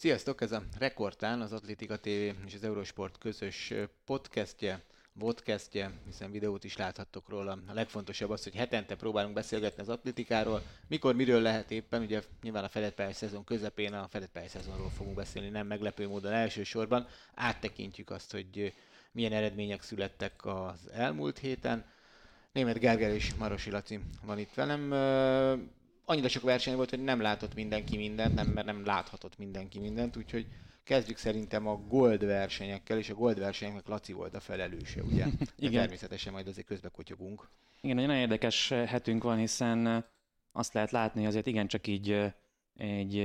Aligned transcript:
Sziasztok, 0.00 0.40
ez 0.40 0.52
a 0.52 0.62
Rekordtán, 0.78 1.40
az 1.40 1.52
Atlétika 1.52 1.98
TV 1.98 2.08
és 2.46 2.54
az 2.54 2.64
Eurosport 2.64 3.18
közös 3.18 3.74
podcastje, 4.04 4.82
vodcastje, 5.12 5.92
hiszen 6.06 6.30
videót 6.30 6.64
is 6.64 6.76
láthattok 6.76 7.28
róla. 7.28 7.58
A 7.66 7.72
legfontosabb 7.72 8.30
az, 8.30 8.42
hogy 8.42 8.54
hetente 8.54 8.96
próbálunk 8.96 9.34
beszélgetni 9.34 9.82
az 9.82 9.88
atlétikáról. 9.88 10.62
Mikor, 10.88 11.14
miről 11.14 11.40
lehet 11.40 11.70
éppen, 11.70 12.02
ugye 12.02 12.22
nyilván 12.42 12.64
a 12.64 12.68
fedett 12.68 13.12
szezon 13.12 13.44
közepén 13.44 13.92
a 13.92 14.08
fedett 14.08 14.48
szezonról 14.48 14.90
fogunk 14.90 15.16
beszélni, 15.16 15.48
nem 15.48 15.66
meglepő 15.66 16.08
módon 16.08 16.32
elsősorban. 16.32 17.06
Áttekintjük 17.34 18.10
azt, 18.10 18.32
hogy 18.32 18.72
milyen 19.12 19.32
eredmények 19.32 19.82
születtek 19.82 20.44
az 20.44 20.90
elmúlt 20.92 21.38
héten. 21.38 21.84
Német 22.52 22.78
Gergely 22.78 23.14
és 23.14 23.34
Marosi 23.34 23.70
Laci 23.70 24.00
van 24.24 24.38
itt 24.38 24.54
velem 24.54 24.92
annyira 26.10 26.28
sok 26.28 26.42
verseny 26.42 26.76
volt, 26.76 26.90
hogy 26.90 27.02
nem 27.02 27.20
látott 27.20 27.54
mindenki 27.54 27.96
mindent, 27.96 28.34
nem, 28.34 28.46
mert 28.46 28.66
nem 28.66 28.84
láthatott 28.84 29.38
mindenki 29.38 29.78
mindent, 29.78 30.16
úgyhogy 30.16 30.46
kezdjük 30.84 31.16
szerintem 31.16 31.66
a 31.66 31.76
gold 31.76 32.24
versenyekkel, 32.24 32.98
és 32.98 33.10
a 33.10 33.14
gold 33.14 33.38
versenyeknek 33.38 33.86
Laci 33.86 34.12
volt 34.12 34.34
a 34.34 34.40
felelőse, 34.40 35.02
ugye? 35.02 35.26
Igen. 35.56 35.80
természetesen 35.80 36.32
majd 36.32 36.46
azért 36.46 36.66
közbe 36.66 36.88
kotyogunk. 36.88 37.48
Igen, 37.80 37.96
nagyon 37.96 38.16
érdekes 38.16 38.68
hetünk 38.68 39.22
van, 39.22 39.38
hiszen 39.38 40.04
azt 40.52 40.72
lehet 40.72 40.90
látni, 40.90 41.26
azért 41.26 41.46
igencsak 41.46 41.86
így 41.86 42.32
egy 42.76 43.18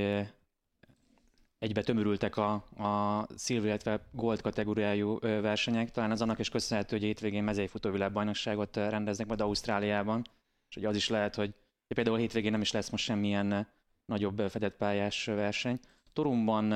egybe 1.60 1.82
tömörültek 1.82 2.38
a, 2.38 2.54
a 2.78 3.28
Silver, 3.38 3.68
illetve 3.68 4.08
Gold 4.12 4.42
kategóriájú 4.42 5.20
versenyek. 5.20 5.92
Talán 5.92 6.12
az 6.12 6.22
annak 6.22 6.40
is 6.40 6.50
köszönhető, 6.50 6.96
hogy 6.96 7.06
hétvégén 7.06 7.44
mezőfutó 7.44 7.92
világbajnokságot 7.92 8.76
rendeznek 8.76 9.28
majd 9.28 9.42
Ausztráliában, 9.42 10.22
és 10.70 10.76
hogy 10.76 10.86
az 10.86 10.96
is 10.96 11.10
lehet, 11.10 11.36
hogy 11.36 11.54
Például 11.88 12.16
a 12.16 12.20
hétvégén 12.20 12.52
nem 12.52 12.62
is 12.62 12.72
lesz 12.72 12.90
most 12.90 13.04
semmilyen 13.04 13.52
eh, 13.52 13.66
nagyobb 14.06 14.40
eh, 14.40 14.50
fedett 14.50 14.76
pályás 14.76 15.28
eh, 15.28 15.36
verseny. 15.36 15.80
Torumban 16.14 16.72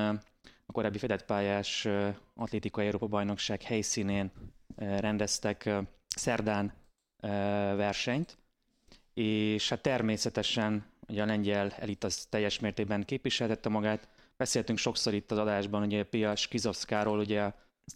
a 0.66 0.72
korábbi 0.72 0.98
fedett 0.98 1.24
pályás 1.24 1.88
atlétikai 2.34 2.86
Európa 2.86 3.06
bajnokság 3.06 3.62
helyszínén 3.62 4.30
rendeztek 4.76 5.70
szerdán 6.08 6.72
versenyt, 7.76 8.38
és 9.14 9.68
hát 9.68 9.82
természetesen 9.82 10.84
ugye 11.08 11.22
a 11.22 11.26
lengyel 11.26 11.70
elit 11.70 12.04
az 12.04 12.26
teljes 12.30 12.58
mértékben 12.58 13.04
képviseltette 13.04 13.68
magát. 13.68 14.08
Beszéltünk 14.36 14.78
sokszor 14.78 15.14
itt 15.14 15.30
az 15.30 15.38
adásban 15.38 15.82
ugye 15.82 16.04
Pia 16.04 16.36
Skizovszkáról, 16.36 17.18
ugye 17.18 17.52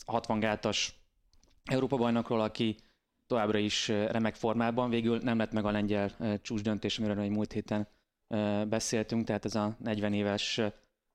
60 0.06 0.38
gátas 0.40 0.94
Európa 1.64 1.96
bajnokról, 1.96 2.40
aki 2.40 2.76
továbbra 3.26 3.58
is 3.58 3.88
remek 3.88 4.34
formában. 4.34 4.90
Végül 4.90 5.18
nem 5.18 5.38
lett 5.38 5.52
meg 5.52 5.64
a 5.64 5.70
lengyel 5.70 6.40
csúcs 6.42 6.62
döntés, 6.62 6.98
amiről 6.98 7.18
egy 7.18 7.30
múlt 7.30 7.52
héten 7.52 7.88
beszéltünk, 8.68 9.26
tehát 9.26 9.44
ez 9.44 9.54
a 9.54 9.76
40 9.78 10.12
éves 10.12 10.60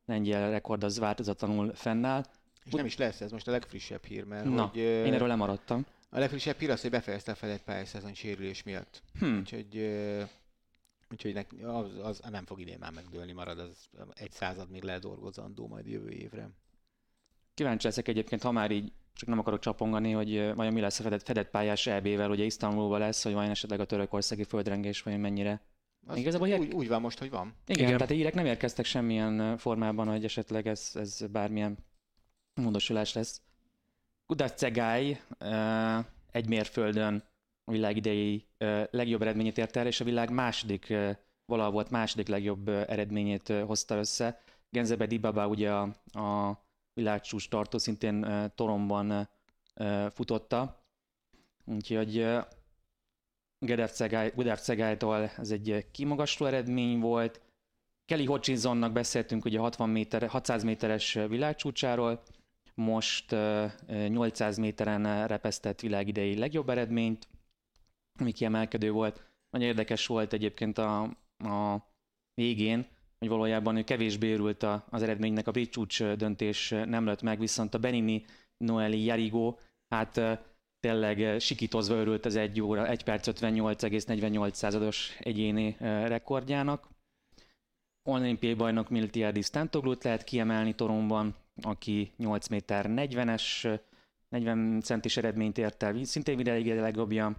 lengyel 0.05 0.49
rekord 0.49 0.83
az 0.83 0.99
változatlanul 0.99 1.73
fennáll. 1.73 2.23
És 2.65 2.71
nem 2.71 2.85
is 2.85 2.97
lesz 2.97 3.21
ez 3.21 3.31
most 3.31 3.47
a 3.47 3.51
legfrissebb 3.51 4.03
hír, 4.03 4.23
mert 4.23 4.45
Na, 4.45 4.65
hogy, 4.65 4.77
én 4.81 5.13
erről 5.13 5.27
lemaradtam. 5.27 5.85
A 6.09 6.19
legfrissebb 6.19 6.59
hír 6.59 6.69
az, 6.69 6.81
hogy 6.81 6.89
befejezte 6.89 7.31
a 7.31 7.35
felett 7.35 7.63
pályaszezon 7.63 8.13
sérülés 8.13 8.63
miatt. 8.63 9.01
Hmm. 9.19 9.37
Úgyhogy, 9.37 9.89
úgyhogy 11.11 11.45
az, 11.63 11.85
az, 12.01 12.21
nem 12.29 12.45
fog 12.45 12.59
idén 12.59 12.77
már 12.79 12.91
megdőlni, 12.91 13.31
marad 13.31 13.59
az 13.59 13.89
egy 14.13 14.31
század 14.31 14.69
még 14.69 14.83
ledolgozandó 14.83 15.67
majd 15.67 15.87
jövő 15.87 16.09
évre. 16.09 16.49
Kíváncsi 17.53 17.85
leszek 17.85 18.07
egyébként, 18.07 18.41
ha 18.41 18.51
már 18.51 18.71
így 18.71 18.91
csak 19.13 19.29
nem 19.29 19.39
akarok 19.39 19.59
csapongani, 19.59 20.11
hogy 20.11 20.53
vajon 20.55 20.73
mi 20.73 20.79
lesz 20.79 20.99
a 20.99 21.03
fedett, 21.03 21.23
fedett 21.23 21.49
pályás 21.49 21.87
EB-vel, 21.87 22.29
ugye 22.29 22.43
Isztambulban 22.43 22.99
lesz, 22.99 23.23
hogy 23.23 23.33
vajon 23.33 23.49
esetleg 23.49 23.79
a 23.79 23.85
törökországi 23.85 24.43
földrengés, 24.43 25.01
vagy 25.01 25.19
mennyire 25.19 25.61
az 26.07 26.17
Igazából 26.17 26.47
úgy, 26.47 26.53
hírek... 26.53 26.73
úgy 26.73 26.87
van 26.87 27.01
most, 27.01 27.19
hogy 27.19 27.29
van. 27.29 27.53
Igen, 27.67 27.85
Igen. 27.85 27.97
tehát 27.97 28.13
hírek 28.13 28.33
nem 28.33 28.45
érkeztek 28.45 28.85
semmilyen 28.85 29.57
formában, 29.57 30.07
hogy 30.07 30.23
esetleg 30.23 30.67
ez, 30.67 30.91
ez 30.93 31.25
bármilyen 31.31 31.77
módosulás 32.53 33.13
lesz. 33.13 33.41
Kudat 34.25 34.57
Cegály 34.57 35.21
egy 36.31 36.47
mérföldön 36.47 37.23
a 37.63 37.71
világ 37.71 37.97
idei 37.97 38.47
legjobb 38.89 39.21
eredményét 39.21 39.57
ért 39.57 39.75
el, 39.75 39.87
és 39.87 40.01
a 40.01 40.03
világ 40.03 40.31
második, 40.31 40.93
valahol 41.45 41.71
volt 41.71 41.89
második 41.89 42.27
legjobb 42.27 42.67
eredményét 42.67 43.47
hozta 43.47 43.95
össze. 43.95 44.41
Genzebe 44.69 45.05
Dibaba 45.05 45.47
ugye 45.47 45.71
a, 45.71 45.81
a 46.19 46.59
világcsúcs 46.99 47.49
tartó, 47.49 47.77
szintén 47.77 48.25
Toromban 48.55 49.29
futotta. 50.09 50.83
Úgyhogy 51.65 52.27
Gudert 53.59 54.63
Cegálytól 54.63 55.31
ez 55.37 55.51
egy 55.51 55.87
kimagasló 55.91 56.45
eredmény 56.45 56.99
volt. 56.99 57.41
Kelly 58.05 58.25
Hutchinsonnak 58.25 58.91
beszéltünk 58.91 59.45
ugye 59.45 59.59
60 59.59 59.89
méter, 59.89 60.27
600 60.27 60.63
méteres 60.63 61.13
világcsúcsáról, 61.13 62.23
most 62.75 63.35
800 64.07 64.57
méteren 64.57 65.27
repesztett 65.27 65.79
világidei 65.79 66.37
legjobb 66.37 66.69
eredményt, 66.69 67.27
ami 68.19 68.31
kiemelkedő 68.31 68.91
volt. 68.91 69.23
Nagyon 69.49 69.67
érdekes 69.67 70.05
volt 70.05 70.33
egyébként 70.33 70.77
a, 70.77 71.01
a 71.37 71.87
végén, 72.33 72.87
hogy 73.19 73.27
valójában 73.27 73.77
ő 73.77 73.83
kevésbé 73.83 74.33
örült 74.33 74.63
az 74.63 75.01
eredménynek, 75.01 75.47
a 75.47 75.51
brit 75.51 75.71
csúcs 75.71 76.03
döntés 76.03 76.69
nem 76.69 77.05
lett 77.05 77.21
meg, 77.21 77.39
viszont 77.39 77.73
a 77.73 77.77
Benini 77.77 78.25
Noeli 78.57 79.03
Jarigo, 79.03 79.55
hát 79.87 80.21
tényleg 80.79 81.39
sikítozva 81.39 81.95
örült 81.95 82.25
az 82.25 82.35
1 82.35 82.61
óra, 82.61 82.87
1 82.87 83.03
perc 83.03 83.27
58,48 83.27 84.53
százados 84.53 85.17
egyéni 85.19 85.75
rekordjának. 85.79 86.87
Olimpiai 88.03 88.53
bajnok 88.53 88.89
Miltiadi 88.89 89.41
Stantoglut 89.41 90.03
lehet 90.03 90.23
kiemelni 90.23 90.75
Toromban, 90.75 91.35
aki 91.61 92.11
8 92.17 92.47
méter 92.47 92.85
40-es, 92.89 93.79
40 94.29 94.81
centis 94.81 95.17
eredményt 95.17 95.57
ért 95.57 95.83
el, 95.83 96.03
szintén 96.03 96.37
videig 96.37 96.71
a 96.71 96.81
legjobbja. 96.81 97.35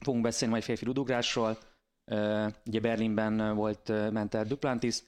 Fogunk 0.00 0.22
beszélni 0.22 0.52
majd 0.52 0.64
férfi 0.64 0.84
rudugrásról, 0.84 1.58
Ugye 2.66 2.80
Berlinben 2.80 3.54
volt 3.54 3.88
Menter 4.10 4.46
Duplantis, 4.46 4.98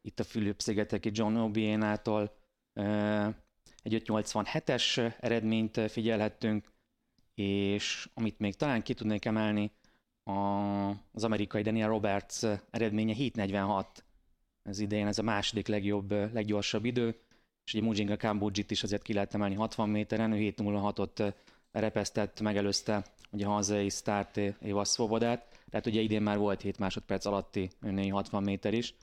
itt 0.00 0.20
a 0.20 0.24
Fülöp-szigeteki 0.24 1.10
John 1.12 1.36
Obienától 1.36 2.36
egy 3.82 4.02
587-es 4.06 5.14
eredményt 5.20 5.90
figyelhettünk, 5.90 6.72
és 7.34 8.08
amit 8.14 8.38
még 8.38 8.54
talán 8.54 8.82
ki 8.82 8.94
tudnék 8.94 9.24
emelni, 9.24 9.70
az 11.12 11.24
amerikai 11.24 11.62
Daniel 11.62 11.88
Roberts 11.88 12.44
eredménye 12.70 13.14
746. 13.14 14.04
Ez 14.62 14.78
idején 14.78 15.06
ez 15.06 15.18
a 15.18 15.22
második 15.22 15.66
legjobb, 15.66 16.10
leggyorsabb 16.10 16.84
idő, 16.84 17.20
és 17.64 17.74
ugye 17.74 17.82
Mujinga 17.82 18.16
Kambudzsit 18.16 18.70
is 18.70 18.82
azért 18.82 19.02
ki 19.02 19.12
lehet 19.12 19.34
emelni 19.34 19.54
60 19.54 19.88
méteren, 19.88 20.32
ő 20.32 20.36
706-ot 20.56 21.34
repesztett, 21.70 22.40
megelőzte 22.40 23.04
ugye 23.30 23.46
a 23.46 23.50
hazai 23.50 23.90
sztárt 23.90 24.36
Éva 24.36 24.84
Szvobodát, 24.84 25.53
tehát 25.74 25.88
ugye 25.88 26.00
idén 26.00 26.22
már 26.22 26.38
volt 26.38 26.60
7 26.60 26.78
másodperc 26.78 27.24
alatti 27.24 27.70
önnéi 27.80 28.08
60 28.08 28.42
méter 28.42 28.74
is, 28.74 28.94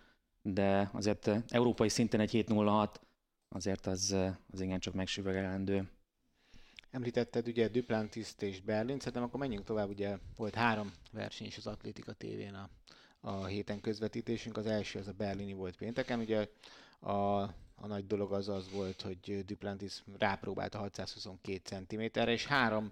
de 0.42 0.90
azért 0.94 1.30
európai 1.48 1.90
szinten 1.90 2.20
egy 2.20 2.32
7.06 2.48 2.88
azért 3.50 3.86
az, 3.86 4.16
az 4.52 4.62
igen 4.62 4.80
csak 4.80 4.94
megsüvegelendő. 4.94 5.90
Említetted 6.92 7.48
ugye 7.48 7.68
Duplantis-t 7.68 8.42
és 8.42 8.62
Berlin, 8.62 8.98
szerintem 8.98 9.24
akkor 9.24 9.40
menjünk 9.40 9.66
tovább, 9.66 9.90
ugye 9.90 10.18
volt 10.36 10.56
három 10.56 10.92
verseny 11.12 11.48
is 11.48 11.58
az 11.58 11.68
Atlétika 11.68 12.14
tévén 12.14 12.54
a, 12.54 12.70
a 13.20 13.46
héten 13.46 13.82
közvetítésünk, 13.82 14.58
az 14.58 14.66
első 14.66 15.00
az 15.00 15.08
a 15.08 15.14
berlini 15.18 15.54
volt 15.54 15.78
pénteken, 15.78 16.20
ugye 16.20 16.48
a, 17.00 17.42
a 17.76 17.88
nagy 17.88 18.08
dolog 18.08 18.34
az 18.34 18.50
az 18.50 18.72
volt, 18.72 19.02
hogy 19.02 19.46
Duplantis 19.46 20.04
rápróbált 20.18 20.76
a 20.76 20.80
622 20.80 21.86
cm-re, 21.88 22.32
és 22.32 22.46
három 22.46 22.92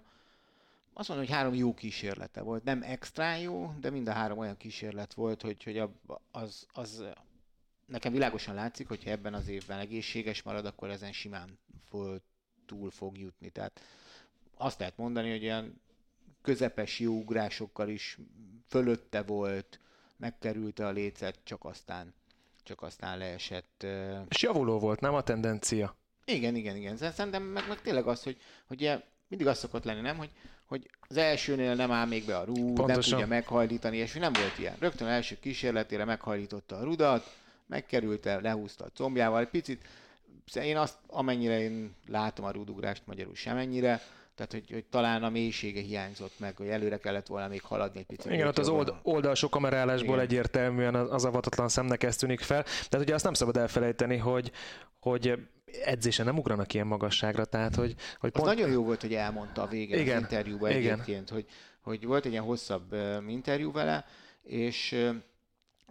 azt 1.00 1.08
mondom, 1.08 1.26
hogy 1.26 1.36
három 1.36 1.54
jó 1.54 1.74
kísérlete 1.74 2.40
volt. 2.40 2.64
Nem 2.64 2.82
extra 2.82 3.34
jó, 3.34 3.72
de 3.80 3.90
mind 3.90 4.08
a 4.08 4.12
három 4.12 4.38
olyan 4.38 4.56
kísérlet 4.56 5.14
volt, 5.14 5.42
hogy, 5.42 5.62
hogy 5.62 5.82
az, 6.30 6.66
az 6.72 7.04
nekem 7.86 8.12
világosan 8.12 8.54
látszik, 8.54 8.88
hogy 8.88 9.02
ebben 9.06 9.34
az 9.34 9.48
évben 9.48 9.78
egészséges 9.78 10.42
marad, 10.42 10.66
akkor 10.66 10.90
ezen 10.90 11.12
simán 11.12 11.58
fog, 11.88 12.20
túl 12.66 12.90
fog 12.90 13.18
jutni. 13.18 13.50
Tehát 13.50 13.80
azt 14.56 14.78
lehet 14.78 14.96
mondani, 14.96 15.30
hogy 15.30 15.42
ilyen 15.42 15.80
közepes 16.42 16.98
jó 16.98 17.12
ugrásokkal 17.14 17.88
is 17.88 18.18
fölötte 18.68 19.22
volt, 19.22 19.80
megkerülte 20.16 20.86
a 20.86 20.90
lécet, 20.90 21.38
csak 21.42 21.64
aztán, 21.64 22.14
csak 22.62 22.82
aztán 22.82 23.18
leesett. 23.18 23.86
És 24.28 24.42
javuló 24.42 24.78
volt, 24.78 25.00
nem 25.00 25.14
a 25.14 25.22
tendencia? 25.22 25.96
Igen, 26.24 26.54
igen, 26.54 26.76
igen. 26.76 26.96
Szerintem 26.96 27.42
meg, 27.42 27.68
meg 27.68 27.80
tényleg 27.80 28.06
az, 28.06 28.22
hogy, 28.22 28.40
hogy 28.66 29.02
mindig 29.30 29.46
az 29.48 29.58
szokott 29.58 29.84
lenni, 29.84 30.00
nem, 30.00 30.16
hogy 30.16 30.30
hogy 30.70 30.90
az 31.08 31.16
elsőnél 31.16 31.74
nem 31.74 31.90
áll 31.90 32.06
még 32.06 32.24
be 32.24 32.36
a 32.36 32.44
rúd, 32.44 32.74
Pontosan. 32.74 32.86
nem 32.86 33.00
tudja 33.00 33.26
meghajlítani, 33.26 33.96
és 33.96 34.12
nem 34.12 34.32
volt 34.32 34.58
ilyen. 34.58 34.74
Rögtön 34.78 35.06
az 35.06 35.12
első 35.12 35.36
kísérletére 35.40 36.04
meghajlította 36.04 36.76
a 36.76 36.84
rudat, 36.84 37.34
megkerülte, 37.66 38.40
lehúzta 38.40 38.84
a 38.84 38.90
combjával, 38.94 39.40
egy 39.40 39.48
picit, 39.48 39.84
én 40.54 40.76
azt, 40.76 40.96
amennyire 41.06 41.60
én 41.60 41.94
látom 42.08 42.44
a 42.44 42.50
rúdugrást 42.50 43.02
magyarul 43.06 43.34
semennyire, 43.34 44.00
Tehát, 44.34 44.52
hogy, 44.52 44.70
hogy 44.72 44.84
talán 44.84 45.22
a 45.22 45.28
mélysége 45.28 45.80
hiányzott 45.80 46.32
meg, 46.38 46.56
hogy 46.56 46.68
előre 46.68 46.98
kellett 46.98 47.26
volna 47.26 47.48
még 47.48 47.62
haladni 47.62 47.98
egy 47.98 48.06
picit. 48.06 48.32
Igen, 48.32 48.46
ott 48.46 48.58
az 48.58 48.68
old, 48.68 48.92
oldalsó 49.02 49.48
kamerálásból 49.48 50.14
Igen. 50.14 50.24
egyértelműen 50.24 50.94
az, 50.94 51.12
az 51.12 51.24
avatatlan 51.24 51.68
szemnek 51.68 52.02
ez 52.02 52.16
tűnik 52.16 52.40
fel. 52.40 52.62
Tehát 52.62 53.06
ugye 53.06 53.14
azt 53.14 53.24
nem 53.24 53.34
szabad 53.34 53.56
elfelejteni, 53.56 54.16
hogy, 54.16 54.52
hogy 55.00 55.38
edzésen 55.84 56.26
nem 56.26 56.38
ugranak 56.38 56.74
ilyen 56.74 56.86
magasságra, 56.86 57.44
tehát 57.44 57.74
hogy, 57.74 57.94
hogy 58.18 58.30
pont... 58.30 58.48
Az 58.48 58.54
nagyon 58.54 58.70
jó 58.70 58.84
volt, 58.84 59.00
hogy 59.00 59.14
elmondta 59.14 59.62
a 59.62 59.66
végén 59.66 59.98
Igen. 59.98 60.16
az 60.16 60.22
interjúban 60.22 60.70
Igen. 60.70 60.92
egyébként, 60.92 61.28
hogy, 61.28 61.46
hogy 61.80 62.04
volt 62.04 62.24
egy 62.24 62.32
ilyen 62.32 62.44
hosszabb 62.44 62.94
interjú 63.28 63.72
vele, 63.72 64.04
és 64.42 64.96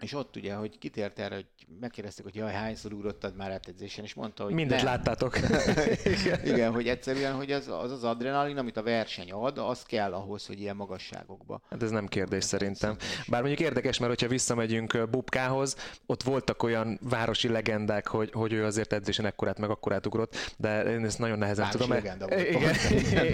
és 0.02 0.14
ott 0.14 0.36
ugye, 0.36 0.54
hogy 0.54 0.78
kitért 0.78 1.20
erre, 1.20 1.36
hogy 1.36 1.46
megkérdezték, 1.80 2.26
hogy 2.26 2.36
jaj, 2.36 2.54
hányszor 2.54 2.94
ugrottad 2.94 3.36
már 3.36 3.52
átedzésen, 3.52 4.04
és 4.04 4.14
mondta, 4.14 4.44
hogy 4.44 4.54
Mindet 4.54 4.78
nem. 4.78 4.86
láttátok. 4.86 5.38
Igen. 6.24 6.46
Igen, 6.46 6.72
hogy 6.72 6.88
egyszerűen, 6.88 7.34
hogy 7.34 7.52
az, 7.52 7.68
az 7.68 7.92
az 7.92 8.04
adrenalin, 8.04 8.58
amit 8.58 8.78
a 8.78 8.84
verseny 8.84 9.32
ad, 9.32 9.58
az 9.58 9.84
kell 9.84 10.14
ahhoz, 10.14 10.46
hogy 10.46 10.60
ilyen 10.60 10.76
magasságokba. 10.76 11.62
Hát 11.70 11.84
ez 11.84 11.90
nem 11.90 12.08
kérdés 12.08 12.44
szerintem. 12.44 12.96
Bár 13.28 13.42
mondjuk 13.42 13.68
érdekes, 13.68 13.98
mert 13.98 14.12
hogyha 14.12 14.28
visszamegyünk 14.28 15.10
Bubkához, 15.10 15.76
ott 16.06 16.24
voltak 16.24 16.64
olyan 16.64 17.00
városi 17.02 17.48
legendák, 17.48 18.08
hogy, 18.08 18.32
hogy 18.32 18.54
ő 18.54 18.66
azért 18.66 18.94
edzésen 18.94 19.26
ekkorát 19.26 19.60
meg 19.60 19.70
akkorát 19.70 20.06
ugrott, 20.06 20.54
de 20.58 20.84
én 20.84 21.06
ezt 21.06 21.20
nagyon 21.20 21.38
nehezen 21.38 21.66
városi 21.66 21.84
tudom. 21.84 21.98
Legenda 21.98 22.28
volt 22.28 22.50
igen, 22.50 22.76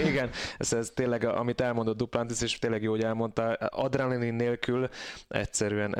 igen, 0.11 0.29
ez, 0.57 0.73
ez 0.73 0.91
tényleg, 0.93 1.23
amit 1.23 1.61
elmondott 1.61 1.97
Duplantis, 1.97 2.41
és 2.41 2.59
tényleg 2.59 2.81
jó, 2.81 2.91
hogy 2.91 3.03
elmondta, 3.03 3.53
adrenalin 3.53 4.33
nélkül 4.33 4.89
egyszerűen 5.27 5.95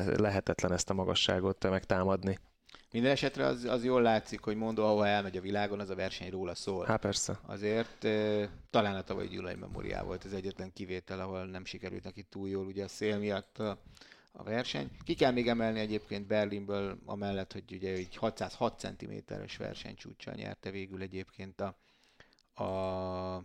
lehetetlen 0.56 0.72
ezt 0.72 0.90
a 0.90 0.94
magasságot 0.94 1.70
megtámadni. 1.70 2.40
Minden 2.92 3.12
esetre 3.12 3.46
az, 3.46 3.64
az 3.64 3.84
jól 3.84 4.02
látszik, 4.02 4.40
hogy 4.40 4.56
mondó, 4.56 4.84
ahova 4.84 5.08
elmegy 5.08 5.38
a 5.38 5.42
világon, 5.42 5.80
az 5.80 5.90
a 5.90 5.96
verseny 5.96 6.30
róla 6.30 6.56
szól. 6.56 6.86
Hát 6.86 7.00
persze. 7.00 7.40
Azért 7.46 8.04
e, 8.04 8.50
talán 8.70 8.96
a 8.96 9.02
tavalyi 9.02 9.28
Gyulai 9.28 9.56
Memoriál 9.56 10.04
volt 10.04 10.24
az 10.24 10.34
egyetlen 10.34 10.74
kivétel, 10.74 11.20
ahol 11.20 11.46
nem 11.46 11.66
sikerült 11.66 12.04
neki 12.04 12.24
túl 12.24 12.50
jól 12.50 12.66
ugye 12.66 12.84
a 12.84 12.88
szél 12.88 13.18
miatt 13.18 13.58
a, 13.58 13.78
a 14.32 14.44
verseny. 14.44 14.90
Ki 15.04 15.14
kell 15.14 15.32
még 15.32 15.48
emelni 15.48 15.80
egyébként 15.80 16.28
Berlinből, 16.28 16.98
amellett, 17.06 17.54
hogy 17.54 17.64
ugye 17.72 17.92
egy 17.92 18.16
606 18.16 18.80
cm-es 18.80 19.58
versenycsúccsal 19.58 20.34
nyerte 20.34 20.72
végül 20.72 21.02
egyébként 21.02 21.62
a, 21.62 21.78
a 22.64 23.44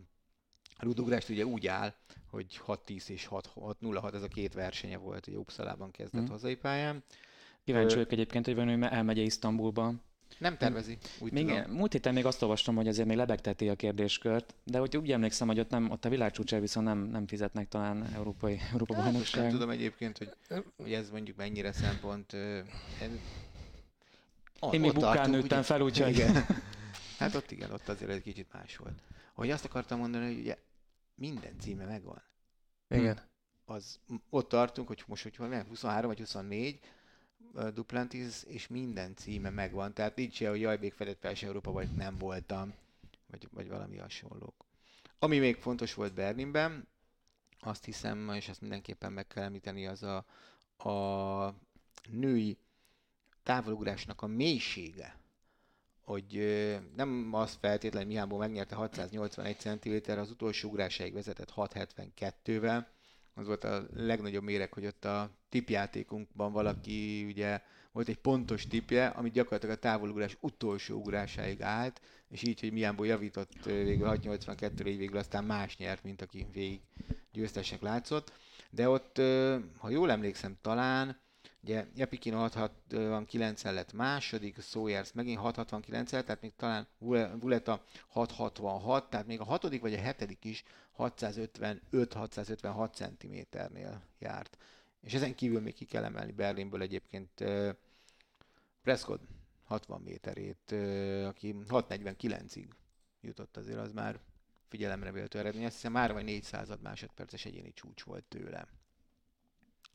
rudugrást 0.82 1.28
ugye 1.28 1.46
úgy 1.46 1.66
áll, 1.66 1.94
hogy 2.30 2.60
6-10 2.66 3.08
és 3.08 3.28
6-0-6, 3.30 4.14
ez 4.14 4.22
a 4.22 4.28
két 4.28 4.54
versenye 4.54 4.96
volt, 4.96 5.26
ugye 5.26 5.36
Uppsalában 5.36 5.90
kezdett 5.90 6.22
mm. 6.22 6.30
hazai 6.30 6.56
pályán. 6.56 7.04
Kíváncsi 7.64 7.94
vagyok 7.94 8.12
egyébként, 8.12 8.44
hogy 8.44 8.54
van, 8.54 8.68
hogy 8.68 8.88
elmegy 8.90 9.18
Isztambulba. 9.18 9.94
Nem 10.38 10.56
tervezi, 10.56 10.98
úgy 11.18 11.32
még, 11.32 11.46
tudom. 11.46 11.70
Múlt 11.70 11.92
héten 11.92 12.14
még 12.14 12.26
azt 12.26 12.42
olvastam, 12.42 12.76
hogy 12.76 12.88
azért 12.88 13.08
még 13.08 13.16
lebegteti 13.16 13.68
a 13.68 13.74
kérdéskört, 13.74 14.54
de 14.64 14.78
hogy 14.78 14.96
úgy 14.96 15.12
emlékszem, 15.12 15.46
hogy 15.46 15.58
ott, 15.58 15.70
nem, 15.70 15.90
ott 15.90 16.04
a 16.04 16.08
világcsúcsel 16.08 16.60
viszont 16.60 16.86
nem, 16.86 16.98
nem 16.98 17.26
fizetnek 17.26 17.68
talán 17.68 18.06
európai 18.14 18.60
Európa 18.72 18.94
hát, 18.94 19.04
bajnokság. 19.04 19.42
Nem 19.42 19.52
tudom 19.52 19.70
egyébként, 19.70 20.18
hogy, 20.18 20.32
hogy 20.76 20.92
ez 20.92 21.10
mondjuk 21.10 21.36
mennyire 21.36 21.72
szempont. 21.72 22.36
Ott, 24.60 24.74
Én 24.74 24.80
még 24.80 24.92
bukán 24.92 25.30
nőttem 25.30 25.62
fel, 25.62 25.80
úgyhogy... 25.80 26.08
Igen. 26.08 26.44
Hát 27.18 27.34
ott 27.34 27.50
igen, 27.50 27.70
ott 27.70 27.88
azért 27.88 28.10
egy 28.10 28.22
kicsit 28.22 28.46
más 28.52 28.76
volt. 28.76 29.02
Hogy 29.34 29.50
azt 29.50 29.64
akartam 29.64 29.98
mondani, 29.98 30.24
hogy 30.24 30.38
ugye 30.38 30.56
minden 31.20 31.58
címe 31.58 31.84
megvan. 31.84 32.22
Igen. 32.88 33.20
Az, 33.64 34.00
ott 34.30 34.48
tartunk, 34.48 34.88
hogy 34.88 35.02
most, 35.06 35.22
hogy 35.22 35.36
23 35.36 36.06
vagy 36.08 36.18
24, 36.18 36.80
Duplantis, 37.74 38.42
és 38.46 38.68
minden 38.68 39.14
címe 39.16 39.50
megvan. 39.50 39.94
Tehát 39.94 40.16
nincs 40.16 40.40
ilyen, 40.40 40.52
hogy 40.52 40.60
jaj, 40.60 40.76
még 40.78 40.92
fedett 40.92 41.20
fel 41.20 41.34
Európa, 41.48 41.72
vagy 41.72 41.88
nem 41.90 42.18
voltam, 42.18 42.74
vagy, 43.26 43.48
vagy 43.52 43.68
valami 43.68 43.96
hasonlók. 43.96 44.64
Ami 45.18 45.38
még 45.38 45.56
fontos 45.56 45.94
volt 45.94 46.14
Berlinben, 46.14 46.88
azt 47.60 47.84
hiszem, 47.84 48.30
és 48.34 48.48
ezt 48.48 48.60
mindenképpen 48.60 49.12
meg 49.12 49.26
kell 49.26 49.42
említeni, 49.44 49.86
az 49.86 50.02
a, 50.02 50.24
a 50.90 51.54
női 52.10 52.58
távolugrásnak 53.42 54.22
a 54.22 54.26
mélysége. 54.26 55.19
Hogy 56.04 56.40
nem 56.96 57.28
az 57.32 57.56
feltétlenül, 57.60 57.98
hogy 57.98 58.14
Mihánból 58.14 58.38
megnyerte 58.38 58.74
681 58.74 59.58
cm, 59.58 60.10
az 60.10 60.30
utolsó 60.30 60.68
ugrásáig 60.68 61.12
vezetett 61.12 61.52
672-vel, 61.56 62.84
az 63.34 63.46
volt 63.46 63.64
a 63.64 63.86
legnagyobb 63.94 64.42
méreg, 64.42 64.72
hogy 64.72 64.86
ott 64.86 65.04
a 65.04 65.30
tipjátékunkban 65.48 66.52
valaki 66.52 67.24
ugye 67.24 67.60
volt 67.92 68.08
egy 68.08 68.18
pontos 68.18 68.66
tipje, 68.66 69.06
amit 69.06 69.32
gyakorlatilag 69.32 69.76
a 69.76 69.80
távolugrás 69.80 70.36
utolsó 70.40 70.98
ugrásáig 70.98 71.62
állt, 71.62 72.00
és 72.28 72.42
így, 72.42 72.60
hogy 72.60 72.72
Miánból 72.72 73.06
javított 73.06 73.64
végül 73.64 74.06
682 74.06 74.86
így 74.86 74.98
végül 74.98 75.18
aztán 75.18 75.44
más 75.44 75.76
nyert, 75.76 76.02
mint 76.02 76.22
aki 76.22 76.46
végig 76.52 76.80
győztesek 77.32 77.80
látszott. 77.80 78.32
De 78.70 78.88
ott, 78.88 79.16
ha 79.78 79.88
jól 79.88 80.10
emlékszem, 80.10 80.56
talán 80.60 81.20
Ugye 81.62 81.86
Jepikin 81.94 82.34
669 82.34 83.62
lett 83.62 83.92
második, 83.92 84.60
Sawyers 84.60 85.12
megint 85.12 85.38
669 85.38 86.10
tehát 86.10 86.40
még 86.40 86.52
talán 86.56 86.86
Vuleta 87.38 87.84
666, 88.08 89.10
tehát 89.10 89.26
még 89.26 89.40
a 89.40 89.44
hatodik 89.44 89.80
vagy 89.80 89.94
a 89.94 90.00
hetedik 90.00 90.44
is 90.44 90.62
655-656 90.98 92.92
cm-nél 92.92 94.02
járt. 94.18 94.58
És 95.00 95.14
ezen 95.14 95.34
kívül 95.34 95.60
még 95.60 95.74
ki 95.74 95.84
kell 95.84 96.04
emelni 96.04 96.32
Berlinből 96.32 96.82
egyébként 96.82 97.44
Prescott 98.82 99.22
60 99.64 100.00
méterét, 100.00 100.72
aki 101.26 101.54
649-ig 101.68 102.66
jutott 103.20 103.56
azért, 103.56 103.78
az 103.78 103.92
már 103.92 104.20
figyelemre 104.68 105.12
véltő 105.12 105.38
eredmény. 105.38 105.64
Azt 105.64 105.74
hiszem 105.74 105.92
már 105.92 106.12
vagy 106.12 106.24
400 106.24 106.68
másodperces 106.82 107.44
egyéni 107.44 107.72
csúcs 107.72 108.02
volt 108.02 108.24
tőle. 108.24 108.66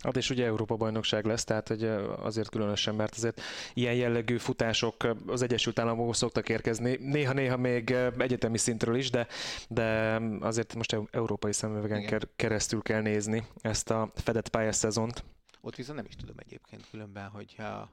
Hát 0.04 0.18
és 0.18 0.30
ugye 0.30 0.46
Európa 0.46 0.76
bajnokság 0.76 1.26
lesz, 1.26 1.44
tehát 1.44 1.68
hogy 1.68 1.84
azért 2.22 2.50
különösen, 2.50 2.96
mert 2.96 3.16
azért 3.16 3.42
ilyen 3.74 3.94
jellegű 3.94 4.38
futások 4.38 4.96
az 5.28 5.42
Egyesült 5.42 5.80
Államokból 5.80 6.14
szoktak 6.14 6.50
érkezni, 6.50 6.98
néha-néha 7.02 7.58
még 7.58 7.92
egyetemi 8.18 8.58
szintről 8.58 8.96
is, 8.96 9.10
de, 9.10 9.28
de 9.70 10.20
azért 10.40 10.76
most 10.76 10.98
európai 11.12 11.54
szemüvegen 11.54 12.22
keresztül 12.36 12.82
kell 12.82 13.02
nézni 13.02 13.44
ezt 13.62 13.90
a 13.90 14.12
fedett 14.16 14.50
pályás 14.50 14.76
szezont. 14.76 15.24
Ott 15.62 15.76
viszont 15.76 15.98
nem 15.98 16.06
is 16.08 16.16
tudom 16.16 16.36
egyébként 16.40 16.90
különben, 16.90 17.30
hogyha 17.30 17.90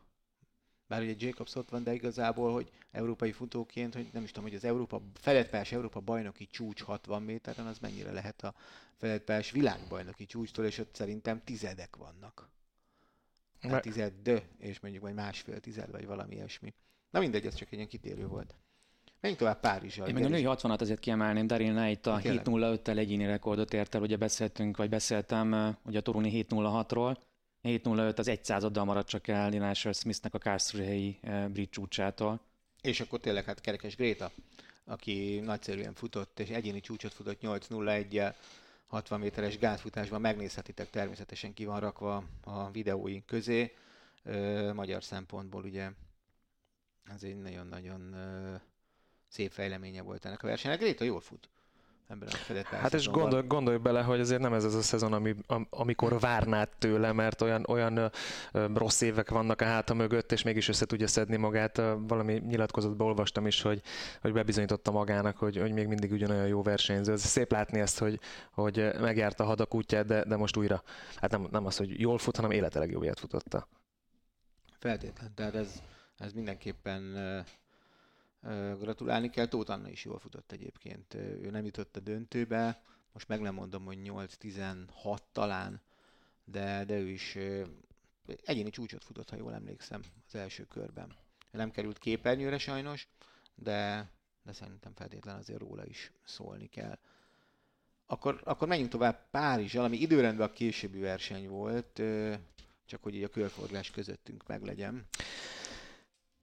bár 0.92 1.02
ugye 1.02 1.14
Jacobs 1.18 1.54
ott 1.54 1.68
van, 1.68 1.82
de 1.82 1.92
igazából, 1.94 2.52
hogy 2.52 2.70
európai 2.90 3.32
futóként, 3.32 3.94
hogy 3.94 4.08
nem 4.12 4.22
is 4.22 4.30
tudom, 4.30 4.48
hogy 4.48 4.56
az 4.56 4.64
Európa, 4.64 5.02
feledpályás 5.14 5.72
Európa 5.72 6.00
bajnoki 6.00 6.46
csúcs 6.46 6.82
60 6.82 7.22
méteren, 7.22 7.66
az 7.66 7.78
mennyire 7.78 8.12
lehet 8.12 8.42
a 8.42 8.54
feledpályás 8.96 9.50
világbajnoki 9.50 10.26
csúcstól, 10.26 10.64
és 10.64 10.78
ott 10.78 10.94
szerintem 10.94 11.40
tizedek 11.44 11.96
vannak. 11.96 12.48
Hát 13.60 13.82
tized, 13.82 14.44
és 14.58 14.80
mondjuk 14.80 15.02
majd 15.02 15.14
másfél 15.14 15.60
tized, 15.60 15.90
vagy 15.90 16.06
valami 16.06 16.34
ilyesmi. 16.34 16.74
Na 17.10 17.20
mindegy, 17.20 17.46
ez 17.46 17.54
csak 17.54 17.68
egy 17.68 17.74
ilyen 17.74 17.88
kitérő 17.88 18.26
volt. 18.26 18.54
Menjünk 19.20 19.42
tovább 19.42 19.60
Párizsal. 19.60 20.08
Én 20.08 20.14
még 20.14 20.24
a 20.24 20.28
női 20.28 20.44
60-at 20.46 20.80
azért 20.80 21.00
kiemelném, 21.00 21.46
Daryl 21.46 21.74
Knight 21.74 22.06
a 22.06 22.18
7.05-tel 22.18 22.96
egyéni 22.96 23.26
rekordot 23.26 23.74
ért 23.74 23.94
el, 23.94 24.02
ugye 24.02 24.16
beszéltünk, 24.16 24.76
vagy 24.76 24.88
beszéltem 24.88 25.76
ugye 25.84 25.98
a 25.98 26.02
Toruni 26.02 26.46
7.06-ról, 26.48 27.16
7.05 27.62 28.18
az 28.18 28.28
egy 28.28 28.44
századdal 28.44 28.84
maradt 28.84 29.08
csak 29.08 29.28
el 29.28 29.50
Lynasher 29.50 29.94
Smithnek 29.94 30.34
a 30.34 30.38
Carstrehelyi 30.38 31.18
eh, 31.20 31.48
brit 31.48 31.70
csúcsától. 31.70 32.40
És 32.80 33.00
akkor 33.00 33.20
tényleg 33.20 33.44
hát 33.44 33.60
Kerekes 33.60 33.96
Gréta, 33.96 34.30
aki 34.84 35.40
nagyszerűen 35.40 35.94
futott, 35.94 36.40
és 36.40 36.48
egyéni 36.48 36.80
csúcsot 36.80 37.12
futott 37.12 37.40
8.01-jel, 37.42 38.34
60 38.86 39.20
méteres 39.20 39.58
gátfutásban, 39.58 40.20
megnézhetitek, 40.20 40.90
természetesen 40.90 41.54
ki 41.54 41.64
van 41.64 41.80
rakva 41.80 42.24
a 42.44 42.70
videóink 42.70 43.26
közé. 43.26 43.74
Magyar 44.74 45.04
szempontból 45.04 45.64
ugye 45.64 45.90
ez 47.14 47.22
egy 47.22 47.36
nagyon-nagyon 47.36 48.16
szép 49.28 49.52
fejleménye 49.52 50.02
volt 50.02 50.24
ennek 50.24 50.42
a 50.42 50.46
versenynek. 50.46 50.78
Gréta 50.78 51.04
jól 51.04 51.20
fut 51.20 51.48
ebben 52.08 52.28
a 52.28 52.30
fedett 52.30 52.64
Hát 52.64 52.94
és 52.94 53.08
gondolj, 53.08 53.46
gondolj 53.46 53.76
bele, 53.76 54.02
hogy 54.02 54.20
azért 54.20 54.40
nem 54.40 54.52
ez 54.52 54.64
az 54.64 54.74
a 54.74 54.82
szezon, 54.82 55.12
ami, 55.12 55.34
amikor 55.70 56.20
várnád 56.20 56.68
tőle, 56.78 57.12
mert 57.12 57.40
olyan, 57.40 57.64
olyan 57.68 58.10
rossz 58.74 59.00
évek 59.00 59.30
vannak 59.30 59.60
a 59.60 59.64
háta 59.64 59.94
mögött, 59.94 60.32
és 60.32 60.42
mégis 60.42 60.68
össze 60.68 60.86
tudja 60.86 61.06
szedni 61.06 61.36
magát. 61.36 61.76
Valami 61.98 62.42
nyilatkozatban 62.46 63.06
olvastam 63.06 63.46
is, 63.46 63.62
hogy, 63.62 63.82
hogy 64.20 64.32
bebizonyította 64.32 64.90
magának, 64.90 65.36
hogy, 65.36 65.56
hogy 65.56 65.72
még 65.72 65.86
mindig 65.86 66.12
ugyanolyan 66.12 66.46
jó 66.46 66.62
versenyző. 66.62 67.12
Ez 67.12 67.22
szép 67.22 67.52
látni 67.52 67.80
ezt, 67.80 67.98
hogy, 67.98 68.20
hogy 68.50 68.90
megjárt 69.00 69.40
a 69.40 69.44
hadak 69.44 69.74
útját, 69.74 70.06
de, 70.06 70.24
de 70.24 70.36
most 70.36 70.56
újra. 70.56 70.82
Hát 71.16 71.30
nem, 71.30 71.48
nem 71.50 71.66
az, 71.66 71.76
hogy 71.76 72.00
jól 72.00 72.18
fut, 72.18 72.36
hanem 72.36 72.50
élete 72.50 72.78
legjobbját 72.78 73.18
futotta. 73.18 73.68
Feltétlen, 74.78 75.34
tehát 75.34 75.54
ez, 75.54 75.82
ez 76.16 76.32
mindenképpen 76.32 77.16
Gratulálni 78.78 79.30
kell, 79.30 79.46
Tóth 79.46 79.70
Anna 79.70 79.88
is 79.88 80.04
jól 80.04 80.18
futott 80.18 80.52
egyébként. 80.52 81.14
Ő 81.14 81.50
nem 81.50 81.64
jutott 81.64 81.96
a 81.96 82.00
döntőbe, 82.00 82.82
most 83.12 83.28
meg 83.28 83.40
nem 83.40 83.54
mondom, 83.54 83.84
hogy 83.84 83.98
8-16 84.04 85.18
talán, 85.32 85.80
de, 86.44 86.84
de 86.84 86.98
ő 86.98 87.08
is 87.08 87.38
egyéni 88.44 88.70
csúcsot 88.70 89.04
futott, 89.04 89.30
ha 89.30 89.36
jól 89.36 89.54
emlékszem, 89.54 90.02
az 90.26 90.34
első 90.34 90.64
körben. 90.64 91.16
Nem 91.50 91.70
került 91.70 91.98
képernyőre 91.98 92.58
sajnos, 92.58 93.08
de, 93.54 94.10
de 94.42 94.52
szerintem 94.52 94.92
feltétlen 94.94 95.36
azért 95.36 95.60
róla 95.60 95.86
is 95.86 96.12
szólni 96.24 96.66
kell. 96.68 96.98
akkor, 98.06 98.40
akkor 98.44 98.68
menjünk 98.68 98.90
tovább 98.90 99.30
Párizsal, 99.30 99.84
ami 99.84 99.96
időrendben 99.96 100.48
a 100.48 100.52
későbbi 100.52 101.00
verseny 101.00 101.48
volt, 101.48 102.02
csak 102.86 103.02
hogy 103.02 103.14
így 103.14 103.22
a 103.22 103.28
körfordulás 103.28 103.90
közöttünk 103.90 104.46
meglegyen. 104.46 105.06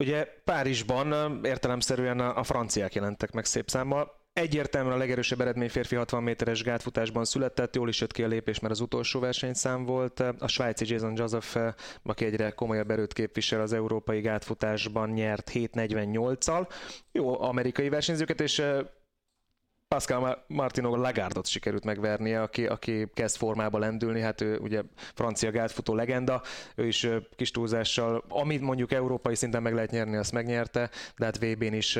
Ugye 0.00 0.26
Párizsban 0.44 1.40
értelemszerűen 1.44 2.20
a, 2.20 2.42
franciák 2.42 2.94
jelentek 2.94 3.32
meg 3.32 3.44
szép 3.44 3.70
számmal. 3.70 4.18
Egyértelműen 4.32 4.94
a 4.94 4.98
legerősebb 4.98 5.40
eredmény 5.40 5.68
férfi 5.68 5.94
60 5.94 6.22
méteres 6.22 6.62
gátfutásban 6.62 7.24
született, 7.24 7.74
jól 7.74 7.88
is 7.88 8.00
jött 8.00 8.12
ki 8.12 8.22
a 8.22 8.26
lépés, 8.26 8.58
mert 8.58 8.72
az 8.72 8.80
utolsó 8.80 9.20
versenyszám 9.20 9.84
volt. 9.84 10.20
A 10.20 10.48
svájci 10.48 10.92
Jason 10.92 11.16
Joseph, 11.16 11.56
aki 12.02 12.24
egyre 12.24 12.50
komolyabb 12.50 12.90
erőt 12.90 13.12
képvisel 13.12 13.60
az 13.60 13.72
európai 13.72 14.20
gátfutásban, 14.20 15.10
nyert 15.10 15.50
7.48-al. 15.54 16.68
Jó 17.12 17.40
amerikai 17.40 17.88
versenyzőket, 17.88 18.40
és 18.40 18.62
Pascal 19.94 20.44
Martino 20.46 20.96
Lagardot 20.96 21.46
sikerült 21.46 21.84
megvernie, 21.84 22.42
aki, 22.42 22.66
aki 22.66 23.06
kezd 23.14 23.36
formába 23.36 23.78
lendülni, 23.78 24.20
hát 24.20 24.40
ő 24.40 24.58
ugye 24.58 24.82
francia 25.14 25.50
gátfutó 25.50 25.94
legenda, 25.94 26.42
ő 26.74 26.86
is 26.86 27.08
kis 27.36 27.50
túlzással, 27.50 28.24
amit 28.28 28.60
mondjuk 28.60 28.92
európai 28.92 29.34
szinten 29.34 29.62
meg 29.62 29.74
lehet 29.74 29.90
nyerni, 29.90 30.16
azt 30.16 30.32
megnyerte, 30.32 30.90
de 31.16 31.24
hát 31.24 31.38
VB-n 31.38 31.72
is 31.72 31.98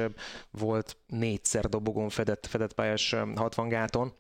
volt 0.51 0.97
négyszer 1.07 1.69
dobogon 1.69 2.09
fedett, 2.09 2.47
fedett 2.47 2.73
pályás 2.73 3.15
60 3.35 3.69
gáton 3.69 4.13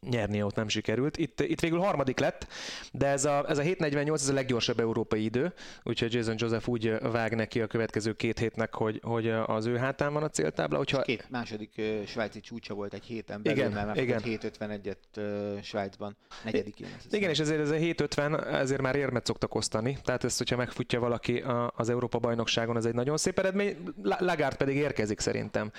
nyerni 0.00 0.42
ott 0.42 0.54
nem 0.54 0.68
sikerült. 0.68 1.16
Itt, 1.16 1.40
itt 1.40 1.60
végül 1.60 1.78
harmadik 1.78 2.18
lett, 2.18 2.46
de 2.92 3.06
ez 3.06 3.24
a, 3.24 3.44
ez 3.48 3.58
a 3.58 3.62
7.48 3.62 4.14
ez 4.14 4.28
a 4.28 4.32
leggyorsabb 4.32 4.80
európai 4.80 5.24
idő, 5.24 5.52
úgyhogy 5.82 6.14
Jason 6.14 6.34
Joseph 6.38 6.68
úgy 6.68 6.98
vág 7.00 7.34
neki 7.34 7.60
a 7.60 7.66
következő 7.66 8.12
két 8.12 8.38
hétnek, 8.38 8.74
hogy, 8.74 9.00
hogy 9.02 9.28
az 9.28 9.66
ő 9.66 9.76
hátán 9.76 10.12
van 10.12 10.22
a 10.22 10.28
céltábla. 10.28 10.76
Hogyha... 10.76 11.02
Két 11.02 11.30
második 11.30 11.74
uh, 11.78 12.04
svájci 12.06 12.40
csúcsa 12.40 12.74
volt 12.74 12.94
egy 12.94 13.04
héten 13.04 13.42
belül, 13.42 13.58
igen, 13.58 13.72
mert 13.72 14.00
igen. 14.00 14.20
7.51-et 14.24 14.96
uh, 15.16 15.62
Svájcban, 15.62 16.16
negyedikén. 16.44 16.86
Igen, 17.10 17.30
és 17.30 17.38
ezért 17.38 17.60
ez 17.60 17.70
a 17.70 17.74
7.50, 17.74 18.46
ezért 18.46 18.80
már 18.80 18.96
érmet 18.96 19.26
szoktak 19.26 19.54
osztani, 19.54 19.98
tehát 20.04 20.24
ezt, 20.24 20.38
hogyha 20.38 20.56
megfutja 20.56 21.00
valaki 21.00 21.38
a, 21.38 21.72
az 21.76 21.88
Európa 21.88 22.18
bajnokságon, 22.18 22.76
az 22.76 22.86
egy 22.86 22.94
nagyon 22.94 23.16
szép 23.16 23.38
eredmény. 23.38 23.76
Lagard 24.02 24.56
pedig 24.56 24.76
érkezik 24.76 25.20
szerintem. 25.20 25.70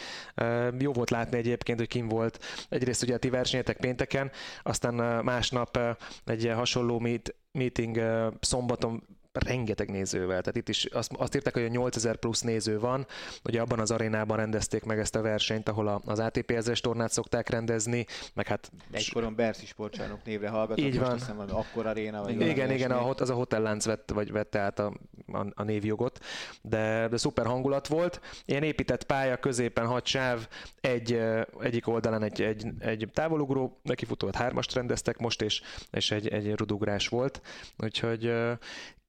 Uh, 0.42 0.68
jó 0.80 0.92
volt 0.92 1.10
látni 1.10 1.38
egyébként, 1.38 1.80
hogy 1.80 1.88
kim 1.88 2.08
volt. 2.08 2.40
Egyrészt 2.70 3.04
ugye 3.04 3.14
a 3.14 3.18
ti 3.18 3.30
versenyetek 3.30 3.78
péntek 3.78 4.03
pénteken, 4.04 4.32
aztán 4.64 5.24
másnap 5.24 5.80
egy 6.26 6.52
hasonló 6.56 7.00
meet, 7.00 7.36
meeting 7.52 8.02
szombaton 8.40 9.04
rengeteg 9.40 9.90
nézővel. 9.90 10.42
Tehát 10.42 10.56
itt 10.56 10.70
is 10.70 10.86
azt, 10.86 11.12
azt 11.18 11.36
írták, 11.36 11.54
hogy 11.54 11.64
a 11.64 11.68
8000 11.68 12.16
plusz 12.16 12.42
néző 12.42 12.80
van. 12.80 13.08
Ugye 13.44 13.62
abban 13.62 13.80
az 13.80 13.92
arénában 13.92 14.38
rendezték 14.38 14.84
meg 14.84 15.00
ezt 15.00 15.16
a 15.16 15.22
versenyt, 15.22 15.70
ahol 15.70 16.02
az 16.06 16.20
ATP 16.20 16.52
ezres 16.52 16.82
tornát 16.82 17.12
szokták 17.12 17.50
rendezni, 17.50 18.06
meg 18.34 18.48
hát... 18.48 18.72
Egykoron 18.92 19.36
Berszi 19.36 19.66
sportcsarnok 19.66 20.24
névre 20.24 20.50
hallgatott, 20.50 20.86
így 20.86 21.00
van. 21.00 21.10
most 21.10 21.20
hiszem, 21.20 21.40
akkor 21.50 21.86
aréna, 21.86 22.24
vagy 22.24 22.42
Igen, 22.42 22.72
igen, 22.72 22.92
a, 22.92 23.10
az 23.10 23.30
a 23.30 23.34
hotellánc 23.34 23.86
vett, 23.86 24.12
vagy 24.12 24.32
vette 24.32 24.60
át 24.60 24.80
a, 24.80 24.94
a, 25.28 25.46
a 25.54 25.64
névjogot, 25.64 26.20
de, 26.62 27.08
de 27.08 27.18
szuper 27.18 27.46
hangulat 27.46 27.88
volt. 27.88 28.22
Ilyen 28.46 28.64
épített 28.64 29.04
pálya, 29.04 29.38
középen 29.38 29.86
hat 29.86 30.06
sáv, 30.06 30.48
egy, 30.82 31.22
egyik 31.60 31.88
oldalán 31.88 32.24
egy, 32.24 32.42
egy, 32.42 32.68
egy 32.80 33.10
távolugró, 33.14 33.80
neki 33.84 34.06
futót 34.06 34.36
hármast 34.36 34.74
rendeztek 34.74 35.18
most, 35.18 35.42
és, 35.42 35.62
és 35.92 36.12
egy, 36.12 36.28
egy 36.28 36.56
rudugrás 36.56 37.08
volt, 37.08 37.42
úgyhogy 37.78 38.34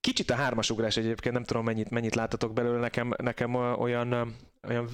Kicsit 0.05 0.31
a 0.31 0.35
hármasugrás 0.35 0.97
egyébként, 0.97 1.35
nem 1.35 1.45
tudom 1.45 1.65
mennyit, 1.65 1.91
mennyit 1.91 2.15
láttatok 2.15 2.53
belőle, 2.53 2.79
nekem, 2.79 3.15
nekem 3.17 3.55
olyan, 3.55 4.37
olyan 4.69 4.89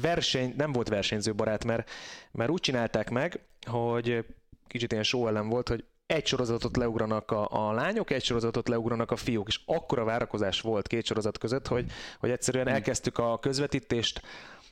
verseny, 0.00 0.54
nem 0.56 0.72
volt 0.72 0.88
versenyzőbarát, 0.88 1.64
mert, 1.64 1.90
mert 2.32 2.50
úgy 2.50 2.60
csinálták 2.60 3.10
meg, 3.10 3.40
hogy 3.66 4.24
kicsit 4.66 4.92
ilyen 4.92 5.04
show 5.04 5.26
ellen 5.26 5.48
volt, 5.48 5.68
hogy 5.68 5.84
egy 6.06 6.26
sorozatot 6.26 6.76
leugranak 6.76 7.30
a, 7.30 7.68
a 7.68 7.72
lányok, 7.72 8.10
egy 8.10 8.24
sorozatot 8.24 8.68
leugranak 8.68 9.10
a 9.10 9.16
fiúk, 9.16 9.48
és 9.48 9.60
akkora 9.66 10.04
várakozás 10.04 10.60
volt 10.60 10.86
két 10.86 11.04
sorozat 11.04 11.38
között, 11.38 11.66
hogy, 11.66 11.90
hogy 12.18 12.30
egyszerűen 12.30 12.64
hmm. 12.64 12.74
elkezdtük 12.74 13.18
a 13.18 13.38
közvetítést, 13.38 14.22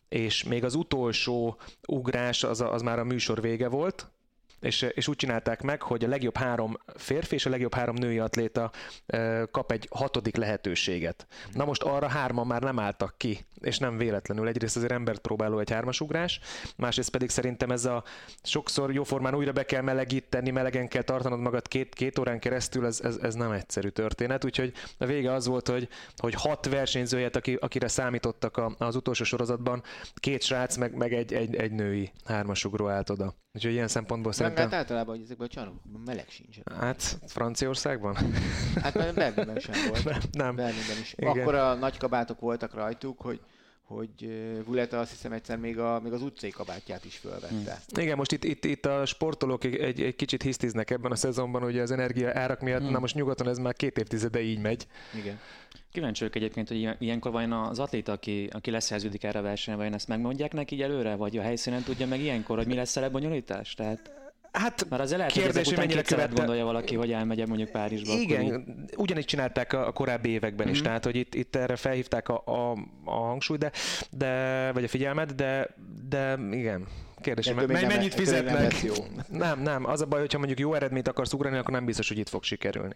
és 0.08 0.44
még 0.44 0.64
az 0.64 0.74
utolsó 0.74 1.58
ugrás 1.86 2.44
az, 2.44 2.60
az 2.60 2.82
már 2.82 2.98
a 2.98 3.04
műsor 3.04 3.40
vége 3.40 3.68
volt, 3.68 4.10
és, 4.62 4.82
és 4.82 5.08
úgy 5.08 5.16
csinálták 5.16 5.62
meg, 5.62 5.82
hogy 5.82 6.04
a 6.04 6.08
legjobb 6.08 6.36
három 6.36 6.76
férfi 6.94 7.34
és 7.34 7.46
a 7.46 7.50
legjobb 7.50 7.74
három 7.74 7.94
női 7.94 8.18
atléta 8.18 8.70
kap 9.50 9.72
egy 9.72 9.88
hatodik 9.90 10.36
lehetőséget. 10.36 11.26
Na 11.52 11.64
most 11.64 11.82
arra 11.82 12.08
hárman 12.08 12.46
már 12.46 12.62
nem 12.62 12.78
álltak 12.78 13.14
ki, 13.16 13.46
és 13.60 13.78
nem 13.78 13.96
véletlenül. 13.96 14.48
Egyrészt 14.48 14.76
azért 14.76 14.92
embert 14.92 15.20
próbáló 15.20 15.58
egy 15.58 15.70
hármasugrás, 15.70 16.40
másrészt 16.76 17.10
pedig 17.10 17.30
szerintem 17.30 17.70
ez 17.70 17.84
a 17.84 18.04
sokszor 18.42 18.92
jóformán 18.92 19.34
újra 19.34 19.52
be 19.52 19.64
kell 19.64 19.82
melegíteni, 19.82 20.50
melegen 20.50 20.88
kell 20.88 21.02
tartanod 21.02 21.40
magad 21.40 21.68
két, 21.68 21.94
két 21.94 22.18
órán 22.18 22.38
keresztül, 22.38 22.86
ez, 22.86 23.00
ez, 23.00 23.16
ez 23.22 23.34
nem 23.34 23.50
egyszerű 23.50 23.88
történet, 23.88 24.44
úgyhogy 24.44 24.72
a 24.98 25.06
vége 25.06 25.32
az 25.32 25.46
volt, 25.46 25.68
hogy, 25.68 25.88
hogy 26.16 26.34
hat 26.34 26.68
versenyzőjét, 26.68 27.36
aki, 27.36 27.54
akire 27.60 27.88
számítottak 27.88 28.56
a, 28.56 28.74
az 28.78 28.96
utolsó 28.96 29.24
sorozatban, 29.24 29.82
két 30.14 30.42
srác, 30.42 30.76
meg, 30.76 30.94
meg 30.94 31.12
egy, 31.12 31.32
egy, 31.32 31.56
egy 31.56 31.72
női 31.72 32.12
hármasugró 32.24 32.88
állt 32.88 33.10
oda. 33.10 33.34
Úgyhogy 33.54 33.72
ilyen 33.72 33.88
szempontból 33.88 34.32
szerintem... 34.32 34.64
Hát 34.64 34.74
általában, 34.74 35.14
hogy 35.14 35.24
ezekben 35.24 35.46
a 35.46 35.50
csarnokokban 35.50 36.00
meleg 36.04 36.28
sincs. 36.28 36.56
Hát 36.78 37.18
Franciaországban? 37.26 38.16
Hát 38.82 38.92
Berlinben 39.14 39.58
sem 39.58 39.74
volt. 39.88 40.04
Nem. 40.04 40.20
nem. 40.32 40.54
Berlinben 40.56 40.96
is. 41.00 41.14
Igen. 41.16 41.38
Akkor 41.38 41.54
a 41.54 41.74
nagy 41.74 41.96
kabátok 41.96 42.40
voltak 42.40 42.74
rajtuk, 42.74 43.20
hogy 43.20 43.40
hogy 43.84 44.28
Vuleta 44.64 44.98
azt 44.98 45.10
hiszem 45.10 45.32
egyszer 45.32 45.58
még, 45.58 45.78
a, 45.78 46.00
még 46.00 46.12
az 46.12 46.22
utcai 46.22 46.50
kabátját 46.50 47.04
is 47.04 47.16
fölvette. 47.16 47.82
Hmm. 47.94 48.02
Igen, 48.02 48.16
most 48.16 48.32
itt, 48.32 48.44
itt, 48.44 48.64
itt 48.64 48.86
a 48.86 49.06
sportolók 49.06 49.64
egy, 49.64 50.00
egy 50.00 50.16
kicsit 50.16 50.42
hisztiznek 50.42 50.90
ebben 50.90 51.10
a 51.12 51.16
szezonban, 51.16 51.62
ugye 51.62 51.82
az 51.82 51.90
energia 51.90 52.30
árak 52.34 52.60
miatt, 52.60 52.80
hmm. 52.80 52.90
na 52.90 52.98
most 52.98 53.14
nyugaton 53.14 53.48
ez 53.48 53.58
már 53.58 53.74
két 53.74 53.98
évtizede 53.98 54.40
így 54.40 54.58
megy. 54.60 54.86
Igen. 55.18 55.38
Kíváncsi 55.92 56.20
vagyok 56.20 56.36
egyébként, 56.36 56.68
hogy 56.68 56.96
ilyenkor 56.98 57.32
vajon 57.32 57.52
az 57.52 57.78
atléta, 57.78 58.12
aki, 58.12 58.48
aki 58.52 58.70
leszerződik 58.70 59.24
erre 59.24 59.38
a 59.38 59.42
versenyre, 59.42 59.78
vajon 59.78 59.94
ezt 59.94 60.08
megmondják 60.08 60.52
neki 60.52 60.82
előre, 60.82 61.14
vagy 61.14 61.38
a 61.38 61.42
helyszínen 61.42 61.82
tudja 61.82 62.06
meg 62.06 62.20
ilyenkor, 62.20 62.56
hogy 62.56 62.66
mi 62.66 62.74
lesz 62.74 62.96
a 62.96 63.00
lebonyolítás? 63.00 63.74
Tehát... 63.74 64.21
Hát 64.52 64.88
Mert 64.88 65.02
az 65.02 65.10
lehet, 65.10 65.32
kérdés, 65.32 65.68
hogy 65.68 65.76
mennyire 65.76 66.02
követte... 66.02 66.34
gondolja 66.34 66.64
valaki, 66.64 66.94
hogy 66.94 67.12
elmegy 67.12 67.48
mondjuk 67.48 67.70
Párizsba. 67.70 68.12
Igen, 68.12 68.46
akkor... 68.46 68.62
ugyanígy 68.96 69.24
csinálták 69.24 69.72
a, 69.72 69.92
korábbi 69.92 70.28
években 70.28 70.68
is, 70.68 70.80
mm. 70.80 70.82
tehát 70.82 71.04
hogy 71.04 71.16
itt, 71.16 71.34
itt 71.34 71.56
erre 71.56 71.76
felhívták 71.76 72.28
a, 72.28 72.42
a, 72.44 72.70
a 73.04 73.14
hangsúlyt, 73.14 73.60
de, 73.60 73.72
de, 74.10 74.70
vagy 74.72 74.84
a 74.84 74.88
figyelmet, 74.88 75.34
de, 75.34 75.68
de 76.08 76.38
igen, 76.50 76.86
kérdés, 77.20 77.48
hogy 77.48 77.68
mennyit 77.68 77.88
nem, 77.88 78.10
fizetnek. 78.10 78.82
Nem, 78.82 79.38
nem, 79.38 79.60
nem, 79.60 79.84
az 79.84 80.00
a 80.00 80.06
baj, 80.06 80.20
hogyha 80.20 80.38
mondjuk 80.38 80.58
jó 80.58 80.74
eredményt 80.74 81.08
akarsz 81.08 81.32
ugrani, 81.32 81.56
akkor 81.56 81.74
nem 81.74 81.84
biztos, 81.84 82.08
hogy 82.08 82.18
itt 82.18 82.28
fog 82.28 82.42
sikerülni. 82.42 82.94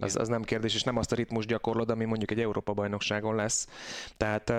Az, 0.00 0.16
az 0.16 0.28
nem 0.28 0.42
kérdés, 0.42 0.74
és 0.74 0.82
nem 0.82 0.96
azt 0.96 1.12
a 1.12 1.16
ritmus 1.16 1.46
gyakorlod, 1.46 1.90
ami 1.90 2.04
mondjuk 2.04 2.30
egy 2.30 2.40
Európa-bajnokságon 2.40 3.34
lesz. 3.34 3.68
Tehát 4.16 4.52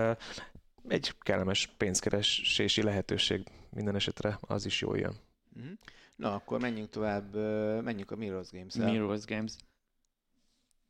egy 0.87 1.13
kellemes 1.19 1.69
pénzkeresési 1.77 2.83
lehetőség 2.83 3.43
minden 3.69 3.95
esetre 3.95 4.37
az 4.41 4.65
is 4.65 4.81
jól 4.81 4.97
jön. 4.97 5.15
Mm-hmm. 5.59 5.71
Na, 6.19 6.33
akkor 6.33 6.59
menjünk 6.59 6.89
tovább, 6.89 7.35
menjünk 7.83 8.11
a 8.11 8.15
Mirror's 8.15 8.49
games 8.51 8.75
-el. 8.75 8.91
Mirror's 8.91 9.23
Games. 9.27 9.53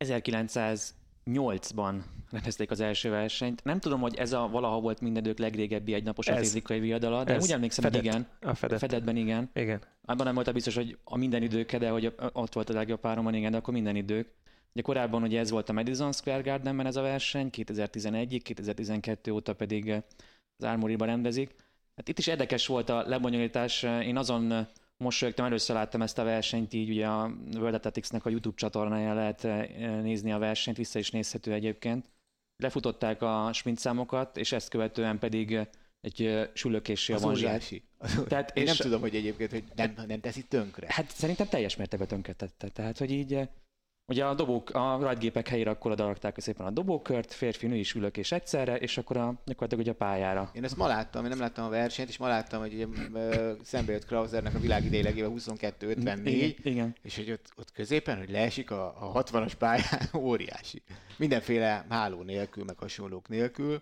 1908-ban 0.06 2.04
rendezték 2.32 2.72
az 2.72 2.80
első 2.80 3.10
versenyt. 3.10 3.64
Nem 3.64 3.80
tudom, 3.80 4.02
hogy 4.02 4.16
ez 4.16 4.34
a 4.34 4.48
valaha 4.48 4.80
volt 4.80 5.02
minden 5.02 5.24
idők 5.24 5.38
legrégebbi 5.38 5.94
egynapos 5.94 6.28
ez, 6.28 6.38
fizikai 6.38 6.80
viadala, 6.80 7.24
de 7.24 7.38
úgy 7.38 7.52
emlékszem, 7.52 7.84
fedett, 7.84 8.02
hogy 8.02 8.10
igen. 8.10 8.28
A 8.42 8.54
fedett. 8.54 8.80
Fedetben 8.80 9.16
igen. 9.16 9.50
Igen. 9.54 9.82
Abban 10.06 10.26
nem 10.26 10.36
volt 10.36 10.54
biztos, 10.54 10.76
hogy 10.76 10.98
a 11.04 11.18
minden 11.18 11.42
idők, 11.42 11.76
de 11.76 11.90
hogy 11.90 12.16
ott 12.34 12.54
volt 12.54 12.70
a 12.70 12.74
legjobb 12.74 13.00
páromon, 13.00 13.34
igen, 13.34 13.52
de 13.52 13.58
akkor 13.58 13.74
minden 13.74 13.96
idők. 13.96 14.34
Ugye 14.74 14.82
korábban 14.82 15.24
ugye 15.24 15.40
ez 15.40 15.50
volt 15.50 15.70
a 15.70 15.74
Madison 15.74 16.12
Square 16.12 16.42
Gardenben 16.42 16.86
ez 16.86 16.96
a 16.96 17.02
verseny, 17.02 17.50
2011-ig, 17.52 18.40
2012 18.44 19.32
óta 19.32 19.54
pedig 19.54 19.92
az 20.58 20.66
Armory-ban 20.66 21.08
rendezik. 21.08 21.56
Hát 21.96 22.08
itt 22.08 22.20
is 22.20 22.28
érdekes 22.28 22.68
volt 22.68 22.90
a 22.90 23.04
lebonyolítás. 23.08 23.84
Én 23.84 24.18
azon 24.18 24.68
mosolyogtam, 25.04 25.46
először 25.46 25.76
láttam 25.76 26.02
ezt 26.02 26.18
a 26.18 26.24
versenyt, 26.24 26.74
így 26.74 26.90
ugye 26.90 27.08
a 27.08 27.32
World 27.54 27.74
Athletics-nek 27.74 28.26
a 28.26 28.30
YouTube 28.30 28.56
csatornáján 28.56 29.16
lehet 29.16 29.44
eh, 29.44 29.68
nézni 30.02 30.32
a 30.32 30.38
versenyt, 30.38 30.78
vissza 30.78 31.00
is 31.00 31.12
nézhető 31.12 31.54
egyébként. 31.54 32.10
Lefutották 32.56 33.22
a 33.22 33.50
sprintszámokat, 33.54 34.38
és 34.38 34.52
ezt 34.52 34.70
követően 34.70 35.20
pedig 35.20 35.68
egy 36.02 36.22
eh, 36.22 36.50
sülökéssé 36.54 37.14
a 37.14 37.18
vonzsát. 37.18 37.64
Tehát, 38.28 38.58
Én 38.58 38.64
és, 38.64 38.70
nem 38.70 38.78
tudom, 38.78 39.02
hogy 39.02 39.16
egyébként 39.16 39.52
hogy 39.52 39.64
nem, 39.76 39.94
nem 40.08 40.20
teszi 40.20 40.44
tönkre. 40.44 40.88
Hát 40.90 41.10
szerintem 41.10 41.48
teljes 41.48 41.76
mértékben 41.76 42.08
tönkre 42.08 42.34
tette. 42.34 42.68
Tehát, 42.68 42.98
hogy 42.98 43.12
így 43.12 43.34
eh, 43.34 43.48
Ugye 44.10 44.26
a 44.26 44.34
dobók, 44.34 44.70
a 44.70 44.98
rajtgépek 45.02 45.48
helyére 45.48 45.70
akkor 45.70 45.92
odarakták 45.92 46.40
szépen 46.40 46.66
a 46.66 46.70
dobókört, 46.70 47.34
férfi, 47.34 47.68
nő 47.68 47.76
is 47.76 47.94
ülök 47.94 48.18
és 48.18 48.32
egyszerre, 48.32 48.78
és 48.78 48.98
akkor 48.98 49.18
a, 49.18 49.34
gyakorlatilag 49.46 49.84
ugye 49.84 49.92
a 49.92 50.06
pályára. 50.06 50.50
Én 50.54 50.64
ezt 50.64 50.78
ma 50.78 50.88
láttam, 50.88 51.24
én 51.24 51.30
nem 51.30 51.40
láttam 51.40 51.66
a 51.66 51.70
versenyt, 51.70 52.10
és 52.10 52.18
ma 52.18 52.28
láttam, 52.28 52.60
hogy 52.60 52.74
ugye, 52.74 52.86
ö, 53.14 53.52
szembe 53.64 53.92
jött 53.92 54.06
Krausernek 54.06 54.56
a 54.56 54.60
világ 54.60 54.86
idejlegével 54.86 55.34
22-54, 55.36 56.26
Igen, 56.26 56.54
igen. 56.64 56.96
és 57.02 57.16
hogy 57.16 57.32
ott, 57.32 57.46
ott 57.58 57.72
középen, 57.72 58.18
hogy 58.18 58.30
leesik 58.30 58.72
a, 58.72 58.86
a 59.00 59.24
60-as 59.24 59.54
pályán, 59.58 60.10
óriási. 60.30 60.82
Mindenféle 61.18 61.86
háló 61.90 62.22
nélkül, 62.22 62.64
meg 62.64 62.78
hasonlók 62.78 63.28
nélkül. 63.28 63.82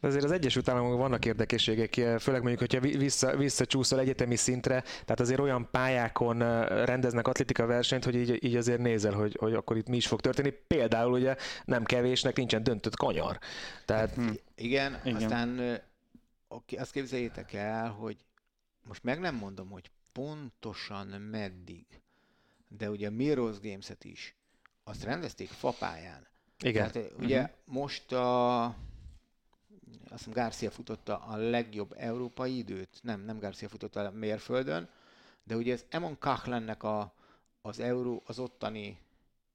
De 0.00 0.06
azért 0.06 0.24
az 0.24 0.30
Egyesült 0.30 0.68
Államokban 0.68 0.98
vannak 0.98 1.24
érdekességek, 1.24 1.94
főleg 2.18 2.42
mondjuk, 2.42 2.58
hogyha 2.58 2.98
vissza, 2.98 3.36
visszacsúszol 3.36 4.00
egyetemi 4.00 4.36
szintre, 4.36 4.80
tehát 4.80 5.20
azért 5.20 5.40
olyan 5.40 5.68
pályákon 5.70 6.38
rendeznek 6.84 7.28
atlétika 7.28 7.66
versenyt, 7.66 8.04
hogy 8.04 8.14
így, 8.14 8.44
így 8.44 8.56
azért 8.56 8.80
nézel, 8.80 9.12
hogy, 9.12 9.36
hogy 9.40 9.54
akkor 9.62 9.76
itt 9.76 9.88
mi 9.88 9.96
is 9.96 10.06
fog 10.06 10.20
történni. 10.20 10.50
Például 10.66 11.12
ugye 11.12 11.36
nem 11.64 11.84
kevésnek 11.84 12.36
nincsen 12.36 12.62
döntött 12.62 12.96
kanyar. 12.96 13.38
Tehát... 13.84 14.14
Hm. 14.14 14.30
Igen, 14.54 15.00
Igen, 15.04 15.16
aztán 15.16 15.80
oké, 16.48 16.76
azt 16.76 16.92
képzeljétek 16.92 17.52
el, 17.52 17.90
hogy 17.90 18.16
most 18.88 19.02
meg 19.02 19.20
nem 19.20 19.34
mondom, 19.34 19.70
hogy 19.70 19.90
pontosan 20.12 21.06
meddig, 21.06 21.86
de 22.68 22.90
ugye 22.90 23.06
a 23.06 23.10
Mirror's 23.10 23.56
Games-et 23.62 24.04
is, 24.04 24.34
azt 24.84 25.04
rendezték 25.04 25.48
fapályán. 25.48 26.26
Igen. 26.58 26.90
Tehát, 26.90 27.12
ugye 27.18 27.40
uh-huh. 27.40 27.56
most 27.64 28.12
a 28.12 28.64
azt 30.12 30.24
hiszem 30.24 30.42
Garcia 30.42 30.70
futotta 30.70 31.18
a 31.18 31.36
legjobb 31.36 31.94
európai 31.96 32.56
időt, 32.56 33.00
nem, 33.02 33.20
nem 33.20 33.38
Garcia 33.38 33.68
futotta 33.68 34.00
a 34.00 34.10
mérföldön, 34.10 34.88
de 35.44 35.56
ugye 35.56 35.72
ez 35.72 35.84
Emon 35.88 36.18
Kachlennek 36.18 36.82
a, 36.82 37.14
az, 37.62 37.78
euró, 37.78 38.22
az 38.26 38.38
ottani 38.38 38.98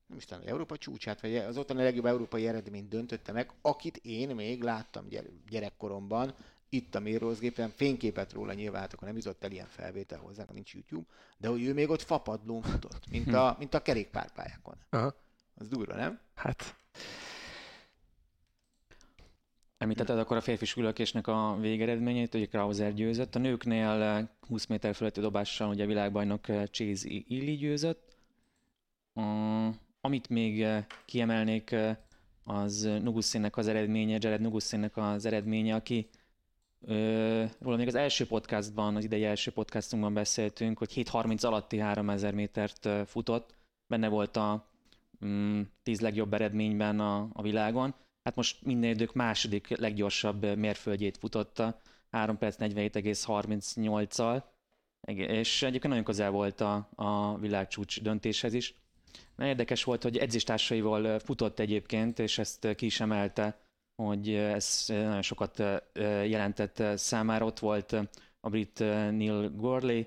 nem 0.07 0.17
is 0.17 0.25
tudom, 0.25 0.43
Európa 0.47 0.77
csúcsát, 0.77 1.21
vagy 1.21 1.35
az 1.35 1.57
ottani 1.57 1.83
legjobb 1.83 2.05
európai 2.05 2.47
eredményt 2.47 2.89
döntötte 2.89 3.31
meg, 3.31 3.51
akit 3.61 3.97
én 3.97 4.35
még 4.35 4.63
láttam 4.63 5.07
gyerekkoromban, 5.49 6.33
itt 6.69 6.95
a 6.95 6.99
mérőzgépen, 6.99 7.69
fényképet 7.69 8.33
róla 8.33 8.53
nyilván, 8.53 8.81
hát 8.81 8.93
akkor 8.93 9.07
nem 9.07 9.17
jutott 9.17 9.43
el 9.43 9.51
ilyen 9.51 9.67
felvétel 9.67 10.19
hozzá, 10.19 10.45
nincs 10.53 10.73
YouTube, 10.73 11.07
de 11.37 11.47
hogy 11.47 11.63
ő 11.63 11.73
még 11.73 11.89
ott 11.89 12.01
fapadlón 12.01 12.61
futott, 12.61 13.09
mint 13.09 13.33
a, 13.33 13.55
mint 13.59 13.73
a 13.73 13.81
kerékpárpályákon. 13.81 14.75
Aha. 14.89 15.13
Az 15.55 15.67
durva, 15.67 15.95
nem? 15.95 16.19
Hát. 16.35 16.75
Említetted 19.77 20.19
akkor 20.19 20.37
a 20.37 20.41
férfi 20.41 20.79
ülökésnek 20.79 21.27
a 21.27 21.57
végeredményét, 21.59 22.31
hogy 22.31 22.49
Krauser 22.49 22.93
győzött. 22.93 23.35
A 23.35 23.39
nőknél 23.39 24.29
20 24.47 24.65
méter 24.65 24.95
fölötti 24.95 25.19
dobással 25.19 25.69
ugye 25.69 25.85
világbajnok 25.85 26.45
Chase 26.45 27.07
Illy 27.07 27.55
győzött. 27.55 28.15
Amit 30.07 30.29
még 30.29 30.61
eh, 30.61 30.85
kiemelnék, 31.05 31.71
eh, 31.71 31.97
az 32.43 32.81
Nuguszinnek 32.81 33.57
az 33.57 33.67
eredménye, 33.67 34.17
Jared 34.19 34.41
Nuguszinnek 34.41 34.97
az 34.97 35.25
eredménye, 35.25 35.75
aki 35.75 36.09
róla 37.59 37.75
még 37.77 37.87
az 37.87 37.95
első 37.95 38.25
podcastban, 38.25 38.95
az 38.95 39.03
idei 39.03 39.23
első 39.23 39.51
podcastunkban 39.51 40.13
beszéltünk, 40.13 40.77
hogy 40.77 40.91
7.30 40.95 41.45
alatti 41.45 41.77
3000 41.77 42.33
métert 42.33 42.85
eh, 42.85 43.05
futott, 43.05 43.55
benne 43.87 44.07
volt 44.07 44.37
a 44.37 44.69
mm, 45.25 45.61
10 45.83 45.99
legjobb 45.99 46.33
eredményben 46.33 46.99
a, 46.99 47.29
a 47.33 47.41
világon. 47.41 47.95
Hát 48.23 48.35
most 48.35 48.65
minden 48.65 48.89
idők 48.89 49.13
második 49.13 49.77
leggyorsabb 49.77 50.55
mérföldjét 50.57 51.17
futotta, 51.17 51.81
3 52.11 52.37
perc 52.37 52.55
47,38-al, 52.59 54.43
és 55.15 55.63
egyébként 55.63 55.87
nagyon 55.87 56.03
közel 56.03 56.31
volt 56.31 56.61
a, 56.61 56.89
a 56.95 57.37
világcsúcs 57.37 58.01
döntéshez 58.01 58.53
is. 58.53 58.75
Nagyon 59.37 59.51
érdekes 59.51 59.83
volt, 59.83 60.03
hogy 60.03 60.17
edzéstársaival 60.17 61.19
futott 61.19 61.59
egyébként, 61.59 62.19
és 62.19 62.37
ezt 62.37 62.75
ki 62.75 62.85
is 62.85 62.99
emelte, 62.99 63.59
hogy 63.95 64.33
ez 64.33 64.83
nagyon 64.87 65.21
sokat 65.21 65.63
jelentett 66.23 66.83
számára. 66.97 67.45
Ott 67.45 67.59
volt 67.59 67.91
a 68.39 68.49
brit 68.49 68.79
Neil 68.79 69.49
Gorley, 69.49 70.03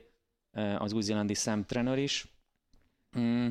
az 0.79 0.93
új-zélandi 0.93 1.35
Sam 1.35 1.65
Trenner 1.65 1.99
is. 1.99 2.29
Mm. 3.19 3.49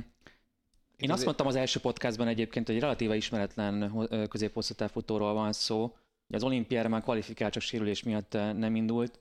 Én 0.98 1.12
azt 1.12 1.26
mondtam 1.26 1.48
az 1.48 1.56
első 1.56 1.80
podcastban 1.80 2.28
egyébként, 2.28 2.68
hogy 2.68 2.80
relatíve 2.80 3.16
ismeretlen 3.16 4.08
középhosszatávfutóról 4.30 5.34
van 5.34 5.54
szó. 5.54 5.96
Az 6.34 6.44
olimpiára 6.44 6.90
már 6.90 7.02
kvalifikált, 7.02 7.54
csak 7.54 7.62
sérülés 7.62 8.04
miatt 8.04 8.34
nem 8.34 8.76
indult. 8.76 9.20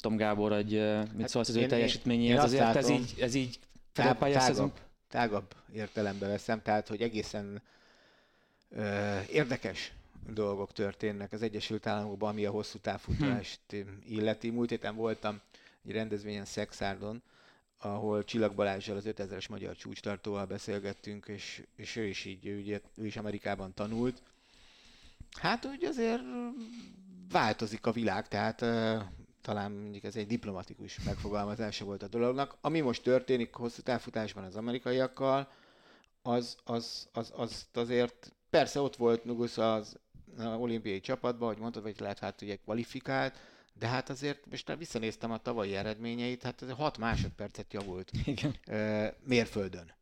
Tom 0.00 0.16
Gábor, 0.16 0.52
hogy 0.52 0.70
mit 1.12 1.20
hát 1.20 1.28
szólsz 1.28 1.48
az 1.48 1.56
ő 1.56 1.66
teljesítményéhez, 1.66 2.44
azért 2.44 2.62
látom, 2.62 2.80
ez 2.80 2.88
így, 2.88 3.14
ez 3.20 3.34
így 3.34 3.58
tágabb, 3.92 4.72
tágabb 5.12 5.54
értelembe 5.72 6.26
veszem, 6.26 6.62
tehát 6.62 6.88
hogy 6.88 7.02
egészen 7.02 7.62
ö, 8.70 9.18
érdekes 9.30 9.92
dolgok 10.30 10.72
történnek 10.72 11.32
az 11.32 11.42
Egyesült 11.42 11.86
Államokban, 11.86 12.30
ami 12.30 12.44
a 12.44 12.50
hosszú 12.50 12.78
távfutást 12.78 13.60
hmm. 13.68 14.02
illeti. 14.08 14.50
Múlt 14.50 14.70
héten 14.70 14.94
voltam 14.94 15.40
egy 15.84 15.92
rendezvényen 15.92 16.44
Szexárdon, 16.44 17.22
ahol 17.78 18.24
Csillag 18.24 18.54
Balázsjal, 18.54 18.96
az 18.96 19.04
5000-es 19.06 19.48
magyar 19.48 19.76
csúcstartóval 19.76 20.46
beszélgettünk, 20.46 21.26
és, 21.26 21.62
és 21.76 21.96
ő 21.96 22.04
is 22.04 22.24
így, 22.24 22.46
ő, 22.46 22.58
ugye, 22.58 22.80
ő 22.96 23.06
is 23.06 23.16
Amerikában 23.16 23.74
tanult. 23.74 24.22
Hát 25.40 25.66
úgy 25.66 25.84
azért 25.84 26.22
változik 27.30 27.86
a 27.86 27.92
világ, 27.92 28.28
tehát 28.28 28.64
talán 29.42 29.72
mondjuk 29.72 30.04
ez 30.04 30.16
egy 30.16 30.26
diplomatikus 30.26 31.02
megfogalmazása 31.02 31.84
volt 31.84 32.02
a 32.02 32.08
dolognak. 32.08 32.56
Ami 32.60 32.80
most 32.80 33.02
történik 33.02 33.54
hosszú 33.54 33.82
távfutásban 33.82 34.44
az 34.44 34.56
amerikaiakkal, 34.56 35.50
az, 36.22 36.56
az, 36.64 37.08
az, 37.12 37.32
az 37.36 37.66
azért, 37.72 38.32
persze 38.50 38.80
ott 38.80 38.96
volt 38.96 39.24
Nugus 39.24 39.58
az 39.58 39.98
olimpiai 40.58 41.00
csapatban, 41.00 41.48
hogy 41.48 41.58
mondtad, 41.58 41.82
vagy 41.82 42.00
lehet 42.00 42.18
hát 42.18 42.42
ugye 42.42 42.56
kvalifikált, 42.56 43.38
de 43.78 43.86
hát 43.86 44.10
azért 44.10 44.46
most 44.50 44.76
visszanéztem 44.76 45.30
a 45.30 45.38
tavalyi 45.38 45.74
eredményeit, 45.74 46.42
hát 46.42 46.62
ez 46.62 46.70
6 46.70 46.98
másodpercet 46.98 47.72
javult 47.72 48.10
Igen. 48.24 48.54
mérföldön 49.24 49.94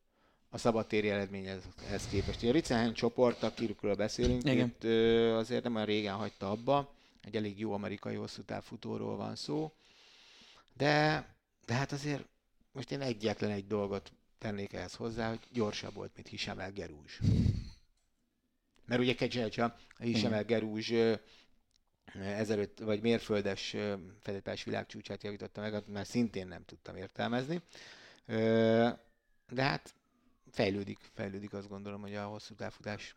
a 0.49 0.59
szabadtéri 0.59 1.09
eredményhez 1.11 1.63
képest. 2.11 2.43
A 2.45 2.51
Ricenhen 2.51 2.93
csoport, 2.93 3.43
akiről 3.43 3.95
beszélünk, 3.95 4.45
Igen. 4.45 4.75
Őt, 4.81 5.35
azért 5.35 5.63
nem 5.63 5.75
olyan 5.75 5.87
régen 5.87 6.15
hagyta 6.15 6.51
abba, 6.51 6.93
egy 7.23 7.37
elég 7.37 7.59
jó 7.59 7.73
amerikai 7.73 8.15
hosszú 8.15 8.43
távfutóról 8.43 9.17
van 9.17 9.37
szó, 9.37 9.73
de, 10.77 11.27
de 11.67 11.75
hát 11.75 11.93
azért 11.93 12.25
most 12.73 12.91
én 12.91 13.01
egyetlen 13.01 13.51
egy 13.51 13.67
dolgot 13.67 14.13
tennék 14.39 14.73
ehhez 14.73 14.95
hozzá, 14.95 15.29
hogy 15.29 15.41
gyorsabb 15.53 15.95
volt, 15.95 16.11
mint 16.15 16.29
Hisem 16.29 16.59
El 16.59 16.73
Gerúzs. 16.73 17.21
Mert 18.85 19.01
ugye 19.01 19.15
Kecselcsa, 19.15 19.77
Hisem 19.99 20.33
El 20.33 20.45
Gerúzs 20.45 20.93
ezelőtt, 22.15 22.79
vagy 22.79 23.01
mérföldes 23.01 23.77
fedetás 24.21 24.65
világcsúcsát 24.65 25.23
javította 25.23 25.61
meg, 25.61 25.89
mert 25.89 26.09
szintén 26.09 26.47
nem 26.47 26.65
tudtam 26.65 26.97
értelmezni. 26.97 27.63
De 29.49 29.63
hát 29.63 29.95
fejlődik, 30.51 30.99
fejlődik 31.15 31.53
azt 31.53 31.69
gondolom, 31.69 32.01
hogy 32.01 32.15
a 32.15 32.27
hosszú 32.27 32.55
távfutás 32.55 33.15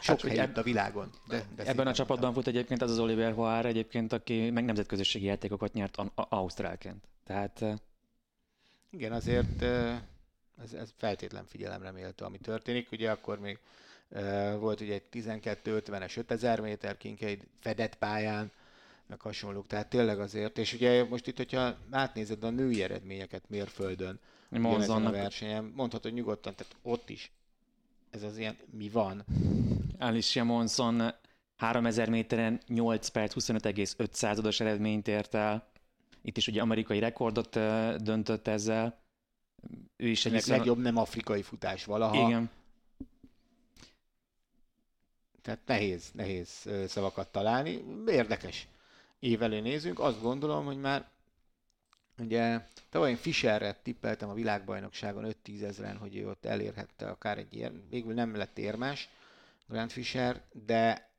sok 0.00 0.20
hát, 0.20 0.30
helyütt 0.30 0.56
a 0.56 0.62
világon. 0.62 1.10
De, 1.28 1.44
de 1.56 1.64
ebben 1.64 1.86
a 1.86 1.92
csapatban 1.92 2.32
fut 2.32 2.46
egyébként 2.46 2.82
az 2.82 2.90
az 2.90 2.98
Oliver 2.98 3.32
Hoár 3.32 3.66
egyébként, 3.66 4.12
aki 4.12 4.50
meg 4.50 4.64
nemzetközösségi 4.64 5.24
játékokat 5.24 5.72
nyert 5.72 5.96
Ausztrálként. 6.14 7.04
Tehát... 7.24 7.64
Igen, 8.90 9.12
azért 9.12 9.62
ez, 10.62 10.72
ez 10.72 10.92
feltétlen 10.96 11.46
figyelemre 11.46 11.90
méltó, 11.90 12.24
ami 12.24 12.38
történik. 12.38 12.92
Ugye 12.92 13.10
akkor 13.10 13.38
még 13.38 13.58
volt 14.58 14.80
ugye 14.80 14.94
egy 14.94 15.02
12-50-es 15.12 16.18
5000 16.18 16.60
méter 16.60 16.96
kinkeid 16.96 17.46
fedett 17.60 17.94
pályán, 17.94 18.50
meg 19.06 19.20
hasonlók. 19.20 19.66
Tehát 19.66 19.88
tényleg 19.88 20.20
azért, 20.20 20.58
és 20.58 20.72
ugye 20.72 21.04
most 21.04 21.26
itt, 21.26 21.36
hogyha 21.36 21.76
átnézed 21.90 22.44
a 22.44 22.50
női 22.50 22.82
eredményeket 22.82 23.42
mérföldön, 23.48 24.20
a 24.50 25.10
versenyen, 25.10 25.72
mondhatod 25.74 26.12
nyugodtan, 26.12 26.54
tehát 26.54 26.76
ott 26.82 27.10
is 27.10 27.30
ez 28.16 28.22
az 28.22 28.38
ilyen, 28.38 28.56
mi 28.70 28.88
van? 28.88 29.24
Alicia 29.98 30.44
Monson 30.44 31.14
3000 31.56 32.08
méteren 32.08 32.60
8 32.66 33.08
perc 33.08 33.34
25,5 33.34 34.12
százados 34.12 34.60
eredményt 34.60 35.08
ért 35.08 35.34
el. 35.34 35.68
Itt 36.22 36.36
is 36.36 36.46
ugye 36.46 36.60
amerikai 36.60 36.98
rekordot 36.98 37.50
döntött 38.02 38.46
ezzel. 38.46 38.98
Ő 39.96 40.08
is 40.08 40.26
egy 40.26 40.32
viszont... 40.32 40.58
legjobb 40.58 40.78
nem 40.78 40.96
afrikai 40.96 41.42
futás 41.42 41.84
valaha. 41.84 42.26
Igen. 42.28 42.50
Tehát 45.42 45.60
nehéz, 45.66 46.10
nehéz 46.12 46.68
szavakat 46.86 47.28
találni. 47.28 47.84
Érdekes 48.06 48.68
évelő 49.18 49.60
nézünk. 49.60 49.98
Azt 49.98 50.20
gondolom, 50.20 50.64
hogy 50.64 50.80
már 50.80 51.08
Ugye 52.18 52.60
tavaly 52.90 53.10
én 53.10 53.16
Fischerre 53.16 53.72
tippeltem 53.82 54.28
a 54.28 54.34
világbajnokságon 54.34 55.34
5-10 55.44 55.62
ezeren, 55.62 55.96
hogy 55.96 56.16
ő 56.16 56.28
ott 56.28 56.44
elérhette 56.44 57.08
akár 57.08 57.38
egy 57.38 57.54
ér, 57.54 57.72
végül 57.90 58.14
nem 58.14 58.36
lett 58.36 58.58
érmes 58.58 59.08
Grand 59.68 59.90
Fischer, 59.90 60.42
de 60.66 61.10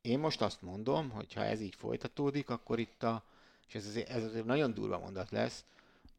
én 0.00 0.18
most 0.18 0.40
azt 0.42 0.62
mondom, 0.62 1.10
hogy 1.10 1.32
ha 1.32 1.44
ez 1.44 1.60
így 1.60 1.74
folytatódik, 1.74 2.50
akkor 2.50 2.78
itt 2.78 3.02
a, 3.02 3.24
és 3.68 3.74
ez 3.74 3.86
azért, 3.86 4.08
ez 4.08 4.24
azért 4.24 4.44
nagyon 4.44 4.74
durva 4.74 4.98
mondat 4.98 5.30
lesz, 5.30 5.64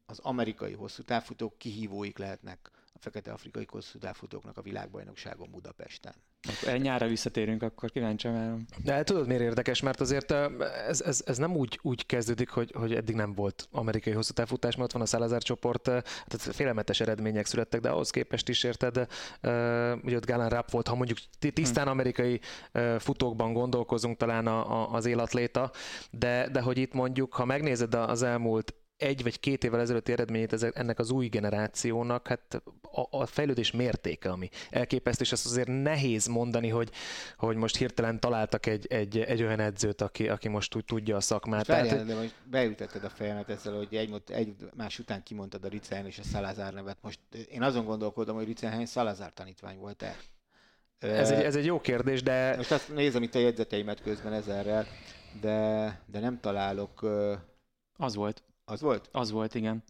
az 0.06 0.18
amerikai 0.18 0.72
hosszú 0.72 1.02
távfutók 1.02 1.58
kihívóik 1.58 2.18
lehetnek 2.18 2.70
a 3.00 3.02
fekete 3.02 3.32
afrikai 3.32 3.64
kosszúdáfutóknak 3.64 4.56
a 4.56 4.62
világbajnokságon 4.62 5.50
Budapesten. 5.50 6.14
Akkor 6.48 6.78
nyára 6.78 7.06
visszatérünk, 7.06 7.62
akkor 7.62 7.90
kíváncsi 7.90 8.28
várom. 8.28 8.64
De 8.84 9.02
tudod 9.02 9.26
miért 9.26 9.42
érdekes? 9.42 9.80
Mert 9.80 10.00
azért 10.00 10.30
ez, 10.88 11.00
ez, 11.00 11.22
ez 11.26 11.38
nem 11.38 11.56
úgy, 11.56 11.78
úgy 11.82 12.06
kezdődik, 12.06 12.48
hogy, 12.48 12.72
hogy 12.74 12.94
eddig 12.94 13.14
nem 13.14 13.34
volt 13.34 13.68
amerikai 13.70 14.12
hosszú 14.12 14.32
távfutás, 14.32 14.76
mert 14.76 14.86
ott 14.86 14.92
van 14.92 15.02
a 15.02 15.06
Salazar 15.06 15.42
csoport, 15.42 15.82
tehát 15.82 16.40
félelmetes 16.40 17.00
eredmények 17.00 17.46
születtek, 17.46 17.80
de 17.80 17.88
ahhoz 17.88 18.10
képest 18.10 18.48
is 18.48 18.64
érted, 18.64 19.06
ugye 20.02 20.16
ott 20.16 20.26
Galen 20.26 20.48
Rapp 20.48 20.70
volt, 20.70 20.88
ha 20.88 20.94
mondjuk 20.94 21.18
tisztán 21.52 21.84
hm. 21.84 21.90
amerikai 21.90 22.40
futókban 22.98 23.52
gondolkozunk 23.52 24.16
talán 24.16 24.46
a, 24.46 24.82
a, 24.82 24.92
az 24.92 25.06
életléta, 25.06 25.70
de, 26.10 26.48
de 26.48 26.60
hogy 26.60 26.78
itt 26.78 26.92
mondjuk, 26.92 27.34
ha 27.34 27.44
megnézed 27.44 27.94
az 27.94 28.22
elmúlt 28.22 28.74
egy 29.00 29.22
vagy 29.22 29.40
két 29.40 29.64
évvel 29.64 29.80
ezelőtti 29.80 30.12
eredményét 30.12 30.62
ennek 30.62 30.98
az 30.98 31.10
új 31.10 31.26
generációnak, 31.26 32.28
hát 32.28 32.62
a, 32.82 33.18
a 33.18 33.26
fejlődés 33.26 33.70
mértéke, 33.70 34.30
ami 34.30 34.48
elképesztő, 34.70 35.24
és 35.24 35.32
azt 35.32 35.46
azért 35.46 35.68
nehéz 35.82 36.26
mondani, 36.26 36.68
hogy, 36.68 36.90
hogy 37.36 37.56
most 37.56 37.76
hirtelen 37.76 38.20
találtak 38.20 38.66
egy, 38.66 38.86
egy, 38.86 39.18
egy 39.18 39.42
olyan 39.42 39.60
edzőt, 39.60 40.00
aki, 40.00 40.28
aki 40.28 40.48
most 40.48 40.74
úgy 40.74 40.84
tudja 40.84 41.16
a 41.16 41.20
szakmát. 41.20 41.66
Várjál, 41.66 41.88
Tehát, 41.88 42.06
de 42.06 42.14
most 42.14 42.34
beütetted 42.50 43.04
a 43.04 43.08
fejemet 43.08 43.48
ezzel, 43.48 43.76
hogy 43.76 43.94
egy, 43.94 44.22
egy 44.26 44.54
más 44.76 44.98
után 44.98 45.22
kimondtad 45.22 45.64
a 45.64 45.68
Ricehen 45.68 46.06
és 46.06 46.18
a 46.18 46.22
Salazar 46.22 46.72
nevet. 46.72 46.96
Most 47.00 47.20
én 47.50 47.62
azon 47.62 47.84
gondolkodom, 47.84 48.36
hogy 48.36 48.46
Ricehen 48.46 48.86
Salazar 48.86 49.32
tanítvány 49.32 49.78
volt-e. 49.78 50.16
Ez 50.98 51.30
egy, 51.30 51.44
ez 51.44 51.56
egy 51.56 51.64
jó 51.64 51.80
kérdés, 51.80 52.22
de... 52.22 52.56
Most 52.56 52.72
azt 52.72 52.94
nézem 52.94 53.22
itt 53.22 53.34
a 53.34 53.38
jegyzeteimet 53.38 54.02
közben 54.02 54.32
ezerrel, 54.32 54.86
de, 55.40 56.00
de 56.06 56.20
nem 56.20 56.40
találok... 56.40 57.06
Az 57.96 58.14
volt. 58.14 58.42
Az 58.70 58.80
volt? 58.80 59.08
Az 59.12 59.30
volt, 59.30 59.54
igen. 59.54 59.84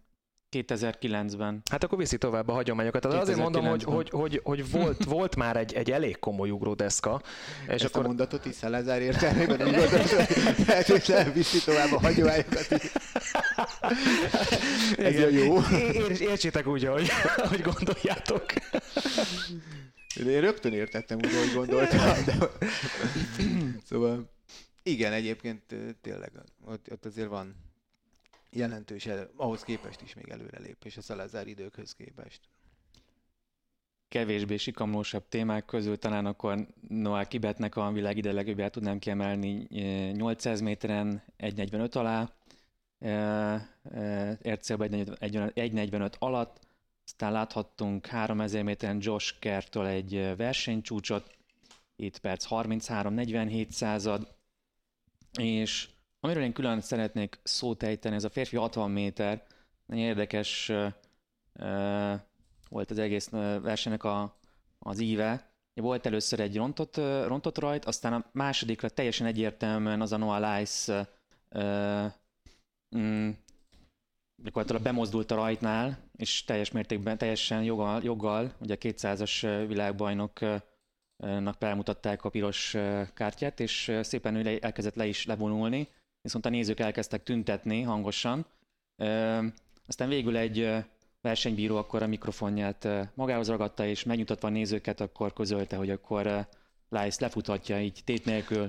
2009-ben. 0.50 1.62
Hát 1.70 1.84
akkor 1.84 1.98
viszi 1.98 2.18
tovább 2.18 2.48
a 2.48 2.52
hagyományokat. 2.52 3.00
Tehát 3.02 3.20
azért 3.20 3.38
mondom, 3.38 3.66
hogy, 3.66 3.82
hogy, 3.82 4.10
hogy, 4.10 4.40
hogy 4.44 4.70
volt, 4.70 5.04
volt 5.14 5.36
már 5.36 5.56
egy, 5.56 5.74
egy 5.74 5.90
elég 5.90 6.18
komoly 6.18 6.50
ugródeszka. 6.50 7.22
És 7.66 7.72
Ezt 7.72 7.84
akkor... 7.84 8.04
a 8.04 8.06
mondatot 8.06 8.44
is 8.44 8.54
Szelezár 8.54 9.02
értelmében 9.02 9.68
úgy 9.68 11.06
hogy 11.06 11.32
viszi 11.32 11.58
tovább 11.64 11.92
a 11.92 12.00
hagyományokat. 12.00 12.72
Ez 14.98 15.14
Igen. 15.14 15.32
jó. 15.32 15.56
Ér, 15.72 16.20
értsétek 16.20 16.66
úgy, 16.66 16.84
hogy, 16.84 17.08
hogy 17.50 17.60
gondoljátok. 17.60 18.44
Én 20.26 20.40
rögtön 20.40 20.72
értettem 20.72 21.18
úgy, 21.18 21.36
hogy 21.38 21.54
gondoltam. 21.54 22.24
De... 22.24 22.34
Szóval 23.88 24.30
igen, 24.82 25.12
egyébként 25.12 25.62
tényleg 26.00 26.32
ott, 26.66 26.92
ott 26.92 27.04
azért 27.04 27.28
van 27.28 27.69
jelentős, 28.50 29.08
ahhoz 29.36 29.62
képest 29.62 30.00
is 30.00 30.14
még 30.14 30.28
előrelépés 30.28 30.96
a 30.96 31.00
Salazar 31.00 31.46
időkhöz 31.46 31.94
képest. 31.94 32.40
Kevésbé 34.08 34.56
sikamlósabb 34.56 35.28
témák 35.28 35.64
közül 35.64 35.98
talán 35.98 36.26
akkor 36.26 36.66
Noah 36.88 37.26
Kibetnek 37.26 37.76
a 37.76 37.92
világ 37.92 38.16
ide 38.16 38.32
legjobbját 38.32 38.72
tudnám 38.72 38.98
kiemelni 38.98 39.66
800 40.12 40.60
méteren 40.60 41.22
1.45 41.38 41.92
alá, 41.96 42.32
ércélbe 44.42 44.86
1.45 44.88 46.18
alatt, 46.18 46.60
aztán 47.04 47.32
láthattunk 47.32 48.06
3000 48.06 48.62
méteren 48.62 48.98
Josh 49.00 49.38
Kertől 49.38 49.86
egy 49.86 50.36
versenycsúcsot, 50.36 51.36
7 51.96 52.18
perc 52.18 52.46
33-47 52.50 53.70
század, 53.70 54.34
és 55.38 55.88
Amiről 56.22 56.42
én 56.42 56.52
külön 56.52 56.80
szeretnék 56.80 57.38
szót 57.42 57.83
ejteni, 57.83 58.14
ez 58.14 58.24
a 58.24 58.30
férfi 58.30 58.56
60 58.56 58.90
méter, 58.90 59.46
nagyon 59.87 60.04
érdekes 60.04 60.72
volt 62.68 62.90
az 62.90 62.98
egész 62.98 63.28
versenynek 63.62 64.04
a, 64.04 64.37
az 64.78 65.00
íve. 65.00 65.52
Volt 65.74 66.06
először 66.06 66.40
egy 66.40 66.56
rontott, 66.56 66.96
rontott 67.26 67.59
rajt, 67.59 67.85
aztán 67.85 68.12
a 68.12 68.24
másodikra 68.33 68.88
teljesen 68.88 69.26
egyértelműen 69.26 70.00
az 70.00 70.12
a 70.12 70.16
Noah 70.16 70.59
Lice 70.59 71.09
mm, 72.96 73.30
gyakorlatilag 74.42 74.83
bemozdult 74.83 75.30
a 75.30 75.35
rajtnál, 75.35 75.98
és 76.16 76.44
teljes 76.44 76.70
mértékben, 76.70 77.18
teljesen 77.18 77.62
joggal, 77.62 78.02
joggal 78.02 78.54
ugye 78.61 78.74
a 78.74 78.78
200-as 78.78 79.64
világbajnoknak 79.68 81.56
felmutatták 81.59 82.24
a 82.24 82.30
piros 82.30 82.76
kártyát, 83.14 83.61
és 83.61 83.98
szépen 84.02 84.35
ő 84.35 84.59
elkezdett 84.61 84.94
le 84.94 85.06
is 85.06 85.26
levonulni, 85.26 85.88
viszont 86.22 86.46
a 86.46 86.48
nézők 86.48 86.80
elkezdtek 86.80 87.22
tüntetni 87.22 87.83
hangosan. 87.83 88.46
Aztán 89.87 90.09
végül 90.09 90.37
egy 90.37 90.68
versenybíró 91.20 91.76
akkor 91.76 92.02
a 92.02 92.06
mikrofonját 92.06 92.88
magához 93.14 93.48
ragadta, 93.48 93.87
és 93.87 94.04
megnyugtatva 94.04 94.48
a 94.48 94.50
nézőket, 94.50 95.00
akkor 95.00 95.33
közölte, 95.33 95.76
hogy 95.76 95.90
akkor 95.90 96.46
Lice 96.88 97.16
lefutatja 97.20 97.80
így 97.80 98.00
tét 98.04 98.24
nélkül. 98.24 98.68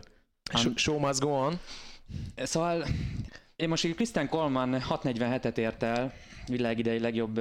Show 0.76 1.00
must 1.00 1.20
go 1.20 1.30
on. 1.30 1.60
Szóval 2.36 2.86
én 3.56 3.70
most 3.70 3.84
így 3.84 3.96
Christian 3.96 4.28
Coleman 4.28 4.82
647-et 4.90 5.58
ért 5.58 5.84
el, 5.84 6.14
világidei 6.48 7.00
legjobb 7.00 7.38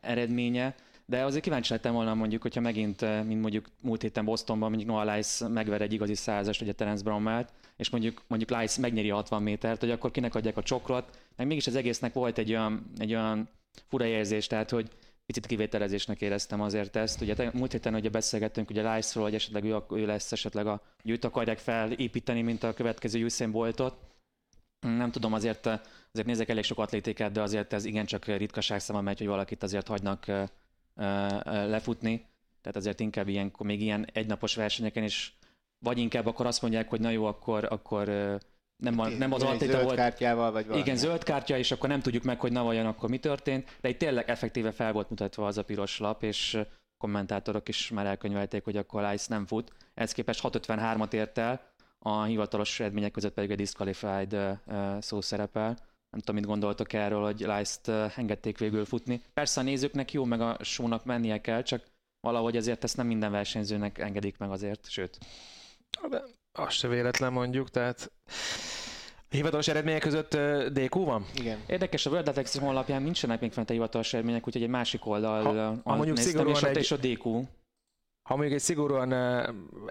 eredménye, 0.00 0.74
de 1.10 1.24
azért 1.24 1.42
kíváncsi 1.42 1.72
lettem 1.72 1.92
volna 1.92 2.14
mondjuk, 2.14 2.42
hogyha 2.42 2.60
megint, 2.60 3.00
mint 3.00 3.40
mondjuk 3.40 3.66
múlt 3.80 4.02
héten 4.02 4.24
Bostonban, 4.24 4.68
mondjuk 4.68 4.90
Noah 4.90 5.16
Lice 5.16 5.48
megver 5.48 5.80
egy 5.80 5.92
igazi 5.92 6.14
százast, 6.14 6.60
ugye 6.60 6.72
Terence 6.72 7.02
Brommelt, 7.02 7.52
és 7.76 7.90
mondjuk, 7.90 8.22
mondjuk 8.26 8.60
Lice 8.60 8.80
megnyeri 8.80 9.10
a 9.10 9.14
60 9.14 9.42
métert, 9.42 9.80
hogy 9.80 9.90
akkor 9.90 10.10
kinek 10.10 10.34
adják 10.34 10.56
a 10.56 10.62
csokrot, 10.62 11.18
meg 11.36 11.46
mégis 11.46 11.66
az 11.66 11.74
egésznek 11.74 12.12
volt 12.12 12.38
egy 12.38 12.50
olyan, 12.50 12.90
egy 12.96 13.14
olyan 13.14 13.48
fura 13.88 14.04
érzés, 14.04 14.46
tehát 14.46 14.70
hogy 14.70 14.90
picit 15.26 15.46
kivételezésnek 15.46 16.20
éreztem 16.20 16.60
azért 16.60 16.96
ezt. 16.96 17.20
Ugye 17.20 17.50
múlt 17.52 17.72
héten 17.72 17.94
ugye 17.94 18.08
beszélgettünk 18.08 18.70
ugye 18.70 18.94
Lice-ról, 18.94 19.24
hogy 19.24 19.34
esetleg 19.34 19.64
ő, 19.64 19.76
ő 19.90 20.06
lesz 20.06 20.32
esetleg 20.32 20.66
a, 20.66 20.82
hogy 21.02 21.10
őt 21.10 21.24
akarják 21.24 21.58
felépíteni, 21.58 22.42
mint 22.42 22.62
a 22.62 22.74
következő 22.74 23.24
Usain 23.24 23.50
Boltot. 23.50 23.96
Nem 24.80 25.10
tudom, 25.10 25.32
azért, 25.32 25.66
azért 26.12 26.26
nézek 26.26 26.48
elég 26.48 26.64
sok 26.64 26.78
atlétikát, 26.78 27.32
de 27.32 27.42
azért 27.42 27.72
ez 27.72 27.84
igencsak 27.84 28.24
ritkaság 28.24 28.80
száma 28.80 29.00
megy, 29.00 29.18
hogy 29.18 29.26
valakit 29.26 29.62
azért 29.62 29.88
hagynak 29.88 30.24
uh, 30.28 30.48
lefutni. 31.44 32.26
Tehát 32.60 32.76
azért 32.76 33.00
inkább 33.00 33.28
ilyen, 33.28 33.52
még 33.58 33.80
ilyen 33.80 34.06
egynapos 34.12 34.54
versenyeken 34.54 35.02
is 35.02 35.38
vagy 35.78 35.98
inkább 35.98 36.26
akkor 36.26 36.46
azt 36.46 36.62
mondják, 36.62 36.88
hogy 36.88 37.00
na 37.00 37.10
jó, 37.10 37.24
akkor, 37.24 37.66
akkor 37.70 38.06
nem, 38.76 38.98
a, 38.98 39.08
nem 39.08 39.32
az 39.32 39.42
atléta 39.42 39.82
volt. 39.82 39.96
kártyával, 39.96 40.52
vagy 40.52 40.64
valami. 40.64 40.82
Igen, 40.82 40.96
zöld 40.96 41.22
kártya, 41.22 41.58
és 41.58 41.70
akkor 41.70 41.88
nem 41.88 42.00
tudjuk 42.00 42.22
meg, 42.22 42.40
hogy 42.40 42.52
na 42.52 42.62
vajon 42.62 42.86
akkor 42.86 43.08
mi 43.08 43.18
történt, 43.18 43.76
de 43.80 43.88
itt 43.88 43.98
tényleg 43.98 44.30
effektíve 44.30 44.70
fel 44.70 44.92
volt 44.92 45.10
mutatva 45.10 45.46
az 45.46 45.58
a 45.58 45.64
piros 45.64 45.98
lap, 45.98 46.22
és 46.22 46.58
kommentátorok 46.98 47.68
is 47.68 47.90
már 47.90 48.06
elkönyvelték, 48.06 48.64
hogy 48.64 48.76
akkor 48.76 49.02
Lice 49.02 49.26
nem 49.28 49.46
fut. 49.46 49.72
Ez 49.94 50.12
képest 50.12 50.40
6.53-at 50.42 51.12
ért 51.12 51.38
el, 51.38 51.60
a 51.98 52.22
hivatalos 52.22 52.80
eredmények 52.80 53.10
között 53.10 53.34
pedig 53.34 53.50
a 53.50 53.54
disqualified 53.54 54.36
szó 54.98 55.20
szerepel. 55.20 55.76
Nem 56.10 56.20
tudom, 56.20 56.34
mit 56.34 56.46
gondoltok 56.46 56.92
erről, 56.92 57.22
hogy 57.24 57.38
Lice-t 57.38 57.88
engedték 58.16 58.58
végül 58.58 58.84
futni. 58.84 59.22
Persze 59.34 59.60
a 59.60 59.64
nézőknek 59.64 60.12
jó, 60.12 60.24
meg 60.24 60.40
a 60.40 60.56
sónak 60.60 61.04
mennie 61.04 61.40
kell, 61.40 61.62
csak 61.62 61.82
valahogy 62.20 62.56
azért 62.56 62.84
ezt 62.84 62.96
nem 62.96 63.06
minden 63.06 63.30
versenyzőnek 63.30 63.98
engedik 63.98 64.38
meg 64.38 64.50
azért, 64.50 64.90
sőt. 64.90 65.18
De 66.10 66.22
az 66.58 66.72
se 66.72 66.88
véletlen 66.88 67.32
mondjuk, 67.32 67.70
tehát 67.70 68.10
Hivatalos 69.30 69.68
eredmények 69.68 70.00
között 70.00 70.36
DQ 70.72 71.04
van? 71.04 71.26
Igen. 71.34 71.58
Érdekes, 71.66 72.06
a 72.06 72.10
World 72.10 72.28
Athletics 72.28 72.58
honlapján 72.58 73.02
nincsenek 73.02 73.40
még 73.40 73.52
fent 73.52 73.70
a 73.70 73.72
hivatalos 73.72 74.12
eredmények, 74.12 74.46
úgyhogy 74.46 74.62
egy 74.62 74.68
másik 74.68 75.06
oldal 75.06 75.42
ha, 75.42 75.80
ha 75.84 75.96
mondjuk 75.96 76.16
néztem, 76.16 76.48
és 76.48 76.62
egy, 76.62 76.76
is 76.76 76.90
a 76.90 76.96
DQ. 76.96 77.42
Ha 78.28 78.34
mondjuk 78.36 78.56
egy 78.56 78.64
szigorúan 78.64 79.12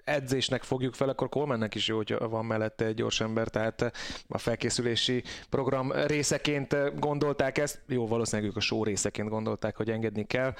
edzésnek 0.04 0.63
fogjuk 0.63 0.93
fel, 0.93 1.10
akkor 1.10 1.30
Colemannek 1.30 1.76
is 1.76 1.88
jó, 1.88 1.95
hogy 1.95 2.15
van 2.19 2.45
mellette 2.45 2.86
egy 2.86 2.93
gyors 2.93 3.21
ember, 3.21 3.47
tehát 3.47 3.82
a 4.28 4.38
felkészülési 4.38 5.23
program 5.50 5.91
részeként 5.91 7.00
gondolták 7.00 7.58
ezt, 7.58 7.82
jó, 7.88 8.08
valószínűleg 8.08 8.52
ők 8.52 8.58
a 8.58 8.60
show 8.60 8.84
részeként 8.84 9.30
gondolták, 9.30 9.76
hogy 9.76 9.89
engedni 9.89 10.26
kell. 10.26 10.54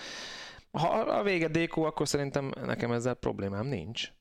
Ha 0.72 0.88
a 0.88 1.24
vége 1.24 1.48
DQ, 1.48 1.82
akkor 1.82 2.08
szerintem 2.08 2.52
nekem 2.66 2.92
ezzel 2.92 3.14
problémám 3.14 3.66
nincs. 3.66 4.12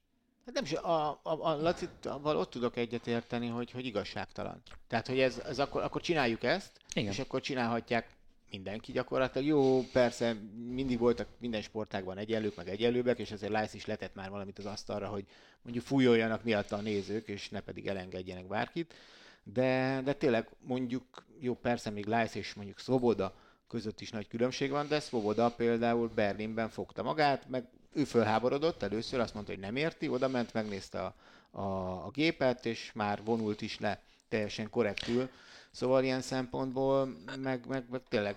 Hát 0.47 0.55
nem 0.55 0.65
is, 0.65 0.73
a, 0.73 1.09
a, 1.09 1.21
a 1.23 1.57
Laci, 1.63 1.89
ott 2.23 2.51
tudok 2.51 2.77
egyet 2.77 3.07
érteni, 3.07 3.49
hogy, 3.49 3.71
hogy 3.71 3.87
igazságtalan. 3.87 4.63
Tehát, 4.89 5.07
hogy 5.07 5.21
ez, 5.21 5.43
ez 5.49 5.59
akkor, 5.59 5.83
akkor 5.83 6.01
csináljuk 6.01 6.43
ezt, 6.43 6.71
Igen. 6.95 7.13
és 7.13 7.19
akkor 7.19 7.41
csinálhatják 7.41 8.16
mindenki 8.51 8.93
gyakorlatilag. 8.93 9.47
Jó, 9.47 9.83
persze 9.93 10.37
mindig 10.69 10.99
voltak 10.99 11.29
minden 11.39 11.63
sportágban 11.63 12.19
egyenlők, 12.19 12.57
meg 12.57 12.69
egyenlőbbek, 12.69 13.19
és 13.19 13.33
azért 13.33 13.53
Lice 13.53 13.77
is 13.77 13.87
letett 13.87 14.15
már 14.15 14.31
valamit 14.31 14.59
az 14.59 14.67
asztalra, 14.67 15.09
hogy 15.09 15.25
mondjuk 15.63 15.85
fújoljanak 15.85 16.45
miatta 16.45 16.77
a 16.77 16.81
nézők, 16.81 17.29
és 17.29 17.49
ne 17.49 17.61
pedig 17.61 17.87
elengedjenek 17.87 18.47
bárkit. 18.47 18.95
De, 19.43 20.01
de 20.05 20.13
tényleg 20.13 20.49
mondjuk, 20.61 21.25
jó, 21.41 21.55
persze 21.55 21.91
még 21.91 22.07
Lice 22.07 22.39
és 22.39 22.55
mondjuk 22.55 22.79
Szoboda 22.79 23.35
között 23.69 24.01
is 24.01 24.11
nagy 24.11 24.29
különbség 24.29 24.71
van, 24.71 24.89
de 24.89 25.01
Svoboda 25.01 25.51
például 25.51 26.11
Berlinben 26.15 26.69
fogta 26.69 27.03
magát, 27.03 27.49
meg 27.49 27.65
ő 27.93 28.05
fölháborodott 28.05 28.83
először, 28.83 29.21
azt 29.21 29.35
mondta, 29.35 29.53
hogy 29.53 29.61
nem 29.61 29.77
érti, 29.77 30.09
oda 30.09 30.29
ment, 30.29 30.53
megnézte 30.53 31.01
a, 31.01 31.15
a, 31.51 31.63
a 32.07 32.11
gépet, 32.11 32.67
és 32.67 32.91
már 32.95 33.21
vonult 33.25 33.63
is 33.63 33.79
le 33.79 34.03
teljesen 34.29 34.71
korrektül. 34.71 35.29
Szóval 35.77 36.05
ilyen 36.05 36.21
szempontból 36.21 37.17
meg, 37.43 37.67
meg, 37.67 37.85
meg 37.91 38.03
tényleg 38.09 38.37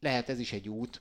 lehet 0.00 0.28
ez 0.28 0.38
is 0.38 0.52
egy 0.52 0.68
út, 0.68 1.00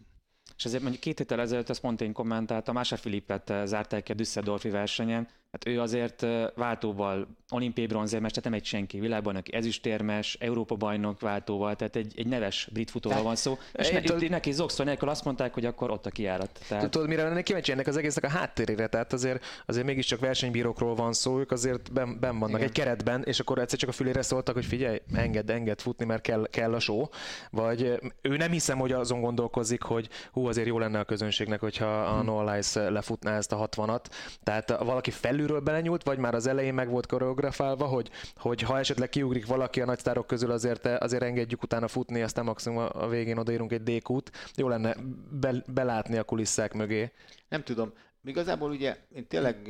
És 0.58 0.66
ezért 0.66 0.82
mondjuk 0.82 1.04
két 1.04 1.18
héttel 1.18 1.40
ezelőtt 1.42 1.70
ezt 1.70 1.82
pont 1.82 2.02
én 2.02 2.14
kommentáltam, 2.14 2.74
Mása 2.74 2.98
Filippet 2.98 3.54
zárták 3.66 4.04
ki 4.04 4.12
a 4.12 4.16
Düsseldorfi 4.16 4.70
versenyen, 4.70 5.28
Hát 5.52 5.68
ő 5.68 5.82
azért 5.82 6.26
váltóval 6.56 7.28
olimpiai 7.50 7.88
bronzérmes, 7.88 8.32
tehát 8.32 8.50
nem 8.50 8.60
egy 8.60 8.66
senki 8.66 9.00
világbajnok, 9.00 9.54
ezüstérmes, 9.54 10.38
Európa 10.40 10.76
bajnok 10.76 11.22
váltóval, 11.22 11.76
tehát 11.76 11.96
egy, 11.96 12.14
egy 12.16 12.28
neves 12.28 12.70
brit 12.74 12.90
futóval 12.92 13.24
van 13.24 13.36
szó. 13.36 13.58
És 13.74 13.90
ne, 13.90 14.00
itt 14.00 14.30
neki 14.30 14.52
zokszó 14.52 14.84
nélkül 14.84 15.10
azt 15.10 15.24
mondták, 15.24 15.54
hogy 15.54 15.66
akkor 15.66 15.92
ott 15.92 16.06
a 16.06 16.10
kiárat. 16.10 16.60
Tehát... 16.68 16.90
Tudod, 16.90 17.08
mire 17.08 17.24
lennék 17.24 17.44
kíváncsi 17.44 17.72
ennek 17.72 17.88
az 17.88 17.98
egésznek 17.98 18.24
a 18.24 18.38
háttérére? 18.38 18.88
Tehát 18.88 19.14
azért, 19.14 19.46
azért 19.66 19.86
mégiscsak 19.86 20.20
versenybírókról 20.20 20.96
van 20.96 21.14
szó, 21.14 21.40
ők 21.40 21.52
azért 21.52 21.94
ben, 21.94 22.20
ben 22.20 22.40
vannak 22.40 22.56
Igen. 22.56 22.68
egy 22.68 22.72
keretben, 22.72 23.24
és 23.24 23.40
akkor 23.40 23.60
egyszer 23.60 23.80
csak 23.80 23.90
a 23.90 23.94
fülére 23.94 24.22
szóltak, 24.22 24.56
hogy 24.56 24.66
figyelj, 24.66 25.02
engedd, 25.14 25.52
engedd 25.52 25.78
futni, 25.78 26.06
mert 26.06 26.22
kell, 26.22 26.48
kell 26.52 26.74
a 26.74 26.80
show. 26.80 27.06
Vagy 27.52 28.00
ő 28.22 28.38
nem 28.38 28.52
hiszem, 28.52 28.78
hogy 28.78 28.92
azon 28.92 29.22
gondolkozik, 29.22 29.82
hogy 29.82 30.10
hú, 30.32 30.48
azért 30.48 30.68
jó 30.68 30.80
lenne 30.80 31.00
a 31.00 31.04
közönségnek, 31.04 31.60
hogyha 31.60 32.02
a 32.02 32.20
hm. 32.20 32.26
No 32.26 32.52
Lies 32.52 32.74
lefutná 32.74 33.38
ezt 33.38 33.52
a 33.52 33.70
60-at. 33.70 34.06
Tehát 34.44 34.78
valaki 34.78 35.12
felül 35.12 35.37
belülről 35.38 35.60
belenyúlt, 35.60 36.04
vagy 36.04 36.18
már 36.18 36.36
az 36.36 36.48
elején 36.48 36.74
meg 36.74 36.90
volt 36.90 37.06
koreografálva, 37.06 37.86
hogy, 37.86 38.10
hogy 38.36 38.62
ha 38.62 38.80
esetleg 38.80 39.10
kiugrik 39.10 39.46
valaki 39.46 39.82
a 39.82 39.86
nagy 39.86 40.00
sztárok 40.00 40.28
közül, 40.28 40.52
azért, 40.52 40.86
azért 40.86 41.24
engedjük 41.24 41.64
utána 41.64 41.88
futni, 41.88 42.22
aztán 42.22 42.46
maximum 42.46 42.88
a 42.92 43.08
végén 43.08 43.38
odaírunk 43.38 43.72
egy 43.72 43.84
dékút. 43.84 44.32
Jó 44.56 44.68
lenne 44.68 44.96
be, 45.32 45.64
belátni 45.68 46.18
a 46.18 46.24
kulisszák 46.24 46.74
mögé. 46.74 47.12
Nem 47.50 47.64
tudom. 47.64 47.94
Igazából 48.24 48.70
ugye 48.70 48.98
én 49.16 49.28
tényleg 49.28 49.70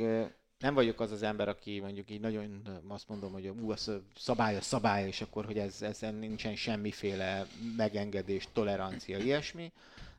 nem 0.58 0.74
vagyok 0.74 1.00
az 1.00 1.12
az 1.12 1.22
ember, 1.22 1.48
aki 1.48 1.80
mondjuk 1.80 2.10
így 2.10 2.20
nagyon 2.20 2.62
azt 2.88 3.08
mondom, 3.08 3.32
hogy 3.32 3.48
ú, 3.48 3.70
a 3.70 3.76
szabály 4.16 4.56
a 4.56 4.60
szabály, 4.60 5.06
és 5.06 5.20
akkor, 5.20 5.44
hogy 5.44 5.58
ez, 5.58 5.82
ezen 5.82 6.14
nincsen 6.14 6.54
semmiféle 6.56 7.46
megengedés, 7.76 8.48
tolerancia, 8.52 9.18
ilyesmi, 9.18 9.72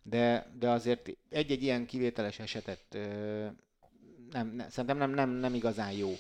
de, 0.04 0.52
de 0.60 0.70
azért 0.70 1.10
egy-egy 1.30 1.64
ilyen 1.64 1.86
kivételes 1.86 2.40
esetet 2.40 2.98
nem, 4.32 4.48
nem, 4.48 4.70
szerintem 4.70 4.98
nem, 4.98 5.12
nem, 5.12 5.30
nem 5.30 5.54
igazán 5.54 5.92
jó. 5.92 6.12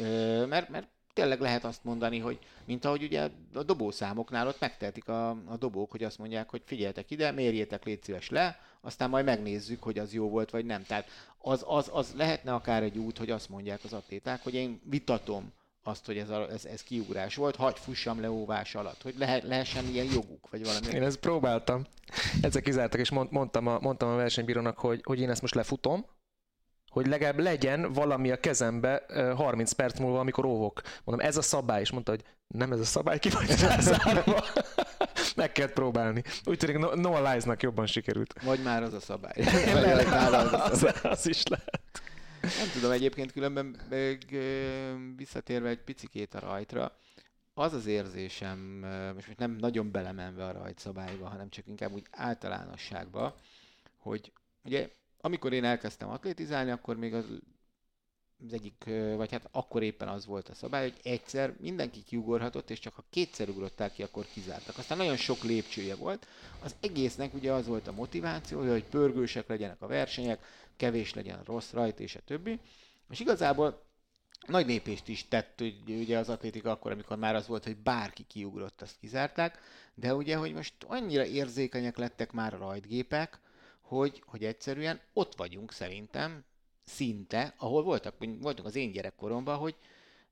Ö, 0.00 0.46
mert, 0.46 0.68
mert 0.68 0.88
tényleg 1.12 1.40
lehet 1.40 1.64
azt 1.64 1.84
mondani, 1.84 2.18
hogy 2.18 2.38
mint 2.64 2.84
ahogy 2.84 3.02
ugye 3.02 3.28
a 3.54 3.62
dobószámoknál 3.62 4.46
ott 4.46 4.60
megtehetik 4.60 5.08
a, 5.08 5.28
a 5.30 5.56
dobók, 5.58 5.90
hogy 5.90 6.04
azt 6.04 6.18
mondják, 6.18 6.50
hogy 6.50 6.62
figyeltek 6.64 7.10
ide, 7.10 7.30
mérjétek 7.30 7.84
légy 7.84 8.02
szíves 8.02 8.30
le, 8.30 8.58
aztán 8.80 9.10
majd 9.10 9.24
megnézzük, 9.24 9.82
hogy 9.82 9.98
az 9.98 10.12
jó 10.12 10.28
volt 10.28 10.50
vagy 10.50 10.64
nem. 10.64 10.82
Tehát 10.82 11.08
az, 11.38 11.64
az, 11.66 11.90
az 11.92 12.12
lehetne 12.16 12.54
akár 12.54 12.82
egy 12.82 12.98
út, 12.98 13.18
hogy 13.18 13.30
azt 13.30 13.48
mondják 13.48 13.80
az 13.84 13.92
atléták, 13.92 14.42
hogy 14.42 14.54
én 14.54 14.80
vitatom 14.84 15.52
azt, 15.82 16.06
hogy 16.06 16.18
ez, 16.18 16.30
a, 16.30 16.50
ez, 16.50 16.64
ez 16.64 16.82
kiugrás 16.82 17.34
volt, 17.34 17.56
hagy 17.56 17.78
fussam 17.78 18.20
le 18.20 18.30
óvás 18.30 18.74
alatt, 18.74 19.02
hogy 19.02 19.14
lehet, 19.18 19.42
lehessen 19.42 19.84
ilyen 19.88 20.06
joguk, 20.06 20.50
vagy 20.50 20.64
valami. 20.64 20.86
Én 20.86 21.02
ezt 21.02 21.18
próbáltam. 21.18 21.84
Ezek 22.42 22.62
kizártak, 22.62 23.00
és 23.00 23.10
mondtam 23.10 23.66
a, 23.66 23.78
mondtam 23.80 24.08
a 24.08 24.16
versenybírónak, 24.16 24.78
hogy, 24.78 25.00
hogy 25.04 25.20
én 25.20 25.30
ezt 25.30 25.40
most 25.40 25.54
lefutom, 25.54 26.06
hogy 26.94 27.06
legalább 27.06 27.38
legyen 27.38 27.92
valami 27.92 28.30
a 28.30 28.40
kezembe 28.40 29.06
30 29.36 29.72
perc 29.72 29.98
múlva, 29.98 30.18
amikor 30.18 30.44
óvok. 30.44 30.80
Mondom, 31.04 31.26
ez 31.26 31.36
a 31.36 31.42
szabály, 31.42 31.80
és 31.80 31.90
mondta, 31.90 32.10
hogy 32.10 32.24
nem 32.46 32.72
ez 32.72 32.80
a 32.80 32.84
szabály, 32.84 33.18
ki 33.18 33.28
vagy 33.28 33.46
zárva. 33.80 34.44
Meg 35.36 35.52
kellett 35.52 35.72
próbálni. 35.72 36.22
Úgy 36.44 36.58
tűnik, 36.58 36.78
no, 36.78 36.94
Noah 36.94 37.30
Lies-nak 37.30 37.62
jobban 37.62 37.86
sikerült. 37.86 38.42
Vagy 38.42 38.62
már 38.62 38.82
az 38.82 38.92
a 38.92 39.00
szabály. 39.00 39.34
Vagy 39.72 39.84
az, 39.84 40.04
a 40.04 40.10
szabály. 40.10 40.70
Az, 40.70 40.94
az 41.18 41.26
is 41.26 41.42
lehet. 41.46 42.02
Nem 42.40 42.70
tudom, 42.72 42.90
egyébként 42.90 43.32
különben 43.32 43.76
meg, 43.88 44.18
visszatérve 45.16 45.68
egy 45.68 45.82
picikét 45.82 46.34
a 46.34 46.38
rajtra, 46.38 46.96
az 47.54 47.72
az 47.72 47.86
érzésem, 47.86 48.58
most 49.14 49.38
nem 49.38 49.56
nagyon 49.60 49.90
belemenve 49.90 50.44
a 50.44 50.52
rajtszabályba, 50.52 51.28
hanem 51.28 51.48
csak 51.48 51.66
inkább 51.66 51.92
úgy 51.92 52.06
általánosságba, 52.10 53.36
hogy 53.98 54.32
ugye 54.64 54.88
amikor 55.24 55.52
én 55.52 55.64
elkezdtem 55.64 56.08
atlétizálni, 56.08 56.70
akkor 56.70 56.96
még 56.96 57.14
az, 57.14 57.24
az 58.46 58.52
egyik, 58.52 58.84
vagy 59.16 59.30
hát 59.30 59.48
akkor 59.52 59.82
éppen 59.82 60.08
az 60.08 60.26
volt 60.26 60.48
a 60.48 60.54
szabály, 60.54 60.90
hogy 60.90 61.00
egyszer 61.02 61.54
mindenki 61.60 62.02
kiugorhatott, 62.02 62.70
és 62.70 62.78
csak 62.78 62.94
ha 62.94 63.04
kétszer 63.10 63.48
ugrottál 63.48 63.92
ki, 63.92 64.02
akkor 64.02 64.26
kizártak. 64.32 64.78
Aztán 64.78 64.98
nagyon 64.98 65.16
sok 65.16 65.42
lépcsője 65.42 65.94
volt. 65.94 66.26
Az 66.62 66.74
egésznek 66.80 67.34
ugye 67.34 67.52
az 67.52 67.66
volt 67.66 67.86
a 67.86 67.92
motiváció, 67.92 68.70
hogy 68.70 68.84
pörgősek 68.84 69.48
legyenek 69.48 69.82
a 69.82 69.86
versenyek, 69.86 70.44
kevés 70.76 71.14
legyen 71.14 71.42
rossz 71.44 71.70
rajt, 71.70 72.00
és 72.00 72.16
a 72.16 72.20
többi. 72.24 72.60
És 73.10 73.20
igazából 73.20 73.82
nagy 74.46 74.66
lépést 74.66 75.08
is 75.08 75.28
tett 75.28 75.62
ugye 75.86 76.18
az 76.18 76.28
atlétika 76.28 76.70
akkor, 76.70 76.92
amikor 76.92 77.16
már 77.16 77.34
az 77.34 77.46
volt, 77.46 77.64
hogy 77.64 77.76
bárki 77.76 78.22
kiugrott, 78.22 78.82
azt 78.82 78.98
kizárták, 79.00 79.58
de 79.94 80.14
ugye, 80.14 80.36
hogy 80.36 80.52
most 80.52 80.74
annyira 80.86 81.24
érzékenyek 81.24 81.96
lettek 81.96 82.32
már 82.32 82.54
a 82.54 82.58
rajtgépek, 82.58 83.42
hogy, 83.98 84.22
hogy 84.26 84.44
egyszerűen 84.44 85.00
ott 85.12 85.34
vagyunk 85.36 85.72
szerintem, 85.72 86.44
szinte, 86.84 87.54
ahol 87.56 87.82
voltak, 87.82 88.14
voltunk 88.18 88.68
az 88.68 88.76
én 88.76 88.92
gyerekkoromban, 88.92 89.56
hogy 89.56 89.74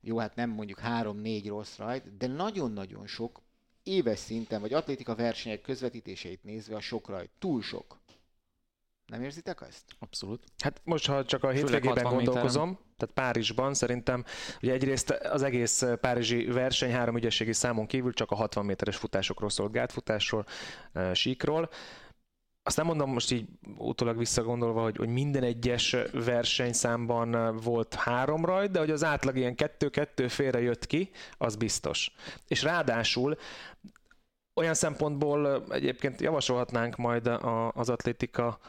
jó, 0.01 0.17
hát 0.17 0.35
nem 0.35 0.49
mondjuk 0.49 0.79
három-négy 0.79 1.47
rossz 1.47 1.77
rajt, 1.77 2.17
de 2.17 2.27
nagyon-nagyon 2.27 3.07
sok 3.07 3.41
éves 3.83 4.19
szinten, 4.19 4.61
vagy 4.61 4.73
atlétika 4.73 5.15
versenyek 5.15 5.61
közvetítéseit 5.61 6.43
nézve 6.43 6.75
a 6.75 6.79
sok 6.79 7.07
rajt, 7.07 7.29
túl 7.39 7.61
sok. 7.61 8.01
Nem 9.05 9.23
érzitek 9.23 9.61
ezt? 9.67 9.83
Abszolút. 9.99 10.43
Hát 10.57 10.81
most, 10.83 11.05
ha 11.05 11.25
csak 11.25 11.43
a 11.43 11.49
hétvégében 11.49 12.03
gondolkozom, 12.03 12.67
méteren. 12.67 12.93
tehát 12.97 13.15
Párizsban 13.15 13.73
szerintem, 13.73 14.25
ugye 14.61 14.73
egyrészt 14.73 15.09
az 15.09 15.41
egész 15.41 15.83
párizsi 16.01 16.45
verseny 16.45 16.91
három 16.91 17.15
ügyességi 17.15 17.53
számon 17.53 17.85
kívül 17.85 18.13
csak 18.13 18.31
a 18.31 18.35
60 18.35 18.65
méteres 18.65 18.97
futásokról 18.97 19.49
szólt, 19.49 19.71
gátfutásról, 19.71 20.45
síkról, 21.13 21.69
azt 22.63 22.77
nem 22.77 22.85
mondom 22.85 23.11
most 23.11 23.31
így 23.31 23.47
utólag 23.77 24.17
visszagondolva, 24.17 24.81
hogy, 24.81 24.97
hogy 24.97 25.07
minden 25.07 25.43
egyes 25.43 25.95
versenyszámban 26.11 27.55
volt 27.63 27.93
három 27.93 28.45
rajt, 28.45 28.71
de 28.71 28.79
hogy 28.79 28.91
az 28.91 29.03
átlag 29.03 29.37
ilyen 29.37 29.55
kettő-kettő 29.55 30.27
félre 30.27 30.61
jött 30.61 30.85
ki, 30.85 31.09
az 31.37 31.55
biztos. 31.55 32.11
És 32.47 32.63
ráadásul 32.63 33.37
olyan 34.53 34.73
szempontból 34.73 35.65
egyébként 35.69 36.21
javasolhatnánk 36.21 36.95
majd 36.95 37.27
az 37.73 37.89
atlétika 37.89 38.59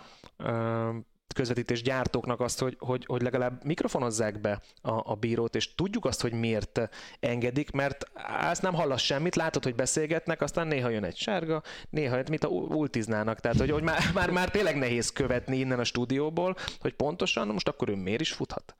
közvetítés 1.35 1.83
gyártóknak 1.83 2.41
azt, 2.41 2.61
hogy, 2.61 2.77
hogy, 2.79 3.05
hogy 3.07 3.23
legalább 3.23 3.65
mikrofonozzák 3.65 4.41
be 4.41 4.61
a, 4.83 5.11
a 5.11 5.15
bírót, 5.15 5.55
és 5.55 5.75
tudjuk 5.75 6.05
azt, 6.05 6.21
hogy 6.21 6.33
miért 6.33 6.81
engedik, 7.21 7.71
mert 7.71 8.11
ezt 8.41 8.63
nem 8.63 8.75
hallasz 8.75 9.03
semmit, 9.03 9.37
látod, 9.37 9.63
hogy 9.63 9.75
beszélgetnek, 9.75 10.43
aztán 10.43 10.67
néha 10.67 10.89
jön 10.89 11.05
egy 11.05 11.17
sárga, 11.17 11.63
néha 11.91 12.17
jön, 12.17 12.27
mint 12.29 12.45
a 12.45 12.49
ultiznának, 12.49 13.41
tehát 13.41 13.59
hogy, 13.59 13.71
hogy 13.71 13.83
már, 13.83 14.03
már, 14.15 14.31
már 14.31 14.51
tényleg 14.51 14.77
nehéz 14.77 15.13
követni 15.13 15.57
innen 15.57 15.79
a 15.79 15.85
stúdióból, 15.85 16.57
hogy 16.81 16.93
pontosan 16.95 17.49
most 17.49 17.69
akkor 17.69 17.89
ő 17.89 17.95
miért 17.95 18.21
is 18.21 18.33
futhat. 18.33 18.77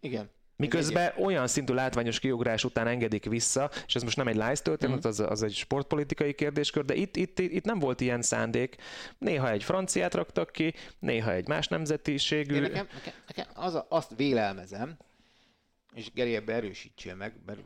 Igen. 0.00 0.30
Miközben 0.56 1.12
olyan 1.18 1.46
szintű 1.46 1.72
látványos 1.72 2.18
kiugrás 2.18 2.64
után 2.64 2.86
engedik 2.86 3.24
vissza, 3.24 3.70
és 3.86 3.94
ez 3.94 4.02
most 4.02 4.16
nem 4.16 4.28
egy 4.28 4.34
live 4.34 4.56
történet, 4.56 5.06
mm. 5.06 5.08
az, 5.08 5.20
az 5.20 5.42
egy 5.42 5.54
sportpolitikai 5.54 6.34
kérdéskör, 6.34 6.84
de 6.84 6.94
itt, 6.94 7.16
itt, 7.16 7.38
itt 7.38 7.64
nem 7.64 7.78
volt 7.78 8.00
ilyen 8.00 8.22
szándék. 8.22 8.76
Néha 9.18 9.50
egy 9.50 9.64
franciát 9.64 10.14
raktak 10.14 10.50
ki, 10.50 10.74
néha 10.98 11.32
egy 11.32 11.48
más 11.48 11.68
nemzetiségű. 11.68 12.54
Én 12.54 12.60
nekem, 12.60 12.86
nekem, 12.94 13.12
nekem 13.26 13.46
az 13.54 13.74
a, 13.74 13.86
azt 13.88 14.12
vélelmezem, 14.16 14.96
és 15.94 16.12
Geri 16.12 16.34
ebbe 16.34 16.52
erősítsél 16.52 17.14
meg, 17.14 17.34
mert 17.46 17.60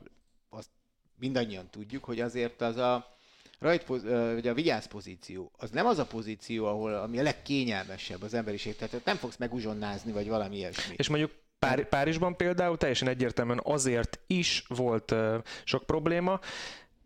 azt 0.48 0.70
mindannyian 1.18 1.70
tudjuk, 1.70 2.04
hogy 2.04 2.20
azért 2.20 2.60
az 2.60 2.76
a 2.76 3.18
rajt, 3.58 3.86
vagy 3.86 4.48
a 4.48 4.54
vigyáz 4.54 4.86
pozíció, 4.86 5.50
az 5.56 5.70
nem 5.70 5.86
az 5.86 5.98
a 5.98 6.06
pozíció, 6.06 6.66
ahol 6.66 6.94
ami 6.94 7.18
a 7.18 7.22
legkényelmesebb 7.22 8.22
az 8.22 8.34
emberiség, 8.34 8.76
tehát 8.76 9.04
nem 9.04 9.16
fogsz 9.16 9.36
meguzsonnázni, 9.36 10.12
vagy 10.12 10.28
valami 10.28 10.56
ilyesmi. 10.56 10.94
És 10.98 11.08
mondjuk 11.08 11.32
Pár, 11.60 11.88
Párizsban 11.88 12.36
például 12.36 12.76
teljesen 12.76 13.08
egyértelműen 13.08 13.60
azért 13.64 14.20
is 14.26 14.64
volt 14.68 15.14
sok 15.64 15.86
probléma, 15.86 16.40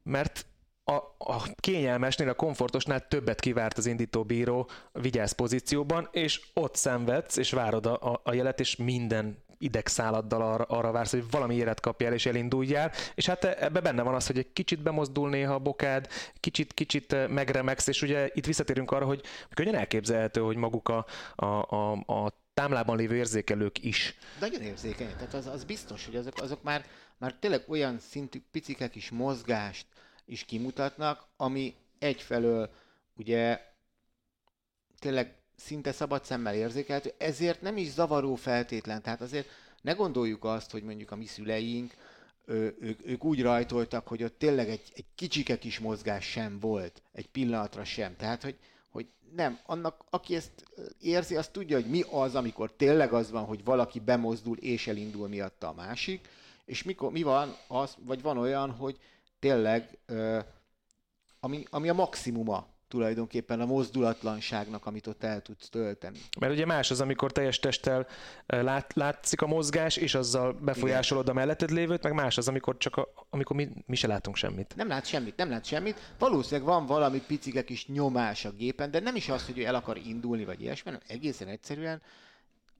mert 0.02 0.46
a, 0.84 0.94
a 1.18 1.42
kényelmesnél, 1.56 2.28
a 2.28 2.34
komfortosnál 2.34 3.08
többet 3.08 3.40
kivárt 3.40 3.78
az 3.78 3.86
indítóbíró 3.86 4.68
vigyáz 4.92 5.32
pozícióban, 5.32 6.08
és 6.12 6.40
ott 6.54 6.76
szenvedsz, 6.76 7.36
és 7.36 7.50
várod 7.50 7.86
a, 7.86 8.20
a 8.24 8.34
jelet, 8.34 8.60
és 8.60 8.76
minden 8.76 9.42
idegszáladdal 9.58 10.42
arra, 10.42 10.64
arra 10.64 10.90
vársz, 10.90 11.10
hogy 11.10 11.30
valami 11.30 11.54
élet 11.54 11.80
kapjál 11.80 12.12
és 12.12 12.26
elinduljál, 12.26 12.92
és 13.14 13.26
hát 13.26 13.44
ebbe 13.44 13.80
benne 13.80 14.02
van 14.02 14.14
az, 14.14 14.26
hogy 14.26 14.38
egy 14.38 14.52
kicsit 14.52 14.82
bemozdul 14.82 15.28
néha 15.28 15.54
a 15.54 15.58
bokád, 15.58 16.08
kicsit, 16.40 16.74
kicsit 16.74 17.28
megremegsz, 17.28 17.86
és 17.86 18.02
ugye 18.02 18.30
itt 18.32 18.46
visszatérünk 18.46 18.90
arra, 18.90 19.04
hogy 19.04 19.22
könnyen 19.54 19.74
elképzelhető, 19.74 20.40
hogy 20.40 20.56
maguk 20.56 20.88
a, 20.88 21.06
a, 21.34 21.44
a, 21.44 21.92
a 21.92 22.43
támlában 22.54 22.96
lévő 22.96 23.16
érzékelők 23.16 23.84
is. 23.84 24.14
Nagyon 24.40 24.60
érzékeny, 24.60 25.12
tehát 25.16 25.34
az, 25.34 25.46
az 25.46 25.64
biztos, 25.64 26.04
hogy 26.04 26.16
azok, 26.16 26.40
azok 26.40 26.62
már, 26.62 26.86
már 27.18 27.34
tényleg 27.34 27.64
olyan 27.68 27.98
szintű 27.98 28.40
picike 28.50 28.88
kis 28.88 29.10
mozgást 29.10 29.86
is 30.24 30.44
kimutatnak, 30.44 31.26
ami 31.36 31.74
egyfelől 31.98 32.70
ugye 33.16 33.60
tényleg 34.98 35.34
szinte 35.56 35.92
szabad 35.92 36.24
szemmel 36.24 36.54
érzékelhető, 36.54 37.12
ezért 37.18 37.60
nem 37.60 37.76
is 37.76 37.90
zavaró 37.90 38.34
feltétlen. 38.34 39.02
Tehát 39.02 39.20
azért 39.20 39.48
ne 39.82 39.92
gondoljuk 39.92 40.44
azt, 40.44 40.70
hogy 40.70 40.82
mondjuk 40.82 41.10
a 41.10 41.16
mi 41.16 41.26
szüleink, 41.26 41.94
ő, 42.46 42.76
ők, 42.80 43.06
ők 43.06 43.24
úgy 43.24 43.42
rajtoltak, 43.42 44.08
hogy 44.08 44.22
ott 44.22 44.38
tényleg 44.38 44.68
egy, 44.68 44.92
egy 44.94 45.04
kicsike 45.14 45.58
kis 45.58 45.78
mozgás 45.78 46.24
sem 46.30 46.58
volt, 46.60 47.02
egy 47.12 47.28
pillanatra 47.28 47.84
sem. 47.84 48.16
Tehát, 48.16 48.42
hogy 48.42 48.58
hogy 48.94 49.06
nem, 49.34 49.58
annak, 49.66 50.04
aki 50.10 50.34
ezt 50.34 50.64
érzi, 51.00 51.36
az 51.36 51.48
tudja, 51.48 51.76
hogy 51.76 51.90
mi 51.90 52.02
az, 52.10 52.34
amikor 52.34 52.72
tényleg 52.72 53.12
az 53.12 53.30
van, 53.30 53.44
hogy 53.44 53.64
valaki 53.64 54.00
bemozdul 54.00 54.56
és 54.56 54.86
elindul 54.86 55.28
miatta 55.28 55.68
a 55.68 55.72
másik, 55.72 56.28
és 56.64 56.82
mikor, 56.82 57.12
mi 57.12 57.22
van 57.22 57.56
az, 57.68 57.96
vagy 58.04 58.22
van 58.22 58.38
olyan, 58.38 58.70
hogy 58.70 58.98
tényleg, 59.38 59.98
ami, 61.40 61.64
ami 61.70 61.88
a 61.88 61.94
maximuma 61.94 62.66
tulajdonképpen 62.94 63.60
a 63.60 63.66
mozdulatlanságnak, 63.66 64.86
amit 64.86 65.06
ott 65.06 65.22
el 65.24 65.42
tudsz 65.42 65.68
tölteni. 65.68 66.18
Mert 66.40 66.52
ugye 66.52 66.66
más 66.66 66.90
az, 66.90 67.00
amikor 67.00 67.32
teljes 67.32 67.58
testtel 67.58 68.06
lát, 68.46 68.94
látszik 68.94 69.42
a 69.42 69.46
mozgás, 69.46 69.96
és 69.96 70.14
azzal 70.14 70.52
befolyásolod 70.52 71.24
Igen. 71.24 71.36
a 71.36 71.38
melletted 71.38 71.70
lévőt, 71.70 72.02
meg 72.02 72.12
más 72.12 72.38
az, 72.38 72.48
amikor 72.48 72.76
csak 72.76 72.96
a, 72.96 73.08
amikor 73.30 73.56
mi, 73.56 73.68
mi 73.86 73.96
se 73.96 74.06
látunk 74.06 74.36
semmit. 74.36 74.76
Nem 74.76 74.88
lát 74.88 75.06
semmit, 75.06 75.36
nem 75.36 75.50
lát 75.50 75.64
semmit. 75.64 76.14
Valószínűleg 76.18 76.68
van 76.68 76.86
valami 76.86 77.20
picike 77.26 77.64
kis 77.64 77.86
nyomás 77.86 78.44
a 78.44 78.50
gépen, 78.50 78.90
de 78.90 79.00
nem 79.00 79.16
is 79.16 79.28
az, 79.28 79.46
hogy 79.46 79.58
ő 79.58 79.64
el 79.64 79.74
akar 79.74 79.96
indulni, 79.96 80.44
vagy 80.44 80.60
ilyesmi, 80.60 80.90
hanem 80.90 81.06
egészen 81.06 81.48
egyszerűen 81.48 82.02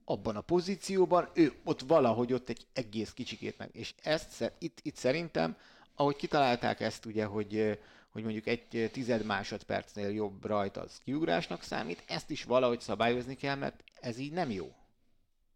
abban 0.05 0.35
a 0.35 0.41
pozícióban, 0.41 1.29
ő 1.33 1.53
ott 1.63 1.81
valahogy 1.81 2.33
ott 2.33 2.49
egy 2.49 2.65
egész 2.73 3.11
kicsikét 3.11 3.57
meg. 3.57 3.69
És 3.73 3.93
ezt 4.03 4.53
itt, 4.59 4.79
itt 4.81 4.95
szerintem, 4.95 5.55
ahogy 5.95 6.15
kitalálták 6.15 6.79
ezt 6.79 7.05
ugye, 7.05 7.25
hogy 7.25 7.79
hogy 8.15 8.23
mondjuk 8.23 8.47
egy 8.47 8.89
tized 8.91 9.25
másodpercnél 9.25 10.09
jobb 10.09 10.45
rajta 10.45 10.81
az 10.81 10.97
kiugrásnak 11.03 11.61
számít, 11.61 12.03
ezt 12.07 12.29
is 12.29 12.43
valahogy 12.43 12.79
szabályozni 12.79 13.35
kell, 13.35 13.55
mert 13.55 13.83
ez 14.01 14.17
így 14.17 14.31
nem 14.31 14.51
jó. 14.51 14.71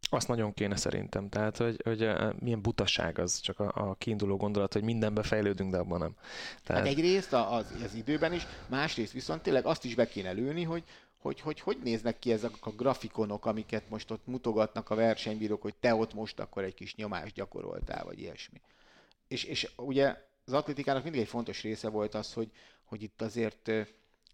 Azt 0.10 0.28
nagyon 0.28 0.54
kéne 0.54 0.76
szerintem. 0.76 1.30
Tehát, 1.30 1.58
hogy, 1.58 1.82
hogy 1.84 2.10
milyen 2.40 2.62
butaság 2.62 3.20
az 3.20 3.40
csak 3.40 3.60
a, 3.60 3.72
a 3.90 3.96
kiinduló 3.96 4.38
gondolat, 4.38 4.74
hogy 4.74 4.84
mindenbe 4.84 5.24
fejlődünk, 5.24 5.72
de 5.72 5.78
abban 5.78 6.00
nem. 6.00 6.16
Tehát... 6.64 6.82
Hát 6.82 6.92
egyrészt 6.92 7.34
az, 7.34 7.74
az 7.84 7.94
időben 7.94 8.34
is, 8.34 8.48
másrészt 8.68 9.14
viszont 9.14 9.42
tényleg 9.42 9.66
azt 9.66 9.86
is 9.86 9.96
be 9.96 10.08
kéne 10.08 10.32
lőni, 10.32 10.64
hogy 10.64 10.84
hogy, 11.18 11.40
hogy 11.40 11.60
hogy 11.60 11.78
néznek 11.84 12.20
ki 12.20 12.32
ezek 12.32 12.52
a 12.60 12.70
grafikonok, 12.70 13.46
amiket 13.46 13.90
most 13.90 14.12
ott 14.12 14.28
mutogatnak 14.28 14.90
a 14.90 14.96
versenybírók, 14.96 15.62
hogy 15.62 15.76
te 15.80 15.96
ott 15.96 16.14
most 16.14 16.40
akkor 16.40 16.64
egy 16.64 16.74
kis 16.74 16.96
nyomást 16.96 17.34
gyakoroltál, 17.34 18.04
vagy 18.06 18.20
ilyesmi. 18.20 18.62
És, 19.28 19.44
és 19.44 19.70
ugye 19.76 20.29
az 20.50 20.56
atlétikának 20.56 21.04
mindig 21.04 21.22
egy 21.22 21.28
fontos 21.28 21.62
része 21.62 21.90
volt 21.90 22.16
az, 22.16 22.34
hogy, 22.34 22.52
hogy 22.84 23.04
itt 23.04 23.22
azért 23.22 23.72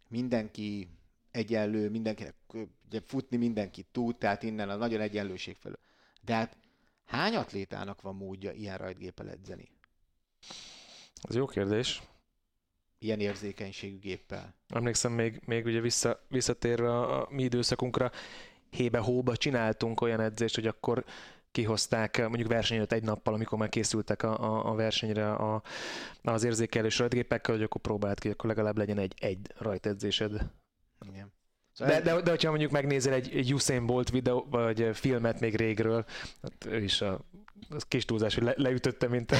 mindenki 0.08 0.88
egyenlő, 1.32 1.90
mindenkinek 1.90 2.36
ugye 2.88 3.02
futni 3.06 3.38
mindenki 3.38 3.86
tud, 3.92 4.18
tehát 4.18 4.44
innen 4.44 4.70
a 4.70 4.76
nagyon 4.76 5.02
egyenlőség 5.02 5.56
felől. 5.56 5.80
De 6.22 6.34
hát 6.34 6.58
hány 7.06 7.36
atlétának 7.36 8.02
van 8.02 8.16
módja 8.16 8.52
ilyen 8.52 8.78
rajtgéppel 8.78 9.30
edzeni? 9.30 9.70
Ez 11.22 11.36
jó 11.36 11.46
kérdés. 11.46 12.02
Ilyen 13.00 13.20
érzékenységű 13.20 14.00
géppel. 14.00 14.54
Emlékszem 14.68 15.12
még, 15.12 15.42
még 15.46 15.66
ugye 15.66 15.80
vissza, 15.80 16.26
visszatérve 16.28 16.90
a, 16.90 17.22
a 17.22 17.28
mi 17.30 17.44
időszakunkra, 17.44 18.12
hébe-hóba 18.70 19.38
csináltunk 19.38 20.02
olyan 20.02 20.20
edzést, 20.20 20.56
hogy 20.56 20.68
akkor 20.68 21.06
kihozták 21.56 22.18
mondjuk 22.18 22.48
versenyet 22.48 22.92
egy 22.92 23.04
nappal, 23.04 23.34
amikor 23.34 23.58
már 23.58 23.70
készültek 23.70 24.24
a, 24.24 24.40
a, 24.40 24.72
a 24.72 24.76
versenyre 24.76 25.32
a, 25.32 25.62
az 26.24 26.44
érzékelés 26.44 27.00
rajtgépekkel, 27.00 27.56
hogy 27.56 27.64
akkor 27.64 27.82
próbált 27.82 28.20
ki, 28.20 28.30
akkor 28.30 28.50
legalább 28.50 28.78
legyen 28.78 28.98
egy, 28.98 29.14
egy 29.20 29.54
rajtedzésed. 29.58 30.32
Igen. 31.08 31.34
De, 31.78 32.02
de, 32.02 32.22
de, 32.22 32.30
hogyha 32.30 32.50
mondjuk 32.50 32.72
megnézel 32.72 33.14
egy, 33.14 33.36
egy 33.36 33.54
Usain 33.54 33.86
Bolt 33.86 34.10
videó, 34.10 34.48
vagy 34.50 34.90
filmet 34.94 35.40
még 35.40 35.56
régről, 35.56 36.06
hát 36.42 36.66
ő 36.66 36.84
is 36.84 37.02
a 37.02 37.20
az 37.70 37.84
kis 37.84 38.06
túlzás, 38.06 38.36
hogy 38.36 38.44
le, 38.44 38.54
leütötte, 38.56 39.08
mint 39.08 39.32
a, 39.32 39.36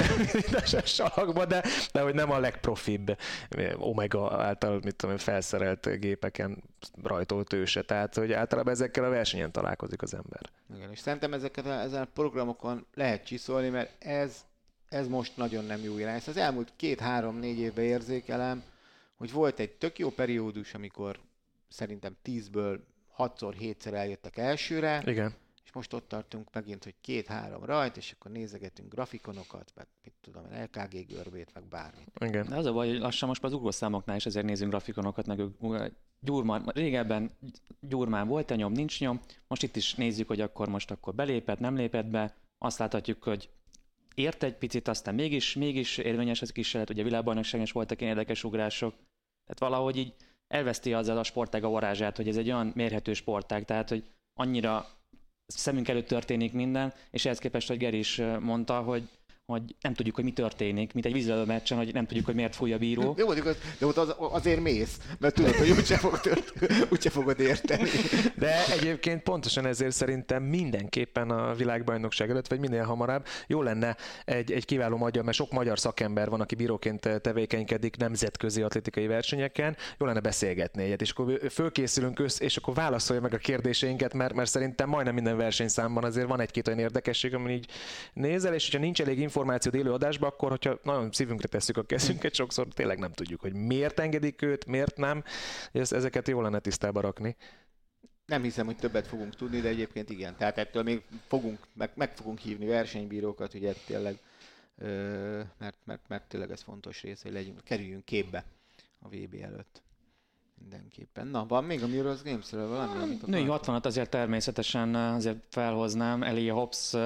salakba, 0.84 1.44
de, 1.44 1.64
de 1.92 2.00
hogy 2.00 2.14
nem 2.14 2.30
a 2.30 2.38
legprofibb 2.38 3.16
Omega 3.76 4.42
által, 4.42 4.80
mit 4.84 4.96
tudom, 4.96 5.16
felszerelt 5.16 6.00
gépeken 6.00 6.62
rajtolt 7.02 7.52
őse. 7.52 7.82
Tehát, 7.82 8.14
hogy 8.14 8.32
általában 8.32 8.72
ezekkel 8.72 9.04
a 9.04 9.08
versenyen 9.08 9.52
találkozik 9.52 10.02
az 10.02 10.14
ember. 10.14 10.40
Igen, 10.76 10.90
és 10.90 10.98
szerintem 10.98 11.32
ezeket 11.32 11.66
a, 11.66 11.80
ezen 11.80 12.02
a 12.02 12.08
programokon 12.14 12.86
lehet 12.94 13.26
csiszolni, 13.26 13.68
mert 13.68 14.04
ez, 14.04 14.44
ez 14.88 15.08
most 15.08 15.36
nagyon 15.36 15.64
nem 15.64 15.80
jó 15.82 15.98
irány. 15.98 16.14
Ezt 16.14 16.28
az 16.28 16.36
elmúlt 16.36 16.72
két-három-négy 16.76 17.58
évben 17.58 17.84
érzékelem, 17.84 18.62
hogy 19.16 19.32
volt 19.32 19.58
egy 19.58 19.70
tök 19.70 19.98
jó 19.98 20.10
periódus, 20.10 20.74
amikor 20.74 21.18
szerintem 21.68 22.16
tízből 22.22 22.84
hatszor, 23.08 23.54
hétszer 23.54 23.94
eljöttek 23.94 24.36
elsőre. 24.36 25.02
Igen 25.06 25.34
most 25.76 25.92
ott 25.92 26.08
tartunk 26.08 26.52
megint, 26.52 26.84
hogy 26.84 26.94
két-három 27.00 27.64
rajt, 27.64 27.96
és 27.96 28.12
akkor 28.12 28.30
nézegetünk 28.30 28.92
grafikonokat, 28.92 29.72
meg 29.74 29.86
mit 30.02 30.14
tudom, 30.20 30.42
LKG 30.42 31.06
görbét, 31.06 31.50
meg 31.54 31.64
bármit. 31.64 32.10
Igen. 32.20 32.46
De 32.48 32.56
az 32.56 32.66
a 32.66 32.72
baj, 32.72 32.88
hogy 32.88 32.98
lassan 32.98 33.28
most 33.28 33.42
már 33.42 33.52
az 33.52 33.58
ugrószámoknál 33.58 34.16
is 34.16 34.26
ezért 34.26 34.46
nézünk 34.46 34.70
grafikonokat, 34.70 35.26
meg 35.26 35.42
gyurmán, 36.20 36.70
régebben 36.74 37.30
gyurmán 37.80 38.28
volt 38.28 38.50
a 38.50 38.54
nyom, 38.54 38.72
nincs 38.72 39.00
nyom, 39.00 39.20
most 39.48 39.62
itt 39.62 39.76
is 39.76 39.94
nézzük, 39.94 40.26
hogy 40.26 40.40
akkor 40.40 40.68
most 40.68 40.90
akkor 40.90 41.14
belépett, 41.14 41.58
nem 41.58 41.76
lépett 41.76 42.06
be, 42.06 42.34
azt 42.58 42.78
láthatjuk, 42.78 43.22
hogy 43.22 43.50
ért 44.14 44.42
egy 44.42 44.56
picit, 44.56 44.88
aztán 44.88 45.14
mégis, 45.14 45.54
mégis 45.54 45.98
érvényes 45.98 46.42
az 46.42 46.52
kísérlet, 46.52 46.90
ugye 46.90 47.02
világbajnokságon 47.02 47.66
is 47.66 47.72
voltak 47.72 48.00
ilyen 48.00 48.12
érdekes 48.12 48.44
ugrások, 48.44 48.94
tehát 49.44 49.72
valahogy 49.72 49.96
így 49.96 50.14
elveszti 50.48 50.92
azzal 50.92 51.18
a 51.18 51.22
sportág 51.22 51.64
a 51.64 51.68
varázsát, 51.68 52.16
hogy 52.16 52.28
ez 52.28 52.36
egy 52.36 52.46
olyan 52.46 52.72
mérhető 52.74 53.12
sportág, 53.12 53.64
tehát 53.64 53.88
hogy 53.88 54.10
annyira 54.38 54.86
szemünk 55.46 55.88
előtt 55.88 56.06
történik 56.06 56.52
minden, 56.52 56.94
és 57.10 57.24
ehhez 57.24 57.38
képest, 57.38 57.68
hogy 57.68 57.76
Geri 57.78 57.98
is 57.98 58.22
mondta, 58.40 58.80
hogy 58.80 59.08
hogy 59.46 59.62
nem 59.80 59.94
tudjuk, 59.94 60.14
hogy 60.14 60.24
mi 60.24 60.32
történik, 60.32 60.92
mint 60.92 61.06
egy 61.06 61.12
vízilabda 61.12 61.44
meccsen, 61.44 61.78
hogy 61.78 61.92
nem 61.92 62.06
tudjuk, 62.06 62.26
hogy 62.26 62.34
miért 62.34 62.54
fúj 62.54 62.72
a 62.72 62.78
bíró. 62.78 63.14
Jó, 63.18 63.32
de, 63.32 63.42
de 63.78 63.86
ott 63.86 63.96
az, 63.96 64.14
azért 64.18 64.60
mész, 64.60 64.98
mert 65.18 65.34
tudod, 65.34 65.54
hogy 65.54 65.70
úgyse, 65.70 65.96
fog 65.96 66.20
úgyse 66.92 67.10
fogod 67.10 67.40
érteni. 67.40 67.88
De 68.36 68.66
egyébként 68.66 69.22
pontosan 69.22 69.66
ezért 69.66 69.92
szerintem 69.92 70.42
mindenképpen 70.42 71.30
a 71.30 71.54
világbajnokság 71.54 72.30
előtt, 72.30 72.48
vagy 72.48 72.58
minél 72.58 72.82
hamarabb 72.82 73.26
jó 73.46 73.62
lenne 73.62 73.96
egy, 74.24 74.52
egy 74.52 74.64
kiváló 74.64 74.96
magyar, 74.96 75.24
mert 75.24 75.36
sok 75.36 75.52
magyar 75.52 75.78
szakember 75.78 76.28
van, 76.28 76.40
aki 76.40 76.54
bíróként 76.54 77.08
tevékenykedik 77.20 77.96
nemzetközi 77.96 78.62
atlétikai 78.62 79.06
versenyeken, 79.06 79.76
jó 79.98 80.06
lenne 80.06 80.20
beszélgetni 80.20 80.82
egyet, 80.82 81.00
és 81.00 81.10
akkor 81.10 81.40
fölkészülünk 81.50 82.18
össze, 82.18 82.44
és 82.44 82.56
akkor 82.56 82.74
válaszolja 82.74 83.22
meg 83.22 83.34
a 83.34 83.38
kérdéseinket, 83.38 84.14
mert, 84.14 84.34
mert 84.34 84.50
szerintem 84.50 84.88
majdnem 84.88 85.14
minden 85.14 85.36
versenyszámban 85.36 86.04
azért 86.04 86.28
van 86.28 86.40
egy-két 86.40 86.66
olyan 86.66 86.78
érdekesség, 86.78 87.34
ami 87.34 87.52
így 87.52 87.66
nézel, 88.12 88.54
és 88.54 88.64
hogyha 88.64 88.84
nincs 88.84 89.00
elég 89.00 89.18
információt 89.36 89.74
élő 89.74 89.92
adásba, 89.92 90.26
akkor 90.26 90.50
hogyha 90.50 90.78
nagyon 90.82 91.12
szívünkre 91.12 91.48
tesszük 91.48 91.76
a 91.76 91.82
kezünket, 91.82 92.34
sokszor 92.34 92.66
tényleg 92.68 92.98
nem 92.98 93.12
tudjuk, 93.12 93.40
hogy 93.40 93.54
miért 93.54 93.98
engedik 93.98 94.42
őt, 94.42 94.66
miért 94.66 94.96
nem, 94.96 95.24
és 95.72 95.90
ezeket 95.90 96.28
jó 96.28 96.40
lenne 96.40 96.58
tisztába 96.58 97.00
rakni. 97.00 97.36
Nem 98.26 98.42
hiszem, 98.42 98.66
hogy 98.66 98.76
többet 98.76 99.06
fogunk 99.06 99.34
tudni, 99.34 99.60
de 99.60 99.68
egyébként 99.68 100.10
igen. 100.10 100.36
Tehát 100.36 100.58
ettől 100.58 100.82
még 100.82 101.02
fogunk, 101.26 101.58
meg, 101.72 101.90
meg 101.94 102.16
fogunk 102.16 102.38
hívni 102.38 102.66
versenybírókat, 102.66 103.54
ugye 103.54 103.72
tényleg, 103.86 104.18
ö, 104.76 105.40
mert, 105.58 105.76
mert, 105.84 106.08
mert 106.08 106.28
tényleg 106.28 106.50
ez 106.50 106.62
fontos 106.62 107.02
rész, 107.02 107.22
hogy 107.22 107.32
legyünk, 107.32 107.60
kerüljünk 107.64 108.04
képbe 108.04 108.44
a 108.98 109.08
VB 109.08 109.36
előtt. 109.42 109.82
Mindenképpen. 110.60 111.26
Na, 111.26 111.46
van 111.46 111.64
még 111.64 111.82
a 111.82 111.86
Mirror's 111.86 112.20
Games-ről 112.24 112.68
valami? 112.68 113.18
Női 113.26 113.44
60 113.44 113.80
azért 113.82 114.10
természetesen 114.10 114.94
azért 114.94 115.44
felhoznám. 115.48 116.22
Elia 116.22 116.54
Hobbs 116.54 116.96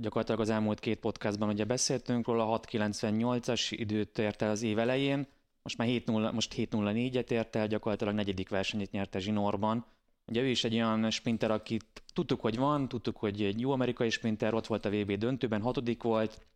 Gyakorlatilag 0.00 0.40
az 0.40 0.50
elmúlt 0.50 0.80
két 0.80 0.98
podcastban 0.98 1.48
ugye 1.48 1.64
beszéltünk 1.64 2.26
róla, 2.26 2.60
6.98-as 2.60 3.66
időt 3.70 4.18
ért 4.18 4.42
el 4.42 4.50
az 4.50 4.62
év 4.62 4.78
elején, 4.78 5.26
most 5.62 5.78
már 5.78 5.88
7.0, 5.88 6.32
most 6.32 6.54
7.04-et 6.54 7.30
ért 7.30 7.56
el, 7.56 7.66
gyakorlatilag 7.66 8.14
negyedik 8.14 8.48
versenyét 8.48 8.90
nyerte 8.90 9.18
Zsinórban. 9.18 9.86
Ugye 10.26 10.40
ő 10.40 10.46
is 10.46 10.64
egy 10.64 10.74
olyan 10.74 11.10
sprinter, 11.10 11.50
akit 11.50 12.02
tudtuk, 12.12 12.40
hogy 12.40 12.56
van, 12.56 12.88
tudtuk, 12.88 13.16
hogy 13.16 13.42
egy 13.42 13.60
jó 13.60 13.70
amerikai 13.70 14.10
sprinter, 14.10 14.54
ott 14.54 14.66
volt 14.66 14.84
a 14.84 14.90
VB 14.90 15.12
döntőben, 15.12 15.62
hatodik 15.62 16.02
volt, 16.02 16.46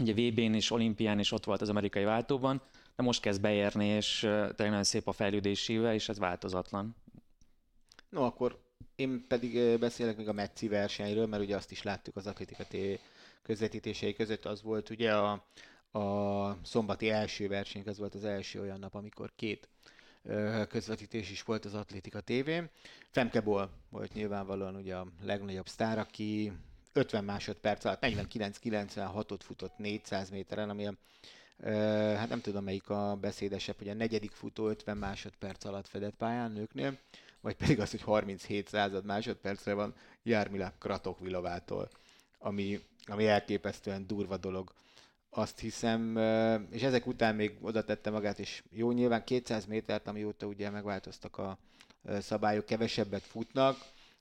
ugye 0.00 0.12
VB-n 0.12 0.54
és 0.54 0.70
olimpián 0.70 1.18
is 1.18 1.32
ott 1.32 1.44
volt 1.44 1.60
az 1.60 1.68
amerikai 1.68 2.04
váltóban, 2.04 2.62
de 2.96 3.02
most 3.02 3.20
kezd 3.20 3.40
beérni, 3.40 3.86
és 3.86 4.18
tényleg 4.20 4.54
nagyon 4.56 4.84
szép 4.84 5.08
a 5.08 5.12
fejlődésével, 5.12 5.94
és 5.94 6.08
ez 6.08 6.18
változatlan. 6.18 6.96
No, 8.08 8.22
akkor 8.22 8.61
én 8.96 9.24
pedig 9.28 9.78
beszélek 9.78 10.16
még 10.16 10.28
a 10.28 10.32
Metzi 10.32 10.68
versenyről, 10.68 11.26
mert 11.26 11.42
ugye 11.42 11.56
azt 11.56 11.70
is 11.70 11.82
láttuk 11.82 12.16
az 12.16 12.26
Atletika 12.26 12.64
TV 12.64 12.76
közvetítései 13.42 14.12
között, 14.12 14.44
az 14.44 14.62
volt 14.62 14.90
ugye 14.90 15.14
a, 15.14 15.44
a 15.98 16.58
szombati 16.64 17.10
első 17.10 17.48
verseny, 17.48 17.82
az 17.86 17.98
volt 17.98 18.14
az 18.14 18.24
első 18.24 18.60
olyan 18.60 18.78
nap, 18.78 18.94
amikor 18.94 19.32
két 19.36 19.68
közvetítés 20.68 21.30
is 21.30 21.42
volt 21.42 21.64
az 21.64 21.74
Atlétika 21.74 22.20
TV-n. 22.20 22.64
Femke 23.10 23.40
Boll 23.40 23.68
volt 23.90 24.12
nyilvánvalóan 24.12 24.76
ugye 24.76 24.96
a 24.96 25.06
legnagyobb 25.22 25.68
sztár, 25.68 25.98
aki 25.98 26.52
50 26.92 27.24
másodperc 27.24 27.84
alatt 27.84 28.04
49-96-ot 28.06 29.40
futott 29.42 29.78
400 29.78 30.30
méteren, 30.30 30.70
ami 30.70 30.86
a, 30.86 30.94
hát 32.16 32.28
nem 32.28 32.40
tudom 32.40 32.64
melyik 32.64 32.88
a 32.88 33.18
beszédesebb, 33.20 33.78
hogy 33.78 33.88
a 33.88 33.94
negyedik 33.94 34.30
futó 34.30 34.68
50 34.68 34.96
másodperc 34.96 35.64
alatt 35.64 35.88
fedett 35.88 36.14
pályán 36.14 36.52
nőknél 36.52 36.98
vagy 37.42 37.56
pedig 37.56 37.80
az, 37.80 37.90
hogy 37.90 38.02
37 38.02 38.68
század 38.68 39.04
másodpercre 39.04 39.74
van 39.74 39.94
Jármila 40.22 40.72
Kratok 40.78 41.20
Vilovától, 41.20 41.88
ami, 42.38 42.80
ami 43.06 43.26
elképesztően 43.26 44.06
durva 44.06 44.36
dolog 44.36 44.72
azt 45.30 45.58
hiszem, 45.58 46.16
és 46.70 46.82
ezek 46.82 47.06
után 47.06 47.34
még 47.34 47.56
oda 47.60 47.84
tette 47.84 48.10
magát, 48.10 48.38
és 48.38 48.62
jó, 48.70 48.92
nyilván 48.92 49.24
200 49.24 49.66
métert, 49.66 50.06
amióta 50.06 50.46
ugye 50.46 50.70
megváltoztak 50.70 51.38
a 51.38 51.58
szabályok, 52.20 52.66
kevesebbet 52.66 53.22
futnak, 53.22 53.76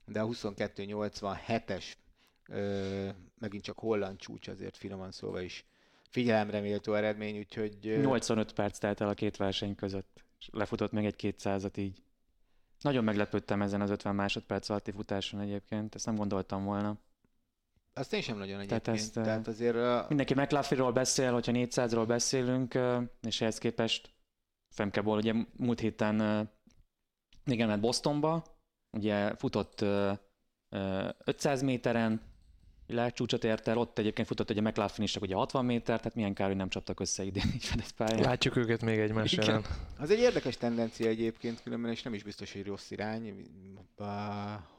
de 0.05 0.21
a 0.21 0.27
22.87-es 0.27 1.83
megint 3.39 3.63
csak 3.63 3.79
holland 3.79 4.17
csúcs 4.17 4.47
azért 4.47 4.77
finoman 4.77 5.11
szólva 5.11 5.41
is 5.41 5.65
figyelemre 6.09 6.59
méltó 6.59 6.93
eredmény, 6.93 7.37
úgyhogy... 7.37 7.77
85 8.01 8.53
perc 8.53 8.77
telt 8.77 9.01
el 9.01 9.09
a 9.09 9.13
két 9.13 9.37
verseny 9.37 9.75
között, 9.75 10.23
és 10.39 10.49
lefutott 10.51 10.91
még 10.91 11.05
egy 11.05 11.35
200-at 11.37 11.77
így. 11.77 12.01
Nagyon 12.81 13.03
meglepődtem 13.03 13.61
ezen 13.61 13.81
az 13.81 13.89
50 13.89 14.15
másodperc 14.15 14.69
alatti 14.69 14.91
futáson 14.91 15.39
egyébként, 15.39 15.95
ezt 15.95 16.05
nem 16.05 16.15
gondoltam 16.15 16.63
volna. 16.63 16.97
Azt 17.93 18.13
én 18.13 18.21
sem 18.21 18.37
nagyon 18.37 18.59
egyébként. 18.59 18.81
Tehát, 18.83 18.99
ezt, 18.99 19.13
Tehát 19.13 19.47
azért... 19.47 19.75
Uh... 19.75 20.07
Mindenki 20.07 20.33
McLaughlin-ról 20.33 20.91
beszél, 20.91 21.33
hogyha 21.33 21.51
400-ról 21.55 22.03
beszélünk, 22.07 22.79
és 23.21 23.41
ehhez 23.41 23.57
képest 23.57 24.13
Femkeból 24.73 25.17
ugye 25.17 25.33
múlt 25.57 25.79
héten 25.79 26.49
igen, 27.45 27.67
mert 27.67 27.79
Bostonba, 27.81 28.43
ugye 28.97 29.35
futott 29.35 29.85
500 31.25 31.61
méteren, 31.61 32.21
világcsúcsot 32.91 33.43
ért 33.43 33.67
el, 33.67 33.77
ott 33.77 33.97
egyébként 33.97 34.27
futott 34.27 34.49
ugye 34.49 34.61
McLaughlin 34.61 35.03
is 35.03 35.11
csak 35.11 35.23
ugye 35.23 35.35
60 35.35 35.65
méter, 35.65 35.97
tehát 35.97 36.15
milyen 36.15 36.33
kár, 36.33 36.47
hogy 36.47 36.55
nem 36.55 36.69
csaptak 36.69 36.99
össze 36.99 37.23
idén 37.23 37.51
így 37.53 37.65
fedett 37.65 37.91
pályán. 37.91 38.21
Látjuk 38.21 38.55
őket 38.55 38.81
még 38.81 38.99
egymás 38.99 39.33
ellen. 39.33 39.65
Az 39.99 40.11
egy 40.11 40.19
érdekes 40.19 40.57
tendencia 40.57 41.07
egyébként, 41.07 41.61
különben 41.63 41.91
és 41.91 42.03
nem 42.03 42.13
is 42.13 42.23
biztos, 42.23 42.53
hogy 42.53 42.65
rossz 42.65 42.91
irány, 42.91 43.45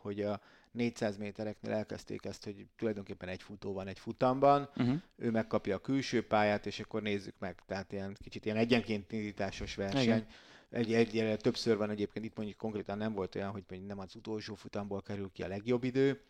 hogy 0.00 0.20
a 0.20 0.40
400 0.72 1.16
métereknél 1.16 1.72
elkezdték 1.72 2.24
ezt, 2.24 2.44
hogy 2.44 2.66
tulajdonképpen 2.76 3.28
egy 3.28 3.42
futó 3.42 3.72
van 3.72 3.86
egy 3.86 3.98
futamban, 3.98 4.68
uh-huh. 4.76 5.00
ő 5.16 5.30
megkapja 5.30 5.74
a 5.74 5.78
külső 5.78 6.26
pályát, 6.26 6.66
és 6.66 6.80
akkor 6.80 7.02
nézzük 7.02 7.34
meg. 7.38 7.62
Tehát 7.66 7.92
ilyen 7.92 8.16
kicsit 8.22 8.44
ilyen 8.44 8.56
egyenként 8.56 9.12
indításos 9.12 9.74
verseny. 9.74 10.02
Igen. 10.02 10.26
Egy, 10.70 10.94
egy, 10.94 11.18
egy, 11.18 11.38
többször 11.38 11.76
van 11.76 11.90
egyébként, 11.90 12.24
itt 12.24 12.36
mondjuk 12.36 12.58
konkrétan 12.58 12.98
nem 12.98 13.12
volt 13.12 13.34
olyan, 13.34 13.50
hogy 13.50 13.82
nem 13.86 13.98
az 13.98 14.14
utolsó 14.14 14.54
futamból 14.54 15.02
kerül 15.02 15.30
ki 15.32 15.42
a 15.42 15.48
legjobb 15.48 15.84
idő. 15.84 16.20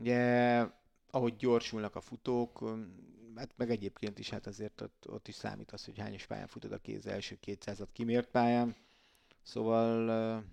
Ugye, 0.00 0.64
ahogy 1.10 1.36
gyorsulnak 1.36 1.94
a 1.96 2.00
futók, 2.00 2.64
hát 3.36 3.50
meg 3.56 3.70
egyébként 3.70 4.18
is, 4.18 4.30
hát 4.30 4.46
azért 4.46 4.80
ott, 4.80 5.04
ott 5.08 5.28
is 5.28 5.34
számít 5.34 5.72
az, 5.72 5.84
hogy 5.84 5.98
hányos 5.98 6.26
pályán 6.26 6.46
futod 6.46 6.72
a 6.72 6.78
kéz 6.78 7.06
első 7.06 7.38
200-at 7.46 7.88
kimért 7.92 8.28
pályán. 8.30 8.76
Szóval 9.42 10.44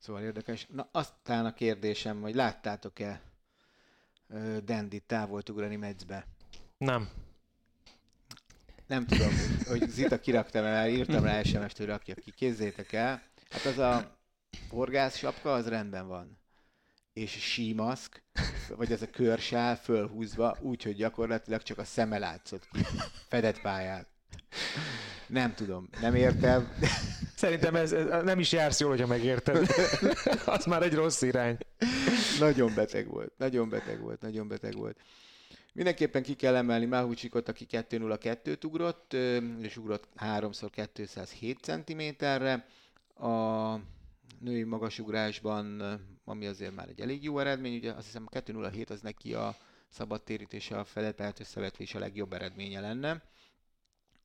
Szóval 0.00 0.22
érdekes. 0.22 0.66
Na, 0.70 0.88
aztán 0.92 1.46
a 1.46 1.54
kérdésem, 1.54 2.20
hogy 2.20 2.34
láttátok-e 2.34 3.20
Dandy 4.64 5.00
távolt 5.00 5.48
ugrani 5.48 5.76
Metzbe? 5.76 6.26
Nem. 6.78 7.08
Nem 8.86 9.06
tudom, 9.06 9.28
hogy, 9.28 9.66
hogy 9.80 9.88
Zita 9.88 10.20
kiraktam 10.20 10.64
el, 10.64 10.88
írtam 10.88 11.24
rá 11.24 11.42
SMS-t, 11.42 11.76
hogy 11.76 11.86
rakja 11.86 12.14
ki. 12.14 12.30
Kézzétek 12.30 12.92
el. 12.92 13.22
Hát 13.50 13.64
az 13.64 13.78
a 13.78 14.16
horgász 14.68 15.16
sapka, 15.16 15.52
az 15.52 15.68
rendben 15.68 16.06
van. 16.06 16.38
És 17.12 17.30
símaszk, 17.30 18.22
vagy 18.76 18.92
ez 18.92 19.02
a 19.02 19.10
körsál 19.10 19.76
fölhúzva, 19.76 20.56
úgyhogy 20.60 20.94
gyakorlatilag 20.94 21.62
csak 21.62 21.78
a 21.78 21.84
szeme 21.84 22.18
látszott 22.18 22.68
ki. 22.72 22.80
Fedett 23.28 23.60
pályát. 23.60 24.06
Nem 25.26 25.54
tudom, 25.54 25.88
nem 26.00 26.14
értem. 26.14 26.72
Szerintem 27.36 27.74
ez, 27.74 27.92
ez 27.92 28.22
nem 28.24 28.38
is 28.38 28.52
jársz 28.52 28.80
jól, 28.80 28.90
hogyha 28.90 29.06
megérted. 29.06 29.66
Az 30.44 30.64
már 30.64 30.82
egy 30.82 30.94
rossz 30.94 31.22
irány. 31.22 31.58
Nagyon 32.38 32.72
beteg 32.74 33.08
volt, 33.08 33.32
nagyon 33.36 33.68
beteg 33.68 34.00
volt, 34.00 34.20
nagyon 34.20 34.48
beteg 34.48 34.76
volt. 34.76 34.96
Mindenképpen 35.72 36.22
ki 36.22 36.34
kell 36.34 36.56
emelni 36.56 36.86
Mahucsikot, 36.86 37.48
aki 37.48 37.66
2-0-2-t 37.70 38.64
ugrott, 38.64 39.12
és 39.60 39.76
ugrott 39.76 40.08
3x 40.18 40.88
207 40.92 41.58
cm-re. 41.60 42.66
A 43.14 43.80
női 44.40 44.62
magasugrásban, 44.62 45.80
ami 46.24 46.46
azért 46.46 46.74
már 46.74 46.88
egy 46.88 47.00
elég 47.00 47.22
jó 47.22 47.38
eredmény, 47.38 47.76
ugye 47.76 47.92
azt 47.92 48.06
hiszem 48.06 48.26
a 48.30 48.36
2-0-7 48.36 48.90
az 48.90 49.00
neki 49.00 49.34
a 49.34 49.56
szabadtérítése 49.88 50.78
a 50.78 50.84
felett 50.84 51.38
összevetve 51.38 51.82
is 51.82 51.94
a 51.94 51.98
legjobb 51.98 52.32
eredménye 52.32 52.80
lenne. 52.80 53.22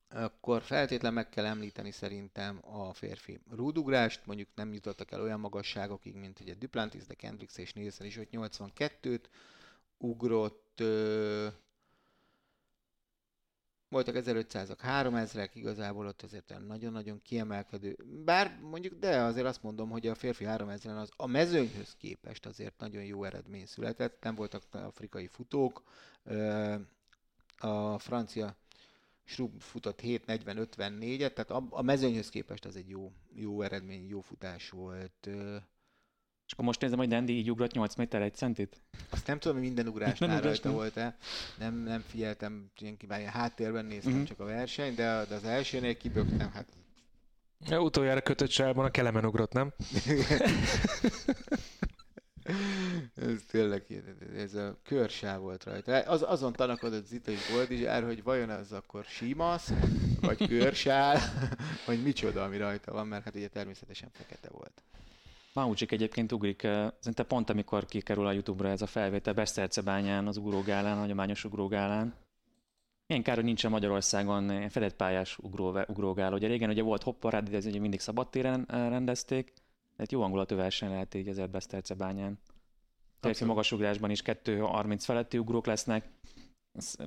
Akkor 0.08 0.62
feltétlen 0.62 1.12
meg 1.12 1.28
kell 1.28 1.44
említeni 1.44 1.90
szerintem 1.90 2.58
a 2.62 2.92
férfi 2.92 3.40
rúdugrást, 3.50 4.26
mondjuk 4.26 4.48
nem 4.54 4.72
jutottak 4.72 5.10
el 5.10 5.20
olyan 5.20 5.40
magasságokig, 5.40 6.14
mint 6.14 6.40
ugye 6.40 6.54
Duplantis, 6.54 7.06
de 7.06 7.14
Kendricks 7.14 7.56
és 7.56 7.72
Nielsen 7.72 8.06
is, 8.06 8.16
hogy 8.16 8.28
82-t 8.32 9.24
ugrott, 9.98 10.80
ö, 10.80 11.46
voltak 13.88 14.14
1500-ak, 14.18 14.78
3000-ek, 14.82 15.50
igazából 15.52 16.06
ott 16.06 16.22
azért 16.22 16.66
nagyon-nagyon 16.66 17.22
kiemelkedő. 17.22 17.96
Bár 18.24 18.58
mondjuk, 18.62 18.98
de 18.98 19.16
azért 19.20 19.46
azt 19.46 19.62
mondom, 19.62 19.90
hogy 19.90 20.06
a 20.06 20.14
férfi 20.14 20.44
3000-en 20.48 21.00
az 21.00 21.10
a 21.16 21.26
mezőnyhöz 21.26 21.94
képest 21.96 22.46
azért 22.46 22.78
nagyon 22.78 23.04
jó 23.04 23.24
eredmény 23.24 23.66
született, 23.66 24.22
nem 24.22 24.34
voltak 24.34 24.62
afrikai 24.70 25.26
futók, 25.26 25.82
a 27.58 27.98
francia 27.98 28.56
Srub 29.24 29.60
futott 29.60 30.00
7.40-54-et, 30.02 31.32
tehát 31.32 31.50
a 31.70 31.82
mezőnyhöz 31.82 32.28
képest 32.28 32.64
az 32.64 32.76
egy 32.76 32.88
jó, 32.88 33.12
jó 33.34 33.62
eredmény, 33.62 34.08
jó 34.08 34.20
futás 34.20 34.70
volt. 34.70 35.28
És 36.46 36.52
akkor 36.52 36.64
most 36.64 36.80
nézem, 36.80 36.98
hogy 36.98 37.08
Dandy 37.08 37.32
így 37.32 37.50
ugrott 37.50 37.72
8 37.72 37.94
méter 37.94 38.22
egy 38.22 38.34
centit? 38.34 38.80
Azt 39.10 39.26
nem 39.26 39.38
tudom, 39.38 39.56
hogy 39.56 39.66
minden 39.66 39.88
ugrásnál 39.88 40.40
rajta 40.40 40.70
volt-e. 40.70 41.16
Nem, 41.58 41.74
nem 41.74 42.04
figyeltem, 42.08 42.70
ilyen 42.78 42.96
kívánja 42.96 43.30
háttérben 43.30 43.84
néztem 43.84 44.12
uh-huh. 44.12 44.26
csak 44.26 44.40
a 44.40 44.44
versenyt, 44.44 44.96
de, 44.96 45.24
de 45.28 45.34
az 45.34 45.44
elsőnél 45.44 45.96
kibögtem, 45.96 46.50
hát 46.52 46.66
Ja, 47.68 47.80
utoljára 47.80 48.20
kötött 48.20 48.50
sávban 48.50 48.84
a 48.84 48.90
kelemen 48.90 49.24
ugrott, 49.24 49.52
nem? 49.52 49.72
ez 53.14 53.42
tényleg, 53.50 53.84
ez 54.36 54.54
a 54.54 54.78
körsáv 54.82 55.40
volt 55.40 55.64
rajta. 55.64 55.98
Az, 55.98 56.22
azon 56.22 56.52
tanakodott 56.52 57.06
Zita 57.06 57.30
is 57.30 57.50
volt 57.50 57.70
is, 57.70 57.80
erre, 57.80 58.06
hogy 58.06 58.22
vajon 58.22 58.50
az 58.50 58.72
akkor 58.72 59.04
símasz, 59.04 59.72
vagy 60.20 60.48
körsál, 60.58 61.20
vagy 61.86 62.02
micsoda, 62.02 62.44
ami 62.44 62.56
rajta 62.56 62.92
van, 62.92 63.06
mert 63.06 63.24
hát 63.24 63.34
ugye 63.34 63.48
természetesen 63.48 64.08
fekete 64.12 64.48
volt. 64.52 64.82
Maucsik 65.56 65.92
egyébként 65.92 66.32
ugrik, 66.32 66.62
eh, 66.62 66.90
szerintem 66.98 67.26
pont 67.26 67.50
amikor 67.50 67.86
kikerül 67.86 68.26
a 68.26 68.32
Youtube-ra 68.32 68.68
ez 68.68 68.82
a 68.82 68.86
felvétel, 68.86 69.34
Besztercebányán, 69.34 70.26
az 70.26 70.36
ugrógálán, 70.36 70.96
a 70.96 71.00
hagyományos 71.00 71.44
ugrógálán. 71.44 72.14
Milyen 73.06 73.22
kár, 73.22 73.34
hogy 73.34 73.44
nincsen 73.44 73.70
Magyarországon 73.70 74.68
fedett 74.68 74.96
pályás 74.96 75.38
ugró, 75.38 75.78
ugrógál. 75.86 76.32
Ugye 76.32 76.46
régen 76.46 76.70
ugye 76.70 76.82
volt 76.82 77.02
hopparád, 77.02 77.48
de 77.48 77.56
ez 77.56 77.66
ugye 77.66 77.80
mindig 77.80 78.00
szabadtéren 78.00 78.64
eh, 78.68 78.88
rendezték, 78.88 79.52
tehát 79.96 80.12
jó 80.12 80.20
hangulatú 80.20 80.56
verseny 80.56 80.90
lehet 80.90 81.14
így 81.14 81.28
ezért 81.28 81.50
Besztercebányán. 81.50 82.38
Férfi 83.20 83.44
magasugrásban 83.44 84.10
is 84.10 84.22
2.30 84.22 84.96
feletti 84.98 85.38
ugrók 85.38 85.66
lesznek. 85.66 86.08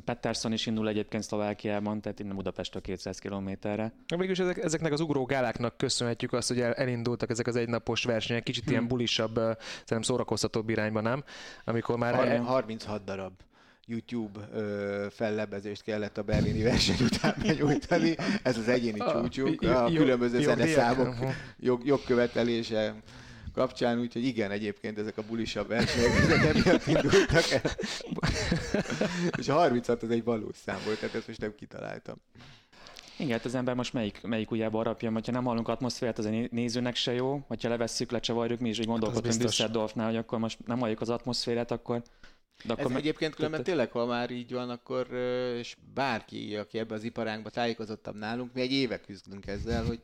Pettersson 0.05 0.53
is 0.53 0.65
indul 0.65 0.87
egyébként 0.87 1.23
Szlovákiában, 1.23 2.01
tehát 2.01 2.19
innen 2.19 2.35
Budapestről 2.35 2.81
200 2.81 3.19
kilométerre. 3.19 3.93
Végülis 4.07 4.39
ezek, 4.39 4.57
ezeknek 4.57 4.91
az 4.91 4.99
ugrógáláknak 4.99 5.77
köszönhetjük 5.77 6.33
azt, 6.33 6.47
hogy 6.47 6.59
elindultak 6.59 7.29
ezek 7.29 7.47
az 7.47 7.55
egynapos 7.55 8.03
versenyek, 8.03 8.43
kicsit 8.43 8.63
hmm. 8.63 8.71
ilyen 8.71 8.87
bulisabb, 8.87 9.35
szerintem 9.35 10.01
szórakoztatóbb 10.01 10.69
irányba, 10.69 11.01
nem? 11.01 11.23
Amikor 11.65 11.97
már... 11.97 12.13
30, 12.15 12.45
36 12.45 13.03
darab. 13.03 13.33
YouTube 13.85 14.49
ö, 14.53 15.07
fellebezést 15.11 15.83
kellett 15.83 16.17
a 16.17 16.23
berlini 16.23 16.63
verseny 16.63 17.05
után 17.05 17.35
benyújtani. 17.41 18.15
Ez 18.43 18.57
az 18.57 18.67
egyéni 18.67 18.99
csúcsunk, 19.11 19.61
a 19.61 19.91
különböző 19.93 20.41
zeneszámok 20.41 21.15
jog, 21.59 21.85
jogkövetelése 21.85 22.95
kapcsán, 23.53 23.99
úgyhogy 23.99 24.23
igen, 24.23 24.51
egyébként 24.51 24.97
ezek 24.97 25.17
a 25.17 25.23
bulisabb 25.27 25.67
versenyek, 25.67 26.15
ezek 26.15 26.55
emiatt 26.55 26.87
indultak 26.87 27.49
el. 27.51 27.71
És 29.37 29.47
a 29.47 29.53
36 29.53 30.03
az 30.03 30.09
egy 30.09 30.23
valós 30.23 30.55
szám 30.55 30.79
volt, 30.85 30.99
tehát 30.99 31.15
ezt 31.15 31.27
most 31.27 31.41
nem 31.41 31.55
kitaláltam. 31.55 32.15
Igen, 33.17 33.31
hát 33.31 33.45
az 33.45 33.55
ember 33.55 33.75
most 33.75 33.93
melyik, 33.93 34.21
melyik 34.21 34.51
ujjába 34.51 34.79
arapja, 34.79 35.11
hogyha 35.11 35.31
nem 35.31 35.43
hallunk 35.43 35.67
atmoszférát, 35.67 36.17
az 36.17 36.25
a 36.25 36.29
nézőnek 36.51 36.95
se 36.95 37.13
jó, 37.13 37.43
hogyha 37.47 37.69
levesszük, 37.69 38.11
lecsavarjuk, 38.11 38.59
mi 38.59 38.69
is 38.69 38.79
így 38.79 38.85
gondolkodunk 38.85 39.33
hát 39.33 39.41
Düsseldorfnál, 39.41 40.05
hogy 40.05 40.15
akkor 40.15 40.39
most 40.39 40.57
nem 40.65 40.79
halljuk 40.79 41.01
az 41.01 41.09
atmoszférát, 41.09 41.71
akkor 41.71 42.01
de 42.63 42.73
akkor 42.73 42.85
Ez 42.85 42.91
meg... 42.91 42.99
egyébként 42.99 43.35
különben 43.35 43.63
tényleg, 43.63 43.91
ha 43.91 44.05
már 44.05 44.31
így 44.31 44.53
van, 44.53 44.69
akkor 44.69 45.07
és 45.57 45.75
bárki, 45.93 46.55
aki 46.55 46.79
ebbe 46.79 46.93
az 46.93 47.03
iparánkba 47.03 47.49
tájékozottabb 47.49 48.15
nálunk, 48.15 48.53
mi 48.53 48.61
egy 48.61 48.71
éve 48.71 48.99
küzdünk 48.99 49.47
ezzel, 49.47 49.85
hogy 49.85 49.99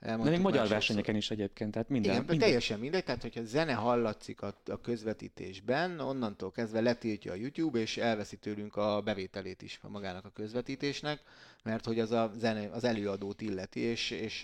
de 0.00 0.16
még 0.16 0.40
magyar 0.40 0.68
versenyeken 0.68 1.14
is 1.16 1.30
egyébként, 1.30 1.72
tehát 1.72 1.88
minden. 1.88 2.10
Igen, 2.10 2.24
minden. 2.24 2.38
teljesen 2.38 2.78
mindegy, 2.78 3.04
tehát 3.04 3.22
hogyha 3.22 3.42
zene 3.44 3.72
hallatszik 3.72 4.42
a, 4.42 4.54
a 4.66 4.80
közvetítésben, 4.80 6.00
onnantól 6.00 6.50
kezdve 6.50 6.80
letiltja 6.80 7.32
a 7.32 7.34
YouTube, 7.34 7.78
és 7.78 7.96
elveszi 7.96 8.36
tőlünk 8.36 8.76
a 8.76 9.00
bevételét 9.00 9.62
is 9.62 9.78
a 9.82 9.88
magának 9.88 10.24
a 10.24 10.30
közvetítésnek, 10.30 11.20
mert 11.62 11.84
hogy 11.84 11.98
az 11.98 12.10
a 12.10 12.32
zene, 12.36 12.68
az 12.70 12.84
előadót 12.84 13.40
illeti, 13.40 13.80
és, 13.80 14.10
és 14.10 14.42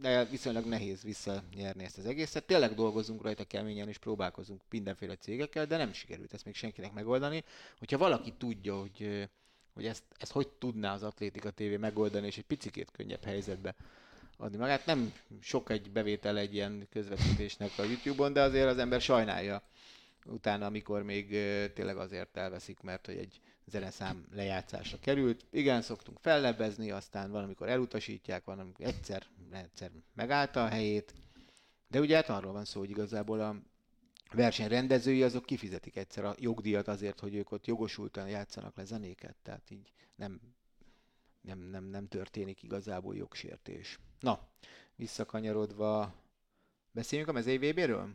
de 0.00 0.24
viszonylag 0.24 0.64
nehéz 0.64 1.02
visszanyerni 1.02 1.84
ezt 1.84 1.98
az 1.98 2.06
egészet. 2.06 2.44
Tényleg 2.44 2.74
dolgozunk 2.74 3.22
rajta 3.22 3.44
keményen, 3.44 3.88
és 3.88 3.98
próbálkozunk 3.98 4.60
mindenféle 4.70 5.16
cégekkel, 5.16 5.66
de 5.66 5.76
nem 5.76 5.92
sikerült 5.92 6.32
ezt 6.34 6.44
még 6.44 6.54
senkinek 6.54 6.92
megoldani. 6.92 7.44
Hogyha 7.78 7.98
valaki 7.98 8.32
tudja, 8.38 8.80
hogy 8.80 9.28
hogy 9.74 9.86
ezt, 9.86 10.02
ezt 10.18 10.32
hogy 10.32 10.48
tudná 10.48 10.94
az 10.94 11.02
Atlétika 11.02 11.50
TV 11.50 11.78
megoldani, 11.78 12.26
és 12.26 12.38
egy 12.38 12.44
picikét 12.44 12.90
könnyebb 12.90 13.24
helyzetbe 13.24 13.74
adni 14.36 14.56
magát. 14.56 14.86
Nem 14.86 15.12
sok 15.40 15.70
egy 15.70 15.90
bevétel 15.90 16.38
egy 16.38 16.54
ilyen 16.54 16.86
közvetítésnek 16.90 17.70
a 17.76 17.82
YouTube-on, 17.82 18.32
de 18.32 18.42
azért 18.42 18.68
az 18.68 18.78
ember 18.78 19.00
sajnálja 19.00 19.62
utána, 20.26 20.66
amikor 20.66 21.02
még 21.02 21.28
tényleg 21.74 21.96
azért 21.96 22.36
elveszik, 22.36 22.80
mert 22.80 23.06
hogy 23.06 23.16
egy 23.16 23.40
zeneszám 23.66 24.26
lejátszásra 24.34 24.98
került. 25.00 25.44
Igen, 25.50 25.82
szoktunk 25.82 26.18
fellebbezni, 26.20 26.90
aztán 26.90 27.30
valamikor 27.30 27.68
elutasítják, 27.68 28.44
van, 28.44 28.74
egyszer, 28.78 29.26
egyszer 29.52 29.90
megállta 30.14 30.64
a 30.64 30.68
helyét, 30.68 31.14
de 31.88 32.00
ugye 32.00 32.16
hát 32.16 32.28
arról 32.28 32.52
van 32.52 32.64
szó, 32.64 32.80
hogy 32.80 32.90
igazából 32.90 33.40
a 33.40 33.56
versenyrendezői 34.32 35.22
azok 35.22 35.46
kifizetik 35.46 35.96
egyszer 35.96 36.24
a 36.24 36.34
jogdíjat 36.38 36.88
azért, 36.88 37.20
hogy 37.20 37.34
ők 37.34 37.50
ott 37.50 37.66
jogosultan 37.66 38.28
játszanak 38.28 38.76
le 38.76 38.84
zenéket, 38.84 39.36
tehát 39.42 39.70
így 39.70 39.92
nem, 40.16 40.40
nem, 41.42 41.58
nem, 41.58 41.84
nem 41.84 42.08
történik 42.08 42.62
igazából 42.62 43.16
jogsértés. 43.16 43.98
Na, 44.20 44.48
visszakanyarodva, 44.96 46.14
beszéljünk 46.90 47.30
a 47.30 47.32
mezei 47.32 47.58
VB-ről? 47.58 48.08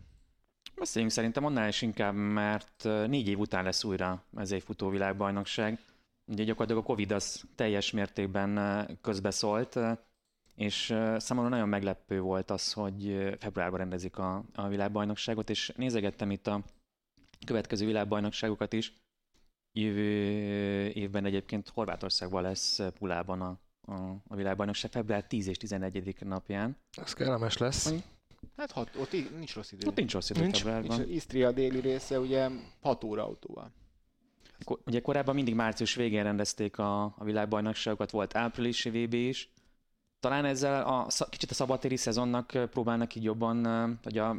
Beszéljünk 0.76 1.14
szerintem 1.14 1.46
annál 1.46 1.68
is 1.68 1.82
inkább, 1.82 2.16
mert 2.16 2.84
négy 2.84 3.28
év 3.28 3.40
után 3.40 3.64
lesz 3.64 3.84
újra 3.84 4.24
ez 4.36 4.52
egy 4.52 4.64
futóvilágbajnokság. 4.64 5.80
Ugye 6.26 6.44
gyakorlatilag 6.44 6.84
a 6.84 6.86
Covid 6.86 7.12
az 7.12 7.44
teljes 7.56 7.92
mértékben 7.92 8.88
közbeszólt, 9.02 9.80
és 10.56 10.86
számomra 11.18 11.50
nagyon 11.50 11.70
meglepő 11.70 12.20
volt 12.22 12.52
az, 12.52 12.74
hogy 12.74 13.28
februárban 13.40 13.80
rendezik 13.80 14.18
a, 14.18 14.44
a 14.54 14.68
világbajnokságot, 14.68 15.50
és 15.50 15.74
nézegettem 15.76 16.32
itt 16.32 16.48
a 16.48 16.64
következő 17.46 17.86
világbajnokságokat 17.86 18.74
is. 18.74 18.94
Jövő 19.80 20.90
évben 20.90 21.26
egyébként 21.26 21.70
Horvátországban 21.70 22.42
lesz 22.42 22.80
Pulában 23.00 23.42
a, 23.42 23.60
a, 23.82 23.94
a 24.28 24.36
világbajnokság, 24.36 24.92
február 24.92 25.28
10 25.28 25.48
és 25.48 25.58
11 25.58 26.16
napján. 26.20 26.78
Ez 26.92 27.14
kellemes 27.14 27.58
lesz. 27.58 27.94
Hát 28.58 28.72
hat, 28.72 28.90
ott 28.96 29.12
nincs 29.12 29.56
rossz 29.56 29.72
idő. 29.72 29.88
Ott 29.88 29.96
nincs 29.96 30.14
rossz 30.14 30.30
idő 30.30 30.42
nincs, 30.42 30.66
nincs, 30.66 30.98
Isztria 31.10 31.52
déli 31.52 31.80
része 31.80 32.20
ugye 32.20 32.50
6 32.82 33.04
óra 33.04 33.24
autóval. 33.24 33.72
Ugye 34.86 35.02
korábban 35.02 35.36
mindig 35.36 35.56
március 35.56 35.96
végén 35.96 36.24
rendezték 36.24 36.78
a, 36.78 37.04
a 37.04 37.24
világbajnokságokat, 37.24 38.12
volt 38.12 38.36
áprilisi 38.36 38.90
VB 38.90 39.14
is. 39.14 39.52
Talán 40.20 40.46
ezzel 40.46 40.84
a, 40.84 41.08
kicsit 41.30 41.52
a 41.52 41.54
szabadtéri 41.54 41.96
szezonnak 41.96 42.70
próbálnak 42.70 43.16
így 43.16 43.24
jobban, 43.24 43.66
hogy 44.04 44.18
a 44.18 44.36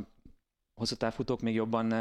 hosszú 0.79 0.95
távfutók 0.95 1.41
még 1.41 1.55
jobban 1.55 1.95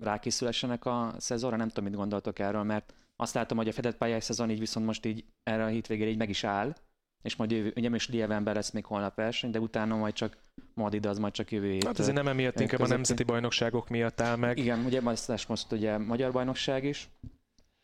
rákészülessenek 0.00 0.84
a 0.84 1.14
szezonra. 1.18 1.56
Nem 1.56 1.68
tudom, 1.68 1.84
mit 1.84 1.94
gondoltok 1.98 2.38
erről, 2.38 2.62
mert 2.62 2.94
azt 3.16 3.34
látom, 3.34 3.56
hogy 3.56 3.68
a 3.68 3.72
fedett 3.72 3.96
pályás 3.96 4.24
szezon 4.24 4.50
így 4.50 4.58
viszont 4.58 4.86
most 4.86 5.06
így 5.06 5.24
erre 5.42 5.64
a 5.64 5.68
hétvégére 5.68 6.10
így 6.10 6.16
meg 6.16 6.28
is 6.28 6.44
áll 6.44 6.74
és 7.22 7.36
majd 7.36 7.50
jövő, 7.50 7.72
ugye 7.76 7.88
most 7.88 8.08
Lievenben 8.08 8.54
lesz 8.54 8.70
még 8.70 8.84
holnap 8.84 9.14
verseny, 9.14 9.50
de 9.50 9.60
utána 9.60 9.96
majd 9.96 10.14
csak 10.14 10.36
Madrid 10.74 11.06
az 11.06 11.18
majd 11.18 11.32
csak 11.32 11.50
jövő 11.50 11.70
hét. 11.70 11.84
Hát 11.84 11.98
azért 11.98 12.16
nem 12.16 12.28
emiatt, 12.28 12.60
inkább 12.60 12.80
a 12.80 12.86
nemzeti 12.86 13.22
bajnokságok 13.22 13.88
miatt 13.88 14.20
áll 14.20 14.36
meg. 14.36 14.58
Igen, 14.58 14.84
ugye 14.84 15.00
most, 15.00 15.48
most 15.48 15.72
ugye 15.72 15.98
magyar 15.98 16.32
bajnokság 16.32 16.84
is, 16.84 17.08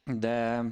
de... 0.05 0.65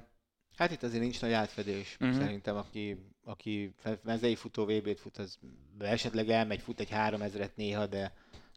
Hát 0.56 0.70
itt 0.70 0.82
azért 0.82 1.02
nincs 1.02 1.20
nagy 1.20 1.32
átfedés. 1.32 1.96
Uh-huh. 2.00 2.18
Szerintem 2.18 2.56
aki, 2.56 2.96
aki 3.24 3.74
mezei 4.02 4.34
futó 4.34 4.64
VB-t 4.64 5.00
fut, 5.00 5.16
az 5.16 5.38
esetleg 5.78 6.28
elmegy, 6.28 6.60
fut 6.60 6.80
egy 6.80 6.88
3000-et 6.92 7.54
néha, 7.54 7.86
de, 7.86 8.12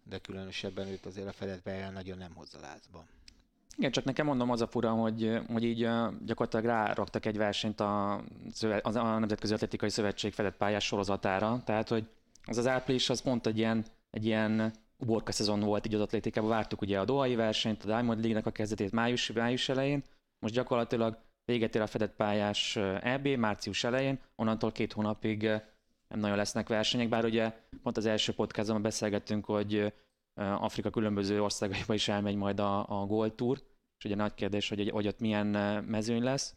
de 0.10 0.18
különösebben 0.18 0.88
őt 0.88 1.06
azért 1.06 1.28
a 1.28 1.32
fedett 1.32 1.92
nagyon 1.94 2.18
nem 2.18 2.34
hozza 2.34 2.60
lázba. 2.60 3.06
Igen, 3.78 3.92
csak 3.92 4.04
nekem 4.04 4.26
mondom 4.26 4.50
az 4.50 4.62
a 4.62 4.68
fura, 4.68 4.92
hogy, 4.92 5.40
hogy 5.48 5.64
így 5.64 5.88
gyakorlatilag 6.26 6.66
ráraktak 6.66 7.26
egy 7.26 7.38
versenyt 7.38 7.80
a, 7.80 8.14
a 8.84 8.92
Nemzetközi 8.92 9.54
Atletikai 9.54 9.90
Szövetség 9.90 10.34
fedett 10.34 10.58
pályás 10.58 10.86
sorozatára, 10.86 11.62
tehát 11.66 11.90
hogy 11.90 12.10
az 12.44 12.58
az 12.58 12.68
április 12.68 13.10
az 13.10 13.22
pont 13.22 13.48
egy 13.48 13.58
ilyen, 13.58 13.86
egy 14.12 14.26
ilyen 14.26 14.74
uborka 14.98 15.32
szezon 15.32 15.60
volt 15.60 15.86
így 15.86 15.94
az 15.94 16.02
atlétikában, 16.02 16.50
vártuk 16.50 16.82
ugye 16.82 17.00
a 17.00 17.06
Dohai 17.06 17.36
versenyt, 17.36 17.84
a 17.84 17.86
Diamond 17.86 18.20
League-nek 18.20 18.46
a 18.46 18.52
kezdetét 18.52 18.92
május, 18.92 19.32
május 19.32 19.70
elején, 19.70 20.04
most 20.40 20.54
gyakorlatilag 20.54 21.18
véget 21.46 21.76
ér 21.76 21.82
a 21.82 21.88
fedett 21.88 22.16
pályás 22.16 22.76
EB 23.02 23.28
március 23.28 23.84
elején, 23.84 24.20
onnantól 24.36 24.72
két 24.72 24.94
hónapig 24.94 25.50
nem 26.10 26.20
nagyon 26.20 26.38
lesznek 26.38 26.68
versenyek, 26.68 27.10
bár 27.10 27.26
ugye 27.26 27.54
pont 27.84 27.98
az 27.98 28.06
első 28.06 28.34
podcastban 28.34 28.82
beszélgettünk, 28.82 29.46
hogy 29.46 29.94
Afrika 30.40 30.90
különböző 30.90 31.42
országaiba 31.44 31.94
is 31.94 32.08
elmegy 32.08 32.36
majd 32.36 32.60
a, 32.60 33.02
a 33.02 33.06
Gold 33.06 33.34
Tour, 33.34 33.58
és 33.98 34.06
ugye 34.06 34.16
nagy 34.16 34.34
kérdés, 34.34 34.70
hogy, 34.70 34.90
hogy 34.90 35.08
ott 35.08 35.20
milyen 35.20 35.48
mezőny 35.84 36.24
lesz. 36.24 36.56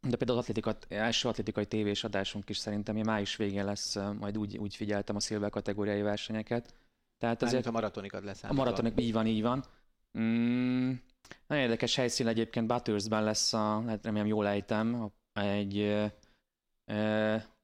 De 0.00 0.16
például 0.16 0.38
az 0.38 0.44
atlétikat, 0.44 0.86
első 0.88 1.28
atlétikai 1.28 1.66
tévés 1.66 2.04
adásunk 2.04 2.48
is 2.48 2.56
szerintem 2.56 2.96
május 2.96 3.36
végén 3.36 3.64
lesz, 3.64 3.96
majd 4.18 4.38
úgy, 4.38 4.58
úgy 4.58 4.76
figyeltem 4.76 5.16
a 5.16 5.20
szilver 5.20 5.50
kategóriai 5.50 6.02
versenyeket. 6.02 6.74
Tehát 7.18 7.42
azért, 7.42 7.66
a 7.66 7.70
maratonikat 7.70 8.24
lesz. 8.24 8.44
A 8.44 8.52
maratonik, 8.52 9.00
így 9.00 9.12
van, 9.12 9.26
így 9.26 9.42
van. 9.42 9.64
Mm, 10.18 10.92
nagyon 11.46 11.64
érdekes 11.64 11.96
helyszín 11.96 12.26
egyébként 12.26 12.66
Bathurstben 12.66 13.24
lesz, 13.24 13.52
a, 13.52 13.82
hát 13.86 14.04
remélem 14.04 14.26
jól 14.26 14.46
ejtem, 14.46 15.12
egy, 15.32 15.76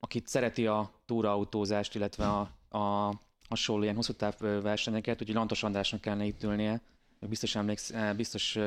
akit 0.01 0.27
szereti 0.27 0.67
a 0.67 0.91
túraautózást, 1.05 1.95
illetve 1.95 2.29
a, 2.29 2.41
a 2.79 3.13
hasonló 3.49 3.83
ilyen 3.83 3.95
hosszú 3.95 4.13
táv 4.13 4.39
versenyeket, 4.39 5.21
úgyhogy 5.21 5.37
Lantos 5.37 5.63
Andrásnak 5.63 6.01
kellene 6.01 6.25
itt 6.25 6.43
ülnie, 6.43 6.81
biztos 7.21 7.55
emléksz, 7.55 7.93
biztos 8.17 8.59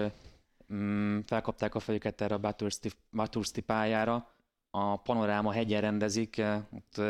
mm, 0.73 1.19
felkapták 1.25 1.75
a 1.75 1.79
fejüket 1.79 2.21
erre 2.21 2.33
a 2.33 2.39
Bathursti, 2.39 2.91
Bathursti 3.11 3.61
pályára, 3.61 4.29
a 4.69 5.01
panoráma 5.01 5.51
hegyen 5.51 5.81
rendezik, 5.81 6.41
ott, 6.71 7.01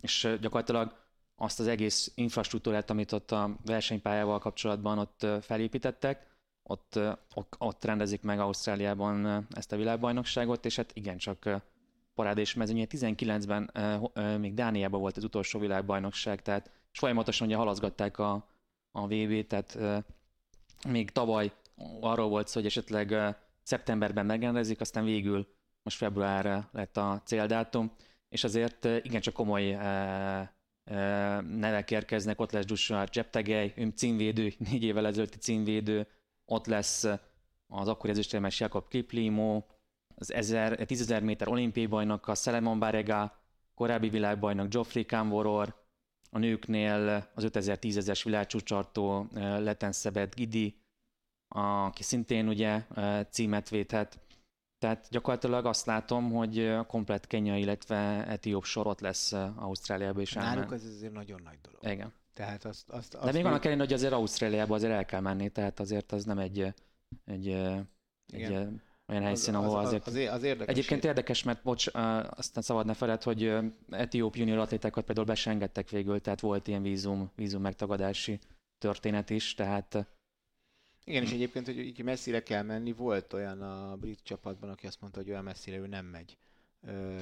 és 0.00 0.36
gyakorlatilag 0.40 0.96
azt 1.36 1.60
az 1.60 1.66
egész 1.66 2.12
infrastruktúrát, 2.14 2.90
amit 2.90 3.12
ott 3.12 3.32
a 3.32 3.56
versenypályával 3.64 4.38
kapcsolatban 4.38 4.98
ott 4.98 5.26
felépítettek, 5.40 6.26
ott, 6.62 6.98
ott, 7.34 7.54
ott 7.58 7.84
rendezik 7.84 8.22
meg 8.22 8.40
Ausztráliában 8.40 9.46
ezt 9.50 9.72
a 9.72 9.76
világbajnokságot, 9.76 10.64
és 10.64 10.76
hát 10.76 10.90
igencsak 10.94 11.62
parádés 12.18 12.54
mezőnye. 12.54 12.86
19-ben 12.88 13.70
még 14.40 14.54
Dániában 14.54 15.00
volt 15.00 15.16
az 15.16 15.24
utolsó 15.24 15.58
világbajnokság, 15.58 16.42
tehát 16.42 16.70
és 16.92 16.98
folyamatosan 16.98 17.46
ugye 17.46 17.56
halaszgatták 17.56 18.18
a, 18.18 18.48
a 18.90 19.06
VB-t, 19.06 19.48
tehát 19.48 19.78
még 20.88 21.10
tavaly 21.10 21.52
arról 22.00 22.28
volt 22.28 22.48
szó, 22.48 22.60
hogy 22.60 22.68
esetleg 22.68 23.36
szeptemberben 23.62 24.26
megrendezik, 24.26 24.80
aztán 24.80 25.04
végül 25.04 25.46
most 25.82 25.96
február 25.96 26.68
lett 26.72 26.96
a 26.96 27.22
céldátum, 27.24 27.92
és 28.28 28.44
azért 28.44 28.84
igencsak 28.84 29.34
komoly 29.34 29.78
nevek 31.40 31.90
érkeznek, 31.90 32.40
ott 32.40 32.52
lesz 32.52 32.64
Joshua 32.66 33.04
Jeptegei, 33.12 33.72
ő 33.76 33.92
címvédő, 33.94 34.52
négy 34.70 34.82
évvel 34.82 35.06
ezelőtti 35.06 35.38
címvédő, 35.38 36.06
ott 36.44 36.66
lesz 36.66 37.04
az 37.66 37.88
akkori 37.88 38.12
ezüstérmes 38.12 38.60
Jakob 38.60 38.88
Kiplimo, 38.88 39.62
az 40.18 40.32
10.000 40.34 41.22
méter 41.22 41.48
olimpiai 41.48 41.86
bajnok, 41.86 42.28
a 42.28 42.34
Selemon 42.34 42.78
Barega, 42.78 43.38
korábbi 43.74 44.08
világbajnok 44.08 44.68
Geoffrey 44.68 45.02
Camvoror, 45.02 45.86
a 46.30 46.38
nőknél 46.38 47.28
az 47.34 47.44
5000-10.000-es 47.46 48.20
világcsúcsartó 48.24 49.26
Leten 49.34 49.92
Szebet 49.92 50.34
Gidi, 50.34 50.80
aki 51.48 52.02
szintén 52.02 52.48
ugye 52.48 52.84
címet 53.30 53.68
védhet. 53.68 54.18
Tehát 54.78 55.06
gyakorlatilag 55.10 55.66
azt 55.66 55.86
látom, 55.86 56.32
hogy 56.32 56.66
a 56.66 56.86
komplet 56.86 57.26
Kenya, 57.26 57.56
illetve 57.56 58.26
Etióp 58.26 58.64
sorot 58.64 59.00
lesz 59.00 59.32
Ausztráliában 59.56 60.22
is. 60.22 60.32
Náluk 60.32 60.72
ez 60.72 60.84
azért 60.84 61.12
nagyon 61.12 61.40
nagy 61.42 61.58
dolog. 61.62 61.84
Igen. 61.84 62.12
Tehát 62.34 62.64
azt, 62.64 62.90
azt, 62.90 63.14
azt 63.14 63.24
De 63.24 63.32
még 63.32 63.44
annak 63.44 63.64
ellenére, 63.64 63.84
hogy 63.86 63.94
azért 63.94 64.12
Ausztráliában 64.12 64.76
azért 64.76 64.92
el 64.92 65.04
kell 65.04 65.20
menni, 65.20 65.48
tehát 65.48 65.80
azért 65.80 66.12
az 66.12 66.24
nem 66.24 66.38
egy, 66.38 66.74
egy, 67.24 67.48
egy 68.32 68.68
olyan 69.08 69.22
helyszín, 69.22 69.54
az, 69.54 69.64
ahol 69.64 69.78
azért... 69.78 70.06
Az, 70.06 70.14
az, 70.14 70.26
az 70.26 70.42
érdekes. 70.42 70.74
Egyébként 70.74 71.04
érdekes, 71.04 71.42
mert 71.42 71.62
bocs, 71.62 71.86
aztán 72.30 72.62
szabad 72.62 72.86
ne 72.86 72.94
feled, 72.94 73.22
hogy 73.22 73.54
etióp 73.90 74.36
junior 74.36 74.58
atlétákat 74.58 75.04
például 75.04 75.26
besengedtek 75.26 75.88
végül, 75.88 76.20
tehát 76.20 76.40
volt 76.40 76.68
ilyen 76.68 76.82
vízum, 76.82 77.30
vízum 77.34 77.62
megtagadási 77.62 78.38
történet 78.78 79.30
is, 79.30 79.54
tehát... 79.54 80.06
Igen, 81.04 81.22
és 81.22 81.32
egyébként, 81.32 81.66
hogy 81.66 81.78
így 81.78 82.02
messzire 82.02 82.42
kell 82.42 82.62
menni, 82.62 82.92
volt 82.92 83.32
olyan 83.32 83.62
a 83.62 83.96
brit 83.96 84.20
csapatban, 84.22 84.70
aki 84.70 84.86
azt 84.86 85.00
mondta, 85.00 85.20
hogy 85.20 85.30
olyan 85.30 85.44
messzire 85.44 85.76
ő 85.76 85.86
nem 85.86 86.06
megy. 86.06 86.36
Ö, 86.86 87.16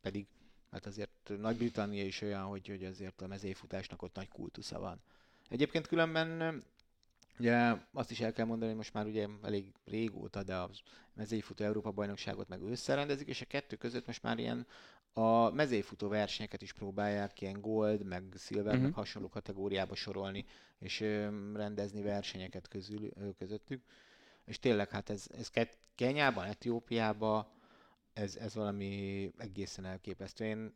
pedig 0.00 0.26
hát 0.70 0.86
azért 0.86 1.30
Nagy-Britannia 1.40 2.04
is 2.04 2.20
olyan, 2.20 2.42
hogy, 2.42 2.68
hogy 2.68 2.84
azért 2.84 3.22
a 3.22 3.26
mezéfutásnak 3.26 4.02
ott 4.02 4.14
nagy 4.14 4.28
kultusza 4.28 4.78
van. 4.78 5.00
Egyébként 5.48 5.86
különben 5.86 6.62
Ugye 7.38 7.74
azt 7.92 8.10
is 8.10 8.20
el 8.20 8.32
kell 8.32 8.46
mondani, 8.46 8.68
hogy 8.68 8.76
most 8.78 8.92
már 8.92 9.06
ugye 9.06 9.26
elég 9.42 9.72
régóta, 9.84 10.42
de 10.42 10.56
a 10.56 10.70
mezőfutó 11.14 11.64
Európa 11.64 11.90
bajnokságot 11.90 12.48
meg 12.48 12.62
összerendezik, 12.62 13.28
és 13.28 13.40
a 13.40 13.44
kettő 13.44 13.76
között 13.76 14.06
most 14.06 14.22
már 14.22 14.38
ilyen 14.38 14.66
a 15.12 15.50
mezőfutó 15.50 16.08
versenyeket 16.08 16.62
is 16.62 16.72
próbálják 16.72 17.40
ilyen 17.40 17.60
gold, 17.60 18.04
meg 18.04 18.24
silver, 18.36 18.66
uh-huh. 18.66 18.82
meg 18.82 18.92
hasonló 18.92 19.28
kategóriába 19.28 19.94
sorolni, 19.94 20.44
és 20.78 21.00
ö, 21.00 21.28
rendezni 21.54 22.02
versenyeket 22.02 22.68
közül, 22.68 23.10
ö, 23.14 23.30
közöttük. 23.38 23.82
És 24.44 24.58
tényleg 24.58 24.90
hát 24.90 25.10
ez, 25.10 25.26
ez 25.38 25.50
Kenyában, 25.94 26.44
Etiópiában 26.44 27.46
ez, 28.12 28.36
ez 28.36 28.54
valami 28.54 29.30
egészen 29.38 29.84
elképesztő. 29.84 30.44
Én 30.44 30.74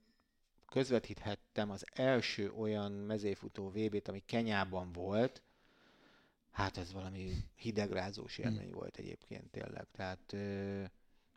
közvetíthettem 0.66 1.70
az 1.70 1.84
első 1.94 2.52
olyan 2.52 2.92
mezéfutó 2.92 3.70
VB-t, 3.70 4.08
ami 4.08 4.22
Kenyában 4.26 4.92
volt, 4.92 5.42
hát 6.53 6.76
ez 6.76 6.92
valami 6.92 7.30
hidegrázós 7.55 8.36
hm. 8.36 8.42
élmény 8.42 8.66
hmm. 8.66 8.74
volt 8.74 8.96
egyébként 8.96 9.50
tényleg. 9.50 9.86
Tehát 9.92 10.36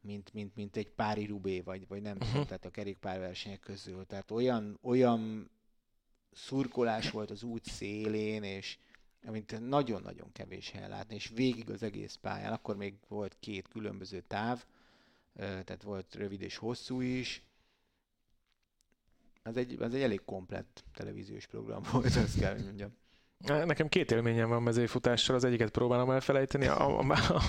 mint, 0.01 0.33
mint, 0.33 0.55
mint 0.55 0.75
egy 0.75 0.89
pári 0.89 1.25
rubé, 1.25 1.59
vagy, 1.59 1.87
vagy 1.87 2.01
nem 2.01 2.17
tudom, 2.17 2.45
tehát 2.45 2.65
a 2.65 2.69
kerékpárversenyek 2.69 3.59
közül. 3.59 4.05
Tehát 4.05 4.31
olyan, 4.31 4.79
olyan 4.81 5.49
szurkolás 6.31 7.09
volt 7.11 7.31
az 7.31 7.43
út 7.43 7.65
szélén, 7.65 8.43
és 8.43 8.77
amit 9.25 9.59
nagyon-nagyon 9.67 10.31
kevés 10.31 10.71
helyen 10.71 10.89
látni, 10.89 11.15
és 11.15 11.31
végig 11.35 11.69
az 11.69 11.83
egész 11.83 12.15
pályán, 12.21 12.53
akkor 12.53 12.75
még 12.75 12.95
volt 13.07 13.37
két 13.39 13.67
különböző 13.67 14.21
táv, 14.21 14.65
tehát 15.35 15.83
volt 15.83 16.15
rövid 16.15 16.41
és 16.41 16.57
hosszú 16.57 17.01
is. 17.01 17.43
Az 19.43 19.57
egy, 19.57 19.81
az 19.81 19.93
egy 19.93 20.01
elég 20.01 20.21
komplett 20.25 20.83
televíziós 20.93 21.47
program 21.47 21.83
volt, 21.91 22.15
azt 22.15 22.39
kell, 22.39 22.53
hogy 22.53 22.63
mondjam. 22.63 22.95
Nekem 23.37 23.87
két 23.87 24.11
élményem 24.11 24.49
van 24.49 24.63
mezőfutással, 24.63 25.35
az 25.35 25.43
egyiket 25.43 25.69
próbálom 25.69 26.11
elfelejteni, 26.11 26.67
a, 26.67 26.99
a, 26.99 27.05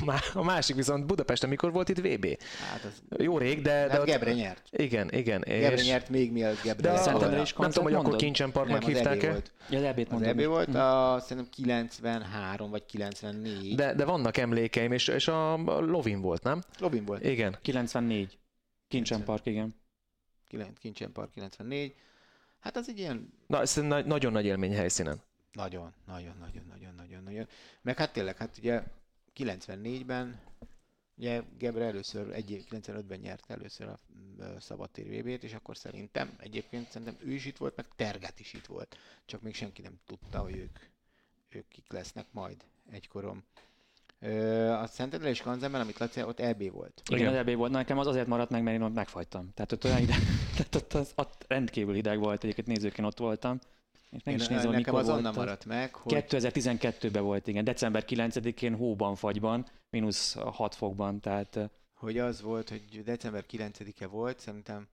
a, 0.06 0.22
a 0.34 0.42
másik 0.42 0.76
viszont 0.76 1.06
Budapesten 1.06 1.48
mikor 1.48 1.72
volt 1.72 1.88
itt 1.88 1.98
VB? 1.98 2.42
Hát 2.70 2.84
az, 2.84 3.18
Jó 3.18 3.38
rég, 3.38 3.62
de... 3.62 3.70
Hát 3.72 3.90
de 3.90 4.00
ott, 4.00 4.06
Gebre 4.06 4.32
nyert. 4.32 4.62
Igen, 4.70 5.10
igen. 5.12 5.40
Gebre 5.40 5.72
és... 5.72 5.86
nyert 5.86 6.08
még 6.08 6.32
mielőtt 6.32 6.62
Gebre. 6.62 6.92
De 6.92 6.98
a, 6.98 7.18
nem 7.56 7.70
tudom, 7.70 7.84
hogy 7.84 7.94
akkor 7.94 8.16
Kincsen 8.16 8.52
Parknak 8.52 8.82
hívták-e. 8.82 9.30
Volt. 9.30 9.52
Ja, 9.70 9.78
az 9.78 9.84
EB-t 9.84 10.12
Az 10.12 10.22
EB 10.22 10.44
volt, 10.44 10.68
hm. 10.68 10.76
a, 10.76 11.20
szerintem 11.20 11.52
93 11.52 12.70
vagy 12.70 12.86
94. 12.86 13.74
De, 13.74 13.94
de 13.94 14.04
vannak 14.04 14.36
emlékeim, 14.36 14.92
és, 14.92 15.08
és 15.08 15.28
a, 15.28 15.52
a 15.52 15.80
Lovin 15.80 16.20
volt, 16.20 16.42
nem? 16.42 16.62
Lovin 16.78 17.04
volt. 17.04 17.24
Igen. 17.24 17.58
94. 17.62 18.38
Kincsen 18.88 19.24
Park, 19.24 19.46
igen. 19.46 19.74
Kincsen 20.80 21.12
Park 21.12 21.30
94. 21.30 21.94
Hát 22.60 22.76
az 22.76 22.88
egy 22.88 22.98
ilyen... 22.98 23.32
Na, 23.46 23.60
ez 23.60 23.74
nagyon 24.04 24.32
nagy 24.32 24.44
élmény 24.44 24.74
helyszínen. 24.74 25.20
Nagyon, 25.56 25.92
nagyon, 26.06 26.36
nagyon, 26.38 26.64
nagyon, 26.68 26.94
nagyon, 26.94 27.22
nagyon. 27.22 27.46
Meg 27.82 27.96
hát 27.96 28.12
tényleg, 28.12 28.36
hát 28.36 28.58
ugye 28.58 28.82
94-ben, 29.36 30.40
ugye 31.14 31.42
Gebre 31.58 31.84
először, 31.84 32.26
95-ben 32.70 33.18
nyert 33.18 33.50
először 33.50 33.88
a 33.88 33.98
szabadtér 34.58 35.06
VB-t, 35.06 35.42
és 35.42 35.54
akkor 35.54 35.76
szerintem, 35.76 36.34
egyébként 36.38 36.90
szerintem 36.90 37.16
ő 37.20 37.32
is 37.32 37.44
itt 37.44 37.56
volt, 37.56 37.76
meg 37.76 37.86
Terget 37.96 38.40
is 38.40 38.52
itt 38.52 38.66
volt. 38.66 38.96
Csak 39.24 39.42
még 39.42 39.54
senki 39.54 39.82
nem 39.82 39.98
tudta, 40.06 40.38
hogy 40.38 40.56
ők, 40.56 40.78
ők 41.48 41.68
kik 41.68 41.92
lesznek 41.92 42.26
majd 42.30 42.56
egykorom. 42.90 43.44
Ö, 44.20 44.68
a 44.70 44.86
Szentendre 44.86 45.28
és 45.28 45.40
Kanzemben, 45.40 45.80
amit 45.80 45.98
Laci, 45.98 46.22
ott 46.22 46.40
EB 46.40 46.70
volt. 46.70 47.02
Igen, 47.06 47.20
Igen. 47.20 47.32
az 47.32 47.38
EB 47.38 47.56
volt. 47.56 47.70
Na, 47.70 47.76
nekem 47.76 47.98
az 47.98 48.06
azért 48.06 48.26
maradt 48.26 48.50
meg, 48.50 48.62
mert 48.62 48.76
én 48.76 48.82
ott 48.82 48.94
megfagytam. 48.94 49.50
Tehát 49.54 49.72
ott 49.72 49.84
olyan 49.84 50.00
ideg, 50.00 50.18
tehát 50.56 50.74
ott, 50.74 50.92
az, 50.92 51.12
ott 51.14 51.44
rendkívül 51.48 51.94
hideg 51.94 52.18
volt, 52.18 52.42
egyébként 52.42 52.66
nézőként 52.66 53.06
ott 53.06 53.18
voltam. 53.18 53.58
És 54.16 54.22
meg 54.24 54.34
Én, 54.34 54.40
is 54.40 54.48
nézem, 54.48 54.70
mikor 54.70 54.98
az 54.98 55.06
volt. 55.06 55.34
maradt 55.34 55.64
meg, 55.64 55.94
hogy... 55.94 56.24
2012-ben 56.28 57.22
volt, 57.22 57.46
igen. 57.46 57.64
December 57.64 58.04
9-én 58.08 58.74
hóban, 58.74 59.14
fagyban, 59.14 59.66
mínusz 59.90 60.34
6 60.34 60.74
fokban, 60.74 61.20
tehát... 61.20 61.70
Hogy 61.94 62.18
az 62.18 62.42
volt, 62.42 62.68
hogy 62.68 63.02
december 63.04 63.44
9-e 63.52 64.06
volt, 64.06 64.38
szerintem 64.38 64.88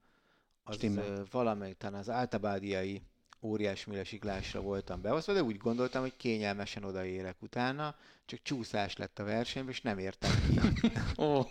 az 0.64 0.76
Stimmel. 0.76 1.26
valamelyik, 1.32 1.78
talán 1.78 2.00
az 2.00 2.10
áltabádiai 2.10 3.02
óriás 3.42 3.86
mélesiklásra 3.86 4.62
voltam 4.62 5.02
behozva, 5.02 5.34
de 5.34 5.44
úgy 5.44 5.58
gondoltam, 5.58 6.02
hogy 6.02 6.14
kényelmesen 6.18 6.84
odaérek 6.84 7.42
utána, 7.42 7.96
csak 8.26 8.40
csúszás 8.44 8.98
lett 8.98 9.20
a 9.20 9.24
versenyben, 9.24 9.74
és 9.74 9.82
nem 9.82 9.98
értem 9.98 10.32
ki. 10.50 10.60
oh. 11.16 11.48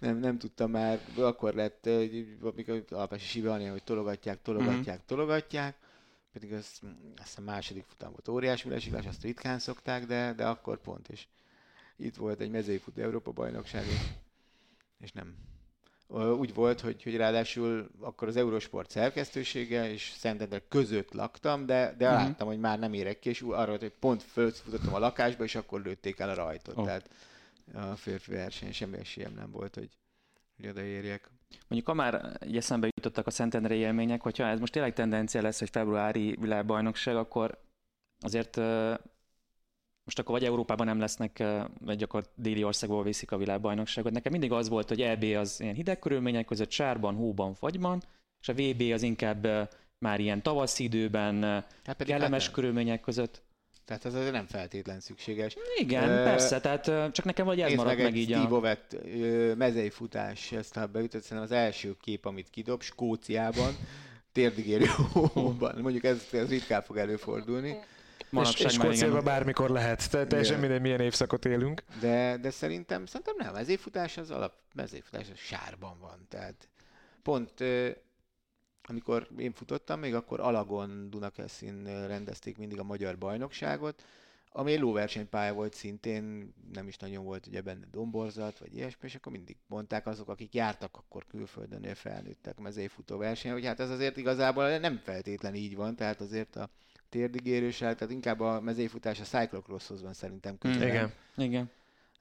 nem, 0.00 0.18
nem 0.18 0.38
tudtam 0.38 0.70
már, 0.70 1.00
akkor 1.16 1.54
lett, 1.54 1.88
amikor 2.42 2.84
Alpesi 2.90 3.26
Sivalni, 3.26 3.64
hogy 3.64 3.82
tologatják, 3.84 4.42
tologatják, 4.42 4.96
mm-hmm. 4.96 5.06
tologatják, 5.06 5.76
pedig 6.38 6.54
az, 6.54 6.80
azt 7.22 7.38
a 7.38 7.40
második 7.40 7.84
futam 7.84 8.10
volt 8.10 8.28
óriási 8.28 8.68
lesiklás, 8.68 9.06
azt 9.06 9.22
ritkán 9.22 9.58
szokták, 9.58 10.06
de, 10.06 10.32
de 10.32 10.46
akkor 10.46 10.80
pont, 10.80 11.08
és 11.08 11.26
itt 11.96 12.16
volt 12.16 12.40
egy 12.40 12.50
mezei 12.50 12.78
futó 12.78 13.02
Európa 13.02 13.30
bajnokság, 13.30 13.86
és, 13.86 14.00
és 15.00 15.12
nem. 15.12 15.34
Úgy 16.38 16.54
volt, 16.54 16.80
hogy, 16.80 17.02
hogy 17.02 17.16
ráadásul 17.16 17.90
akkor 18.00 18.28
az 18.28 18.36
Eurosport 18.36 18.90
szerkesztősége 18.90 19.90
és 19.90 20.12
Szentender 20.18 20.62
között 20.68 21.12
laktam, 21.12 21.66
de, 21.66 21.94
de 21.98 22.08
uh-huh. 22.08 22.22
láttam, 22.22 22.46
hogy 22.46 22.58
már 22.58 22.78
nem 22.78 22.92
érek 22.92 23.18
ki, 23.18 23.28
és 23.28 23.40
arra 23.40 23.78
hogy 23.78 23.92
pont 23.98 24.22
fölfutottam 24.22 24.94
a 24.94 24.98
lakásba, 24.98 25.44
és 25.44 25.54
akkor 25.54 25.82
lőtték 25.82 26.18
el 26.18 26.30
a 26.30 26.34
rajtot. 26.34 26.76
Oh. 26.76 26.84
Tehát 26.84 27.10
a 27.74 27.96
férfi 27.96 28.30
verseny 28.30 28.72
semmi 28.72 28.98
esélyem 28.98 29.32
nem 29.34 29.50
volt, 29.50 29.74
hogy, 29.74 29.90
hogy 30.56 30.68
odaérjek. 30.68 31.30
Mondjuk, 31.68 31.86
ha 31.86 31.94
már 31.94 32.36
egy 32.40 32.56
eszembe 32.56 32.88
jutottak 32.96 33.26
a 33.26 33.30
Szentendrei 33.30 33.78
élmények, 33.78 34.22
hogyha 34.22 34.44
ez 34.44 34.60
most 34.60 34.72
tényleg 34.72 34.92
tendencia 34.92 35.42
lesz, 35.42 35.58
hogy 35.58 35.70
februári 35.70 36.36
világbajnokság, 36.40 37.16
akkor 37.16 37.58
azért 38.20 38.56
most 40.04 40.18
akkor 40.18 40.38
vagy 40.38 40.44
Európában 40.44 40.86
nem 40.86 40.98
lesznek, 40.98 41.44
vagy 41.80 42.02
akkor 42.02 42.24
déli 42.34 42.64
országból 42.64 43.02
viszik 43.02 43.32
a 43.32 43.36
világbajnokságot. 43.36 44.12
Nekem 44.12 44.32
mindig 44.32 44.52
az 44.52 44.68
volt, 44.68 44.88
hogy 44.88 45.02
EB 45.02 45.22
az 45.22 45.60
ilyen 45.60 45.74
hideg 45.74 45.98
körülmények 45.98 46.44
között, 46.44 46.70
sárban, 46.70 47.14
hóban, 47.14 47.54
fagyban, 47.54 48.02
és 48.40 48.48
a 48.48 48.54
VB 48.54 48.92
az 48.92 49.02
inkább 49.02 49.70
már 49.98 50.20
ilyen 50.20 50.42
tavaszi 50.42 50.84
időben, 50.84 51.42
hát 51.84 52.04
kellemes 52.04 52.44
hát 52.44 52.54
körülmények 52.54 53.00
között. 53.00 53.42
Tehát 53.88 54.04
ez 54.04 54.14
azért 54.14 54.32
nem 54.32 54.46
feltétlen 54.46 55.00
szükséges. 55.00 55.56
Igen, 55.78 56.08
uh, 56.08 56.24
persze, 56.24 56.60
tehát 56.60 57.12
csak 57.12 57.24
nekem 57.24 57.46
vagy 57.46 57.60
ez 57.60 57.72
maradt 57.72 57.96
meg, 57.96 58.04
meg 58.04 58.16
így 58.16 58.28
Steve 58.28 58.54
a... 58.54 58.56
Ovett 58.56 58.96
mezei 59.56 59.90
futás, 59.90 60.52
ezt 60.52 60.74
ha 60.74 60.86
beütött, 60.86 61.22
szerintem 61.22 61.46
az 61.46 61.52
első 61.52 61.96
kép, 62.00 62.24
amit 62.24 62.50
kidob, 62.50 62.82
Skóciában, 62.82 63.76
térdigérő 64.32 64.86
hóban. 65.12 65.78
Mondjuk 65.80 66.04
ez, 66.04 66.28
ez 66.32 66.48
ritkán 66.48 66.82
fog 66.82 66.96
előfordulni. 66.96 67.78
Manapság 68.30 68.66
és, 68.66 68.72
és 68.72 68.72
Skóciában 68.72 69.24
bármikor 69.24 69.70
lehet, 69.70 70.10
Te, 70.10 70.26
teljesen 70.26 70.60
minden 70.60 70.80
milyen 70.80 71.00
évszakot 71.00 71.44
élünk. 71.44 71.82
De, 72.00 72.36
de 72.42 72.50
szerintem, 72.50 73.06
szerintem 73.06 73.34
nem, 73.38 73.52
mezőfutás 73.52 74.16
az 74.16 74.30
alap, 74.30 74.52
mezőfutás 74.74 75.26
az 75.32 75.38
sárban 75.38 75.98
van, 76.00 76.26
tehát 76.28 76.68
pont 77.22 77.64
amikor 78.88 79.28
én 79.38 79.52
futottam, 79.52 80.00
még 80.00 80.14
akkor 80.14 80.40
Alagon 80.40 81.10
Dunakeszin 81.10 82.06
rendezték 82.06 82.58
mindig 82.58 82.78
a 82.78 82.84
magyar 82.84 83.18
bajnokságot, 83.18 84.04
ami 84.50 84.72
egy 84.72 84.80
lóversenypálya 84.80 85.52
volt 85.52 85.74
szintén, 85.74 86.54
nem 86.72 86.88
is 86.88 86.96
nagyon 86.96 87.24
volt 87.24 87.46
ugye 87.46 87.60
benne 87.60 87.86
domborzat, 87.90 88.58
vagy 88.58 88.74
ilyesmi, 88.74 89.08
és 89.08 89.14
akkor 89.14 89.32
mindig 89.32 89.56
mondták 89.66 90.06
azok, 90.06 90.28
akik 90.28 90.54
jártak 90.54 90.96
akkor 90.96 91.26
külföldön, 91.26 91.94
felnőttek 91.94 92.58
mezőfutó 92.58 93.16
verseny, 93.16 93.52
hogy 93.52 93.64
hát 93.64 93.80
ez 93.80 93.90
azért 93.90 94.16
igazából 94.16 94.78
nem 94.78 95.00
feltétlen 95.04 95.54
így 95.54 95.76
van, 95.76 95.96
tehát 95.96 96.20
azért 96.20 96.56
a 96.56 96.70
térdigérős, 97.08 97.78
tehát 97.78 98.10
inkább 98.10 98.40
a 98.40 98.60
mezőfutás 98.60 99.20
a 99.20 99.24
cyclocrosshoz 99.24 100.02
van 100.02 100.12
szerintem 100.12 100.58
közel. 100.58 100.88
Igen. 100.88 101.12
Igen. 101.36 101.70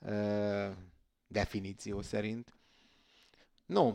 Uh, 0.01 0.76
definíció 1.28 2.01
szerint. 2.01 2.53
No, 3.65 3.93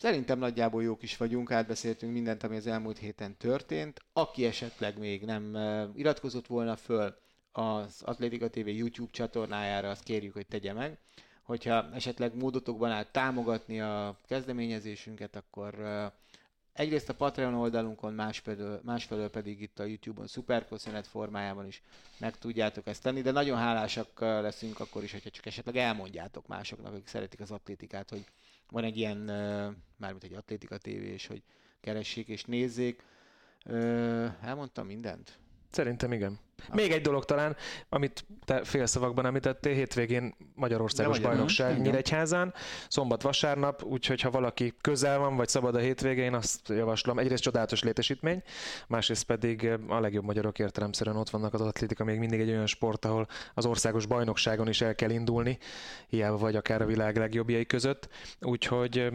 Szerintem 0.00 0.38
nagyjából 0.38 0.82
jók 0.82 1.02
is 1.02 1.16
vagyunk, 1.16 1.50
átbeszéltünk 1.50 2.12
mindent, 2.12 2.42
ami 2.42 2.56
az 2.56 2.66
elmúlt 2.66 2.98
héten 2.98 3.36
történt. 3.36 4.00
Aki 4.12 4.44
esetleg 4.44 4.98
még 4.98 5.24
nem 5.24 5.56
iratkozott 5.94 6.46
volna 6.46 6.76
föl 6.76 7.16
az 7.52 8.02
Atlétika 8.04 8.50
TV 8.50 8.68
YouTube 8.68 9.10
csatornájára, 9.12 9.90
azt 9.90 10.02
kérjük, 10.02 10.32
hogy 10.32 10.46
tegye 10.46 10.72
meg. 10.72 10.98
Hogyha 11.42 11.94
esetleg 11.94 12.36
módotokban 12.36 12.90
áll 12.90 13.04
támogatni 13.04 13.80
a 13.80 14.16
kezdeményezésünket, 14.26 15.36
akkor 15.36 15.74
egyrészt 16.72 17.08
a 17.08 17.14
Patreon 17.14 17.54
oldalunkon, 17.54 18.12
másfelől, 18.12 18.80
másfelől 18.84 19.30
pedig 19.30 19.60
itt 19.60 19.78
a 19.78 19.84
YouTube-on 19.84 20.26
szuperköszönet 20.26 21.06
formájában 21.06 21.66
is 21.66 21.82
meg 22.18 22.38
tudjátok 22.38 22.86
ezt 22.86 23.02
tenni, 23.02 23.22
de 23.22 23.30
nagyon 23.30 23.58
hálásak 23.58 24.20
leszünk 24.20 24.80
akkor 24.80 25.02
is, 25.02 25.12
hogyha 25.12 25.30
csak 25.30 25.46
esetleg 25.46 25.76
elmondjátok 25.76 26.46
másoknak, 26.46 26.92
akik 26.92 27.06
szeretik 27.06 27.40
az 27.40 27.50
atlétikát, 27.50 28.10
hogy 28.10 28.24
van 28.70 28.84
egy 28.84 28.96
ilyen, 28.96 29.18
mármint 29.96 30.24
egy 30.24 30.34
atlétika 30.34 30.78
tévés, 30.78 31.26
hogy 31.26 31.42
keressék 31.80 32.28
és 32.28 32.44
nézzék. 32.44 33.04
Elmondtam 34.40 34.86
mindent? 34.86 35.38
Szerintem 35.70 36.12
igen. 36.12 36.38
Még 36.72 36.92
egy 36.92 37.00
dolog 37.00 37.24
talán, 37.24 37.56
amit 37.88 38.24
te 38.44 38.64
félszavakban 38.64 39.26
említettél, 39.26 39.74
hétvégén 39.74 40.34
Magyarországos 40.54 41.16
Magyar, 41.16 41.30
bajnokság 41.30 41.72
nem? 41.72 41.80
Nyíregyházán, 41.80 42.54
szombat-vasárnap, 42.88 43.84
úgyhogy 43.84 44.20
ha 44.20 44.30
valaki 44.30 44.74
közel 44.80 45.18
van, 45.18 45.36
vagy 45.36 45.48
szabad 45.48 45.74
a 45.74 45.78
hétvégén, 45.78 46.34
azt 46.34 46.68
javaslom. 46.68 47.18
Egyrészt 47.18 47.42
csodálatos 47.42 47.82
létesítmény, 47.82 48.42
másrészt 48.88 49.24
pedig 49.24 49.70
a 49.88 50.00
legjobb 50.00 50.24
magyarok 50.24 50.58
értelemszerűen 50.58 51.16
ott 51.16 51.30
vannak 51.30 51.54
az 51.54 51.60
atlétika, 51.60 52.04
még 52.04 52.18
mindig 52.18 52.40
egy 52.40 52.50
olyan 52.50 52.66
sport, 52.66 53.04
ahol 53.04 53.26
az 53.54 53.66
országos 53.66 54.06
bajnokságon 54.06 54.68
is 54.68 54.80
el 54.80 54.94
kell 54.94 55.10
indulni, 55.10 55.58
hiába 56.08 56.36
vagy 56.36 56.56
akár 56.56 56.82
a 56.82 56.86
világ 56.86 57.16
legjobbjai 57.16 57.66
között. 57.66 58.08
Úgyhogy 58.40 59.08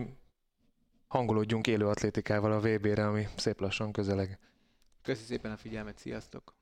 hangolódjunk 1.08 1.68
élő 1.68 1.88
atlétikával 1.88 2.52
a 2.52 2.60
VB-re, 2.60 3.08
ami 3.08 3.28
szép 3.36 3.60
lassan 3.60 3.92
közeleg. 3.92 4.40
Köszi 5.02 5.24
szépen 5.24 5.52
a 5.52 5.58
figyelmet, 5.58 5.98
sziasztok! 5.98 6.54